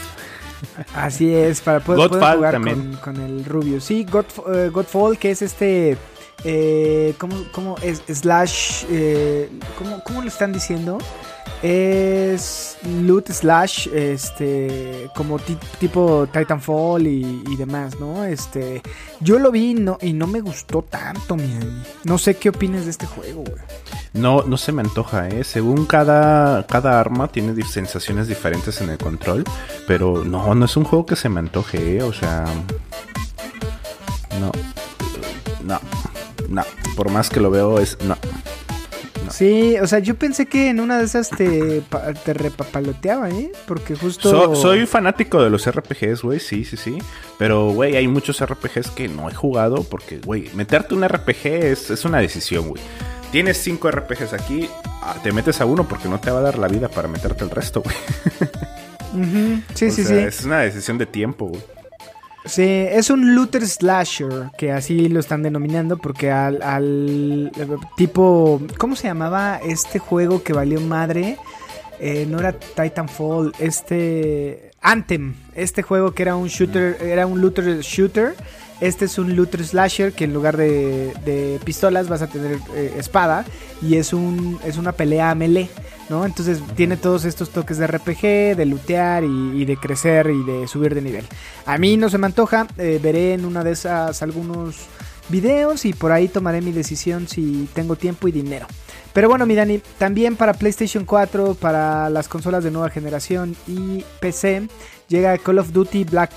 Así 0.95 1.34
es, 1.34 1.62
para 1.62 1.80
poder, 1.80 2.10
jugar 2.10 2.52
también. 2.52 2.93
con, 2.95 3.15
con 3.15 3.23
el 3.23 3.45
Rubio. 3.45 3.80
Sí, 3.80 4.06
God, 4.10 4.25
eh, 4.54 4.69
Godfall, 4.69 5.17
que 5.17 5.32
es 5.32 5.41
este. 5.41 5.97
Eh, 6.43 7.13
¿Cómo, 7.17 7.36
cómo 7.52 7.75
es? 7.82 8.02
Slash. 8.08 8.86
Eh, 8.89 9.49
¿cómo, 9.78 10.04
¿Cómo 10.04 10.21
lo 10.21 10.28
están 10.28 10.54
diciendo? 10.54 10.97
Es 11.62 12.77
loot 13.05 13.29
slash, 13.31 13.88
este, 13.93 15.09
como 15.15 15.39
ti- 15.39 15.57
tipo 15.79 16.27
Titanfall 16.31 17.05
y, 17.07 17.43
demás, 17.57 17.99
¿no? 17.99 18.23
Este, 18.23 18.81
yo 19.19 19.39
lo 19.39 19.51
vi 19.51 19.71
y 19.71 19.73
no, 19.73 19.97
y 20.01 20.13
no 20.13 20.25
me 20.27 20.39
gustó 20.41 20.81
tanto, 20.81 21.35
mi. 21.35 21.49
No 22.05 22.17
sé 22.17 22.35
qué 22.35 22.49
opinas 22.49 22.85
de 22.85 22.91
este 22.91 23.05
juego, 23.05 23.41
güey. 23.43 23.62
No, 24.13 24.43
no 24.43 24.57
se 24.57 24.71
me 24.71 24.81
antoja, 24.81 25.27
¿eh? 25.27 25.43
Según 25.43 25.85
cada, 25.85 26.65
cada 26.65 26.99
arma 26.99 27.27
tiene 27.27 27.62
sensaciones 27.63 28.27
diferentes 28.27 28.81
en 28.81 28.89
el 28.89 28.97
control. 28.97 29.43
Pero 29.85 30.23
no, 30.25 30.55
no 30.55 30.65
es 30.65 30.75
un 30.77 30.83
juego 30.85 31.05
que 31.05 31.15
se 31.15 31.29
me 31.29 31.39
antoje, 31.39 31.97
¿eh? 31.97 32.03
O 32.03 32.13
sea... 32.13 32.45
No. 34.39 34.51
No. 35.63 35.79
No. 36.47 36.63
Por 36.95 37.09
más 37.12 37.29
que 37.29 37.39
lo 37.39 37.51
veo 37.51 37.79
es... 37.79 37.97
No. 38.01 38.17
Sí, 39.31 39.75
o 39.81 39.87
sea, 39.87 39.99
yo 39.99 40.15
pensé 40.15 40.45
que 40.45 40.69
en 40.69 40.79
una 40.79 40.97
de 40.99 41.05
esas 41.05 41.29
te, 41.29 41.81
te 42.25 42.33
repapaloteaba, 42.33 43.29
¿eh? 43.29 43.51
Porque 43.67 43.95
justo... 43.95 44.29
So- 44.29 44.55
soy 44.55 44.85
fanático 44.85 45.43
de 45.43 45.49
los 45.49 45.69
RPGs, 45.69 46.21
güey, 46.21 46.39
sí, 46.39 46.65
sí, 46.65 46.77
sí. 46.77 46.97
Pero, 47.37 47.69
güey, 47.71 47.95
hay 47.95 48.07
muchos 48.07 48.43
RPGs 48.43 48.91
que 48.91 49.07
no 49.07 49.29
he 49.29 49.33
jugado 49.33 49.83
porque, 49.83 50.19
güey, 50.19 50.49
meterte 50.55 50.93
un 50.95 51.07
RPG 51.07 51.45
es, 51.45 51.89
es 51.89 52.05
una 52.05 52.19
decisión, 52.19 52.67
güey. 52.69 52.81
Tienes 53.31 53.57
cinco 53.57 53.91
RPGs 53.91 54.33
aquí, 54.33 54.69
ah, 54.85 55.15
te 55.21 55.31
metes 55.31 55.61
a 55.61 55.65
uno 55.65 55.87
porque 55.87 56.09
no 56.09 56.19
te 56.19 56.31
va 56.31 56.39
a 56.39 56.41
dar 56.41 56.57
la 56.57 56.67
vida 56.67 56.87
para 56.89 57.07
meterte 57.07 57.43
el 57.43 57.51
resto, 57.51 57.81
güey. 57.83 57.95
Sí, 59.75 59.85
O 59.87 59.91
sí, 59.91 60.03
sea, 60.03 60.05
sí. 60.05 60.13
Es 60.15 60.43
una 60.45 60.59
decisión 60.61 60.97
de 60.97 61.05
tiempo, 61.05 61.47
güey. 61.47 61.61
Sí, 62.45 62.63
es 62.63 63.10
un 63.10 63.36
looter 63.36 63.67
slasher, 63.67 64.52
que 64.58 64.71
así 64.71 65.10
lo 65.10 65.19
están 65.19 65.43
denominando, 65.43 65.97
porque 65.97 66.32
al, 66.32 67.52
eh, 67.56 67.67
tipo, 67.97 68.62
¿cómo 68.78 68.95
se 68.95 69.08
llamaba 69.08 69.60
este 69.63 69.99
juego 69.99 70.41
que 70.41 70.54
valió 70.54 70.80
madre? 70.80 71.38
Eh, 71.99 72.25
no 72.30 72.39
era 72.39 72.54
Titanfall, 72.54 73.54
este 73.60 74.71
Anthem, 74.82 75.36
este 75.54 75.82
juego 75.82 76.13
que 76.13 76.23
era 76.23 76.36
un 76.36 76.47
shooter, 76.47 76.97
era 77.02 77.28
un 77.28 77.41
looter 77.41 77.82
shooter. 77.82 78.36
Este 78.80 79.04
es 79.06 79.17
un 79.17 79.36
looter 79.36 79.65
slasher 79.65 80.13
que 80.13 80.23
en 80.23 80.34
lugar 80.34 80.56
de, 80.56 81.13
de 81.25 81.60
pistolas 81.65 82.08
vas 82.08 82.21
a 82.21 82.28
tener 82.28 82.60
eh, 82.73 82.93
espada 82.97 83.43
y 83.82 83.95
es 83.95 84.13
un 84.13 84.58
es 84.63 84.78
una 84.78 84.93
pelea 84.93 85.32
a 85.32 85.36
melee, 85.36 85.69
¿no? 86.10 86.26
Entonces 86.26 86.60
tiene 86.76 86.98
todos 86.98 87.26
estos 87.26 87.50
toques 87.50 87.78
de 87.78 87.88
RPG, 87.88 88.56
de 88.58 88.65
lootear 88.65 89.24
y, 89.24 89.65
de 89.65 89.78
crecer 89.78 90.30
y 90.30 90.43
de 90.43 90.67
subir 90.67 90.95
de 90.95 91.02
nivel. 91.02 91.26
A 91.65 91.78
mí 91.78 91.98
no 91.98 92.10
se 92.10 92.17
me 92.17 92.26
antoja, 92.26 92.67
eh, 92.78 93.00
veré 93.02 93.34
en 93.34 93.45
una 93.45 93.63
de 93.63 93.72
esas 93.72 94.22
algunos 94.22 94.88
videos 95.30 95.86
y 95.86 95.93
por 95.93 96.12
ahí 96.12 96.28
tomaré 96.28 96.62
mi 96.62 96.72
decisión 96.72 97.28
si 97.28 97.70
tengo 97.74 97.95
tiempo 97.95 98.28
y 98.28 98.32
dinero. 98.32 98.68
Pero 99.14 99.30
bueno, 99.30 99.45
mi 99.45 99.55
Dani, 99.55 99.82
también 99.97 100.36
para 100.36 100.53
PlayStation 100.53 101.05
4, 101.05 101.55
para 101.55 102.10
las 102.10 102.28
consolas 102.28 102.64
de 102.64 102.72
nueva 102.72 102.89
generación 102.89 103.55
y 103.68 104.03
PC, 104.20 104.68
llega 105.07 105.38
Call 105.38 105.60
of 105.60 105.72
Duty 105.72 106.03
Black, 106.03 106.32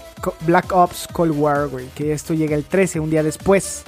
Black 0.47 0.73
Ops 0.73 1.07
Cold 1.13 1.39
War, 1.39 1.69
güey. 1.69 1.87
Que 1.95 2.13
esto 2.13 2.35
llega 2.35 2.57
el 2.57 2.65
13, 2.65 3.01
un 3.01 3.11
día 3.11 3.23
después. 3.23 3.85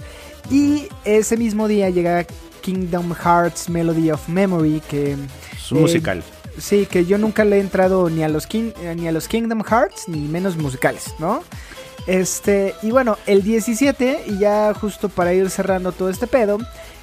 Y 0.50 0.88
ese 1.04 1.36
mismo 1.36 1.66
día 1.66 1.88
llega 1.88 2.26
Kingdom 2.60 3.14
Hearts 3.14 3.68
Melody 3.68 4.10
of 4.10 4.28
Memory, 4.28 4.82
que... 4.88 5.16
Es 5.64 5.72
un 5.72 5.78
Eh, 5.78 5.80
musical. 5.82 6.22
Sí, 6.58 6.86
que 6.86 7.04
yo 7.04 7.18
nunca 7.18 7.44
le 7.44 7.56
he 7.56 7.60
entrado 7.60 8.08
ni 8.10 8.22
a 8.22 8.28
los 8.28 8.46
King- 8.46 8.72
eh, 8.82 8.94
ni 8.96 9.08
a 9.08 9.12
los 9.12 9.26
Kingdom 9.28 9.62
Hearts 9.64 10.08
ni 10.08 10.20
menos 10.20 10.56
musicales, 10.56 11.14
¿no? 11.18 11.42
Este, 12.06 12.74
y 12.82 12.90
bueno, 12.90 13.16
el 13.26 13.42
17 13.42 14.24
y 14.26 14.38
ya 14.38 14.74
justo 14.74 15.08
para 15.08 15.32
ir 15.32 15.48
cerrando 15.48 15.90
todo 15.92 16.10
este 16.10 16.26
pedo, 16.26 16.58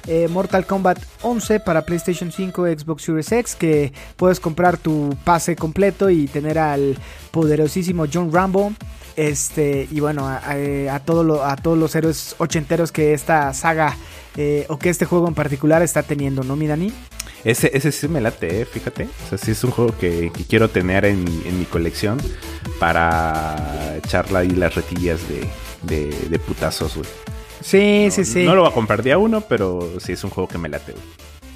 eh, 0.06 0.28
Mortal 0.28 0.64
Kombat 0.64 0.98
11 1.22 1.58
para 1.60 1.82
PlayStation 1.84 2.30
5, 2.30 2.66
Xbox 2.66 3.02
Series 3.02 3.32
X, 3.32 3.56
que 3.56 3.92
puedes 4.16 4.38
comprar 4.38 4.76
tu 4.78 5.16
pase 5.24 5.56
completo 5.56 6.08
y 6.08 6.28
tener 6.28 6.58
al 6.58 6.96
poderosísimo 7.32 8.06
John 8.12 8.32
Rambo. 8.32 8.72
Este, 9.16 9.86
y 9.90 10.00
bueno, 10.00 10.26
a, 10.28 10.40
a- 10.90 11.00
todos 11.04 11.76
los 11.76 11.94
héroes 11.94 12.34
ochenteros 12.38 12.92
que 12.92 13.12
esta 13.12 13.52
saga 13.54 13.96
o 14.68 14.78
que 14.78 14.88
este 14.88 15.04
juego 15.04 15.28
en 15.28 15.34
particular 15.34 15.82
está 15.82 16.02
teniendo, 16.02 16.42
¿no, 16.44 16.56
mi 16.56 16.66
Dani? 16.66 16.92
Ese, 17.44 17.70
ese 17.74 17.90
sí 17.92 18.06
me 18.08 18.20
late, 18.20 18.60
eh, 18.62 18.64
fíjate. 18.64 19.08
O 19.26 19.28
sea, 19.30 19.38
sí 19.38 19.50
es 19.50 19.64
un 19.64 19.70
juego 19.72 19.96
que, 19.98 20.30
que 20.32 20.44
quiero 20.44 20.68
tener 20.70 21.04
en, 21.04 21.24
mi- 21.24 21.42
en 21.46 21.58
mi 21.58 21.64
colección 21.64 22.18
para 22.78 23.96
echarle 23.96 24.38
ahí 24.38 24.50
las 24.50 24.74
retillas 24.74 25.20
de, 25.28 25.48
de, 25.82 26.28
de 26.28 26.38
putazos, 26.38 26.94
güey. 26.96 27.08
Sí, 27.60 28.04
No, 28.06 28.10
sí, 28.12 28.24
sí. 28.24 28.44
No 28.44 28.54
lo 28.54 28.62
voy 28.62 28.70
a 28.70 28.74
comprar 28.74 29.02
día 29.02 29.18
uno, 29.18 29.40
pero 29.42 29.98
sí 30.00 30.12
es 30.12 30.24
un 30.24 30.30
juego 30.30 30.48
que 30.48 30.58
me 30.58 30.68
late, 30.68 30.92
güey. 30.92 31.04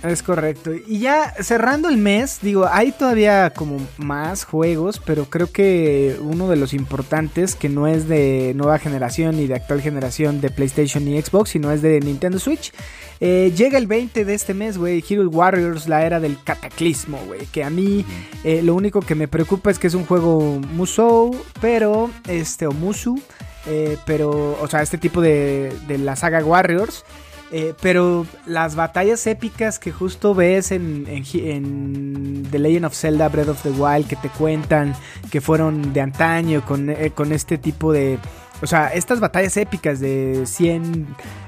Es 0.06 0.22
correcto. 0.22 0.72
Y 0.74 1.00
ya 1.00 1.34
cerrando 1.40 1.88
el 1.88 1.96
mes, 1.96 2.38
digo, 2.42 2.68
hay 2.70 2.92
todavía 2.92 3.50
como 3.50 3.78
más 3.98 4.44
juegos, 4.44 5.00
pero 5.04 5.24
creo 5.26 5.50
que 5.50 6.16
uno 6.20 6.48
de 6.48 6.56
los 6.56 6.74
importantes, 6.74 7.54
que 7.54 7.68
no 7.68 7.86
es 7.86 8.08
de 8.08 8.52
nueva 8.54 8.78
generación 8.78 9.36
ni 9.36 9.46
de 9.46 9.54
actual 9.54 9.80
generación 9.80 10.40
de 10.40 10.50
PlayStation 10.50 11.04
ni 11.04 11.20
Xbox, 11.20 11.50
sino 11.50 11.72
es 11.72 11.82
de 11.82 12.00
Nintendo 12.00 12.38
Switch, 12.38 12.72
eh, 13.20 13.52
llega 13.56 13.78
el 13.78 13.86
20 13.86 14.24
de 14.24 14.34
este 14.34 14.54
mes, 14.54 14.78
güey, 14.78 15.02
Hero 15.08 15.28
Warriors, 15.28 15.88
la 15.88 16.04
era 16.04 16.20
del 16.20 16.36
cataclismo, 16.42 17.18
güey, 17.26 17.46
que 17.46 17.64
a 17.64 17.70
mí 17.70 18.04
eh, 18.44 18.62
lo 18.62 18.74
único 18.74 19.00
que 19.00 19.14
me 19.14 19.28
preocupa 19.28 19.70
es 19.70 19.78
que 19.78 19.86
es 19.86 19.94
un 19.94 20.06
juego 20.06 20.60
Musou, 20.72 21.34
pero, 21.60 22.10
este, 22.28 22.66
o 22.66 22.72
Musu, 22.72 23.20
eh, 23.66 23.96
pero, 24.06 24.58
o 24.60 24.68
sea, 24.68 24.82
este 24.82 24.98
tipo 24.98 25.20
de, 25.20 25.72
de 25.88 25.98
la 25.98 26.14
saga 26.16 26.44
Warriors. 26.44 27.04
Eh, 27.52 27.74
pero 27.80 28.26
las 28.44 28.74
batallas 28.74 29.24
épicas 29.26 29.78
que 29.78 29.92
justo 29.92 30.34
ves 30.34 30.72
en, 30.72 31.06
en 31.06 32.42
The 32.50 32.58
Legend 32.58 32.86
of 32.86 32.94
Zelda 32.94 33.28
Breath 33.28 33.48
of 33.48 33.62
the 33.62 33.70
Wild 33.70 34.08
que 34.08 34.16
te 34.16 34.28
cuentan 34.30 34.94
que 35.30 35.40
fueron 35.40 35.92
de 35.92 36.00
antaño 36.00 36.64
con, 36.64 36.90
eh, 36.90 37.12
con 37.14 37.32
este 37.32 37.56
tipo 37.58 37.92
de... 37.92 38.18
O 38.62 38.66
sea, 38.66 38.88
estas 38.88 39.20
batallas 39.20 39.56
épicas 39.58 40.00
de 40.00 40.44
100 40.46 41.06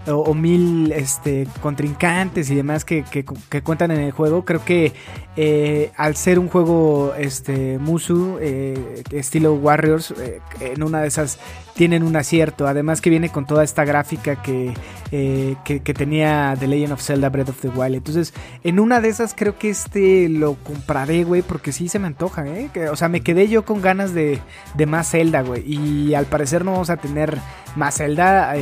o, 0.09 0.35
1000 0.35 0.93
este, 0.93 1.47
contrincantes 1.61 2.51
y 2.51 2.55
demás 2.55 2.85
que, 2.85 3.05
que- 3.05 3.25
cuentan 3.63 3.91
en 3.91 4.01
el 4.01 4.13
juego, 4.13 4.45
creo 4.45 4.65
que 4.65 4.93
eh, 5.41 5.93
al 5.97 6.17
ser 6.17 6.39
un 6.39 6.49
juego 6.49 7.15
este, 7.17 7.79
Musu, 7.79 8.39
eh, 8.41 9.05
estilo 9.13 9.55
Warriors, 9.55 10.13
eh, 10.21 10.41
en 10.61 10.83
una 10.83 11.01
de 11.01 11.09
esas 11.09 11.39
tienen 11.75 12.03
un 12.03 12.17
acierto. 12.17 12.67
Además 12.67 13.01
que 13.01 13.09
viene 13.09 13.29
con 13.31 13.47
toda 13.47 13.63
esta 13.63 13.85
gráfica 13.85 14.43
que, 14.43 14.75
que, 15.11 15.95
tenía 15.95 16.57
The 16.59 16.67
Legend 16.67 16.93
of 16.95 17.03
Zelda 17.03 17.29
Breath 17.29 17.51
of 17.51 17.61
the 17.61 17.69
Wild. 17.69 17.95
Entonces, 17.95 18.35
en 18.65 18.81
una 18.81 19.01
de 19.01 19.11
esas 19.11 19.33
creo 19.33 19.57
que 19.59 19.71
este 19.71 20.29
lo 20.29 20.55
compraré, 20.55 21.23
güey, 21.23 21.43
porque 21.43 21.71
sí 21.71 21.89
se 21.89 22.01
me 22.01 22.09
antoja, 22.09 22.45
¿eh? 22.47 22.69
O 22.91 22.97
sea, 22.97 23.09
me 23.09 23.21
quedé 23.21 23.47
yo 23.47 23.65
con 23.65 23.81
ganas 23.81 24.13
de, 24.15 24.41
de 24.75 24.87
más 24.87 25.11
Zelda, 25.11 25.43
güey. 25.43 25.63
Y 25.73 26.15
al 26.15 26.27
parecer 26.27 26.65
no 26.65 26.73
vamos 26.73 26.91
a 26.91 26.97
tener 26.97 27.39
más 27.77 27.99
Zelda, 27.99 28.55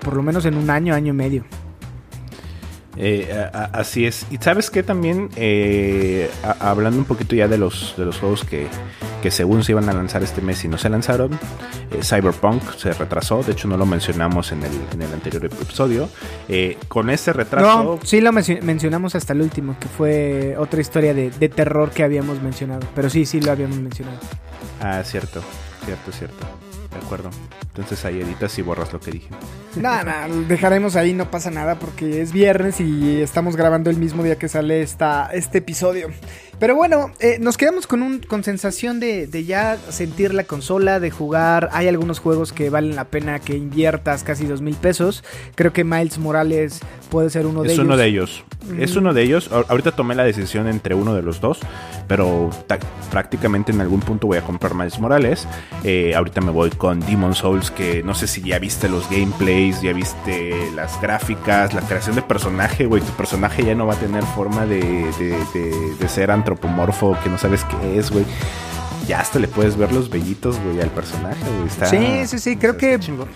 por 0.00 0.14
lo 0.14 0.22
menos 0.22 0.46
en 0.46 0.56
un 0.56 0.70
año, 0.70 0.83
año 0.92 1.12
y 1.14 1.16
medio. 1.16 1.44
Eh, 2.96 3.28
a- 3.52 3.58
a- 3.58 3.64
así 3.80 4.06
es. 4.06 4.24
Y 4.30 4.36
sabes 4.36 4.70
que 4.70 4.84
también, 4.84 5.28
eh, 5.34 6.30
a- 6.44 6.70
hablando 6.70 6.98
un 7.00 7.04
poquito 7.06 7.34
ya 7.34 7.48
de 7.48 7.58
los, 7.58 7.94
de 7.98 8.04
los 8.04 8.18
juegos 8.20 8.44
que, 8.44 8.68
que 9.20 9.32
según 9.32 9.64
se 9.64 9.72
iban 9.72 9.88
a 9.88 9.92
lanzar 9.92 10.22
este 10.22 10.40
mes 10.40 10.64
y 10.64 10.68
no 10.68 10.78
se 10.78 10.88
lanzaron, 10.88 11.32
eh, 11.90 12.02
Cyberpunk 12.04 12.62
se 12.76 12.92
retrasó. 12.92 13.42
De 13.42 13.50
hecho, 13.50 13.66
no 13.66 13.76
lo 13.76 13.84
mencionamos 13.84 14.52
en 14.52 14.62
el, 14.62 14.70
en 14.92 15.02
el 15.02 15.12
anterior 15.12 15.44
episodio. 15.44 16.08
Con 16.86 17.10
ese 17.10 17.32
retraso. 17.32 17.82
No, 17.82 17.98
sí 18.04 18.20
lo 18.20 18.30
menci- 18.30 18.62
mencionamos 18.62 19.16
hasta 19.16 19.32
el 19.32 19.42
último, 19.42 19.76
que 19.80 19.88
fue 19.88 20.54
otra 20.56 20.80
historia 20.80 21.14
de, 21.14 21.30
de 21.30 21.48
terror 21.48 21.90
que 21.90 22.04
habíamos 22.04 22.40
mencionado. 22.42 22.86
Pero 22.94 23.10
sí, 23.10 23.26
sí 23.26 23.40
lo 23.40 23.50
habíamos 23.50 23.78
mencionado. 23.78 24.18
Ah, 24.80 25.02
cierto, 25.04 25.42
cierto, 25.84 26.12
cierto. 26.12 26.46
De 26.94 27.04
acuerdo. 27.04 27.30
Entonces 27.62 28.04
ahí 28.04 28.20
editas 28.20 28.56
y 28.58 28.62
borras 28.62 28.92
lo 28.92 29.00
que 29.00 29.10
dije. 29.10 29.28
Nada, 29.76 30.28
dejaremos 30.48 30.94
ahí, 30.94 31.12
no 31.12 31.30
pasa 31.30 31.50
nada 31.50 31.78
porque 31.78 32.22
es 32.22 32.32
viernes 32.32 32.80
y 32.80 33.20
estamos 33.20 33.56
grabando 33.56 33.90
el 33.90 33.96
mismo 33.96 34.22
día 34.22 34.36
que 34.36 34.48
sale 34.48 34.80
esta, 34.80 35.28
este 35.32 35.58
episodio. 35.58 36.08
Pero 36.64 36.76
bueno, 36.76 37.10
eh, 37.20 37.36
nos 37.40 37.58
quedamos 37.58 37.86
con, 37.86 38.00
un, 38.00 38.20
con 38.20 38.42
sensación 38.42 38.98
de, 38.98 39.26
de 39.26 39.44
ya 39.44 39.76
sentir 39.90 40.32
la 40.32 40.44
consola, 40.44 40.98
de 40.98 41.10
jugar. 41.10 41.68
Hay 41.72 41.88
algunos 41.88 42.20
juegos 42.20 42.54
que 42.54 42.70
valen 42.70 42.96
la 42.96 43.04
pena 43.04 43.38
que 43.38 43.54
inviertas 43.54 44.24
casi 44.24 44.46
dos 44.46 44.62
mil 44.62 44.74
pesos. 44.74 45.22
Creo 45.56 45.74
que 45.74 45.84
Miles 45.84 46.16
Morales 46.16 46.80
puede 47.10 47.28
ser 47.28 47.44
uno 47.44 47.60
de 47.64 47.68
es 47.68 47.74
ellos. 47.74 47.84
uno 47.84 47.96
de 47.98 48.06
ellos. 48.06 48.44
Es 48.78 48.96
uno 48.96 49.12
de 49.12 49.22
ellos. 49.24 49.50
Ahorita 49.68 49.92
tomé 49.92 50.14
la 50.14 50.24
decisión 50.24 50.66
entre 50.66 50.94
uno 50.94 51.12
de 51.14 51.20
los 51.20 51.38
dos, 51.42 51.58
pero 52.08 52.48
prácticamente 53.10 53.70
en 53.72 53.82
algún 53.82 54.00
punto 54.00 54.26
voy 54.26 54.38
a 54.38 54.42
comprar 54.42 54.74
Miles 54.74 54.98
Morales. 54.98 55.46
Eh, 55.82 56.14
ahorita 56.14 56.40
me 56.40 56.50
voy 56.50 56.70
con 56.70 57.00
Demon 57.00 57.34
Souls, 57.34 57.70
que 57.70 58.02
no 58.02 58.14
sé 58.14 58.26
si 58.26 58.40
ya 58.40 58.58
viste 58.58 58.88
los 58.88 59.10
gameplays, 59.10 59.82
ya 59.82 59.92
viste 59.92 60.54
las 60.74 60.98
gráficas, 60.98 61.74
la 61.74 61.82
creación 61.82 62.16
de 62.16 62.22
personaje, 62.22 62.86
güey. 62.86 63.02
Tu 63.02 63.12
personaje 63.12 63.62
ya 63.66 63.74
no 63.74 63.86
va 63.86 63.92
a 63.92 63.98
tener 64.00 64.22
forma 64.24 64.64
de, 64.64 64.80
de- 64.80 65.44
de- 65.52 65.94
de 66.00 66.08
ser 66.08 66.30
antropomorfo, 66.54 67.16
que 67.22 67.28
no 67.30 67.38
sabes 67.38 67.64
qué 67.64 67.98
es, 67.98 68.10
güey. 68.10 68.24
Ya 69.06 69.20
hasta 69.20 69.38
le 69.38 69.48
puedes 69.48 69.76
ver 69.76 69.92
los 69.92 70.08
vellitos, 70.08 70.58
güey, 70.60 70.80
al 70.80 70.88
personaje, 70.90 71.42
güey. 71.56 71.66
Está- 71.66 71.86
Sí, 71.86 72.26
sí, 72.26 72.38
sí, 72.38 72.56
creo 72.56 72.76
que- 72.76 72.98
chingón. 72.98 73.28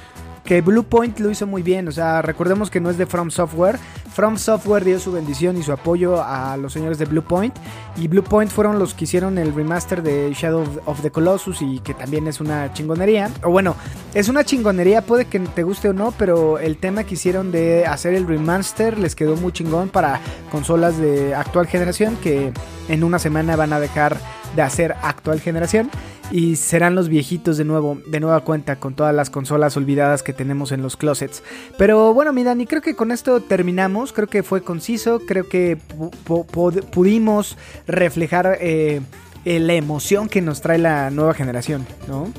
Que 0.48 0.62
Blue 0.62 0.84
Point 0.84 1.20
lo 1.20 1.30
hizo 1.30 1.46
muy 1.46 1.60
bien. 1.60 1.88
O 1.88 1.92
sea, 1.92 2.22
recordemos 2.22 2.70
que 2.70 2.80
no 2.80 2.88
es 2.88 2.96
de 2.96 3.04
From 3.04 3.30
Software. 3.30 3.78
From 4.14 4.38
Software 4.38 4.82
dio 4.82 4.98
su 4.98 5.12
bendición 5.12 5.58
y 5.58 5.62
su 5.62 5.72
apoyo 5.72 6.22
a 6.24 6.56
los 6.56 6.72
señores 6.72 6.96
de 6.96 7.04
Blue 7.04 7.20
Point. 7.20 7.54
Y 7.98 8.08
Blue 8.08 8.22
Point 8.22 8.50
fueron 8.50 8.78
los 8.78 8.94
que 8.94 9.04
hicieron 9.04 9.36
el 9.36 9.54
remaster 9.54 10.02
de 10.02 10.32
Shadow 10.32 10.64
of 10.86 11.02
the 11.02 11.10
Colossus 11.10 11.60
y 11.60 11.80
que 11.80 11.92
también 11.92 12.26
es 12.28 12.40
una 12.40 12.72
chingonería. 12.72 13.30
O 13.42 13.50
bueno, 13.50 13.76
es 14.14 14.30
una 14.30 14.42
chingonería, 14.42 15.02
puede 15.02 15.26
que 15.26 15.38
te 15.38 15.64
guste 15.64 15.90
o 15.90 15.92
no, 15.92 16.12
pero 16.12 16.58
el 16.58 16.78
tema 16.78 17.04
que 17.04 17.12
hicieron 17.12 17.52
de 17.52 17.84
hacer 17.84 18.14
el 18.14 18.26
remaster 18.26 18.98
les 18.98 19.14
quedó 19.14 19.36
muy 19.36 19.52
chingón 19.52 19.90
para 19.90 20.18
consolas 20.50 20.96
de 20.96 21.34
actual 21.34 21.66
generación 21.66 22.16
que 22.22 22.54
en 22.88 23.04
una 23.04 23.18
semana 23.18 23.54
van 23.54 23.74
a 23.74 23.80
dejar 23.80 24.16
de 24.56 24.62
hacer 24.62 24.96
actual 25.02 25.40
generación 25.42 25.90
y 26.30 26.56
serán 26.56 26.94
los 26.94 27.08
viejitos 27.08 27.56
de 27.56 27.64
nuevo, 27.64 27.98
de 28.06 28.20
nueva 28.20 28.40
cuenta 28.40 28.76
con 28.76 28.94
todas 28.94 29.14
las 29.14 29.30
consolas 29.30 29.76
olvidadas 29.76 30.22
que 30.22 30.32
tenemos 30.32 30.72
en 30.72 30.82
los 30.82 30.96
closets. 30.96 31.42
Pero 31.76 32.12
bueno, 32.14 32.32
mi 32.32 32.44
Dani, 32.44 32.66
creo 32.66 32.82
que 32.82 32.94
con 32.94 33.10
esto 33.10 33.40
terminamos, 33.40 34.12
creo 34.12 34.28
que 34.28 34.42
fue 34.42 34.62
conciso, 34.62 35.20
creo 35.26 35.48
que 35.48 35.78
pudimos 36.92 37.56
reflejar 37.86 38.58
eh, 38.60 39.00
eh, 39.44 39.60
la 39.60 39.74
emoción 39.74 40.28
que 40.28 40.42
nos 40.42 40.60
trae 40.60 40.78
la 40.78 41.10
nueva 41.10 41.34
generación, 41.34 41.86
¿no? 42.08 42.30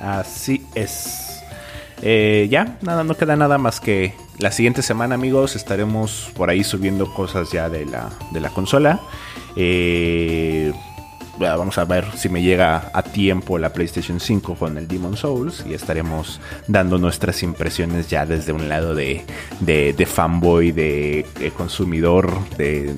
Así 0.00 0.64
es. 0.74 1.42
Eh, 2.02 2.48
ya, 2.50 2.78
nada, 2.80 3.04
no 3.04 3.14
queda 3.14 3.36
nada 3.36 3.58
más 3.58 3.78
que 3.78 4.14
la 4.38 4.50
siguiente 4.50 4.80
semana, 4.80 5.14
amigos, 5.14 5.54
estaremos 5.54 6.30
por 6.34 6.48
ahí 6.48 6.64
subiendo 6.64 7.12
cosas 7.12 7.52
ya 7.52 7.68
de 7.68 7.84
la, 7.84 8.10
de 8.32 8.40
la 8.40 8.48
consola. 8.48 9.00
Eh, 9.54 10.72
vamos 11.40 11.78
a 11.78 11.84
ver 11.84 12.04
si 12.16 12.28
me 12.28 12.42
llega 12.42 12.90
a 12.92 13.02
tiempo 13.02 13.58
la 13.58 13.72
PlayStation 13.72 14.20
5 14.20 14.54
con 14.54 14.76
el 14.76 14.86
Demon 14.86 15.16
Souls 15.16 15.64
y 15.66 15.74
estaremos 15.74 16.40
dando 16.68 16.98
nuestras 16.98 17.42
impresiones 17.42 18.08
ya 18.08 18.26
desde 18.26 18.52
un 18.52 18.68
lado 18.68 18.94
de, 18.94 19.24
de, 19.60 19.92
de 19.92 20.06
fanboy, 20.06 20.72
de, 20.72 21.26
de 21.38 21.50
consumidor, 21.50 22.30
de, 22.56 22.94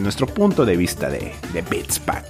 nuestro 0.00 0.26
punto 0.26 0.64
de 0.64 0.76
vista 0.76 1.08
de, 1.08 1.32
de 1.52 1.62
Bits 1.62 2.00
Pack. 2.00 2.26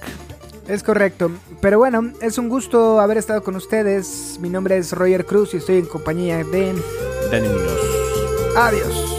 Es 0.67 0.83
correcto. 0.83 1.31
Pero 1.61 1.79
bueno, 1.79 2.13
es 2.21 2.37
un 2.37 2.47
gusto 2.47 2.99
haber 2.99 3.17
estado 3.17 3.41
con 3.43 3.55
ustedes. 3.55 4.37
Mi 4.39 4.49
nombre 4.49 4.77
es 4.77 4.93
Roger 4.93 5.25
Cruz 5.25 5.55
y 5.55 5.57
estoy 5.57 5.77
en 5.77 5.87
compañía 5.87 6.37
de... 6.43 6.75
Dani 7.31 7.47
Muñoz. 7.47 7.79
Adiós. 8.55 9.18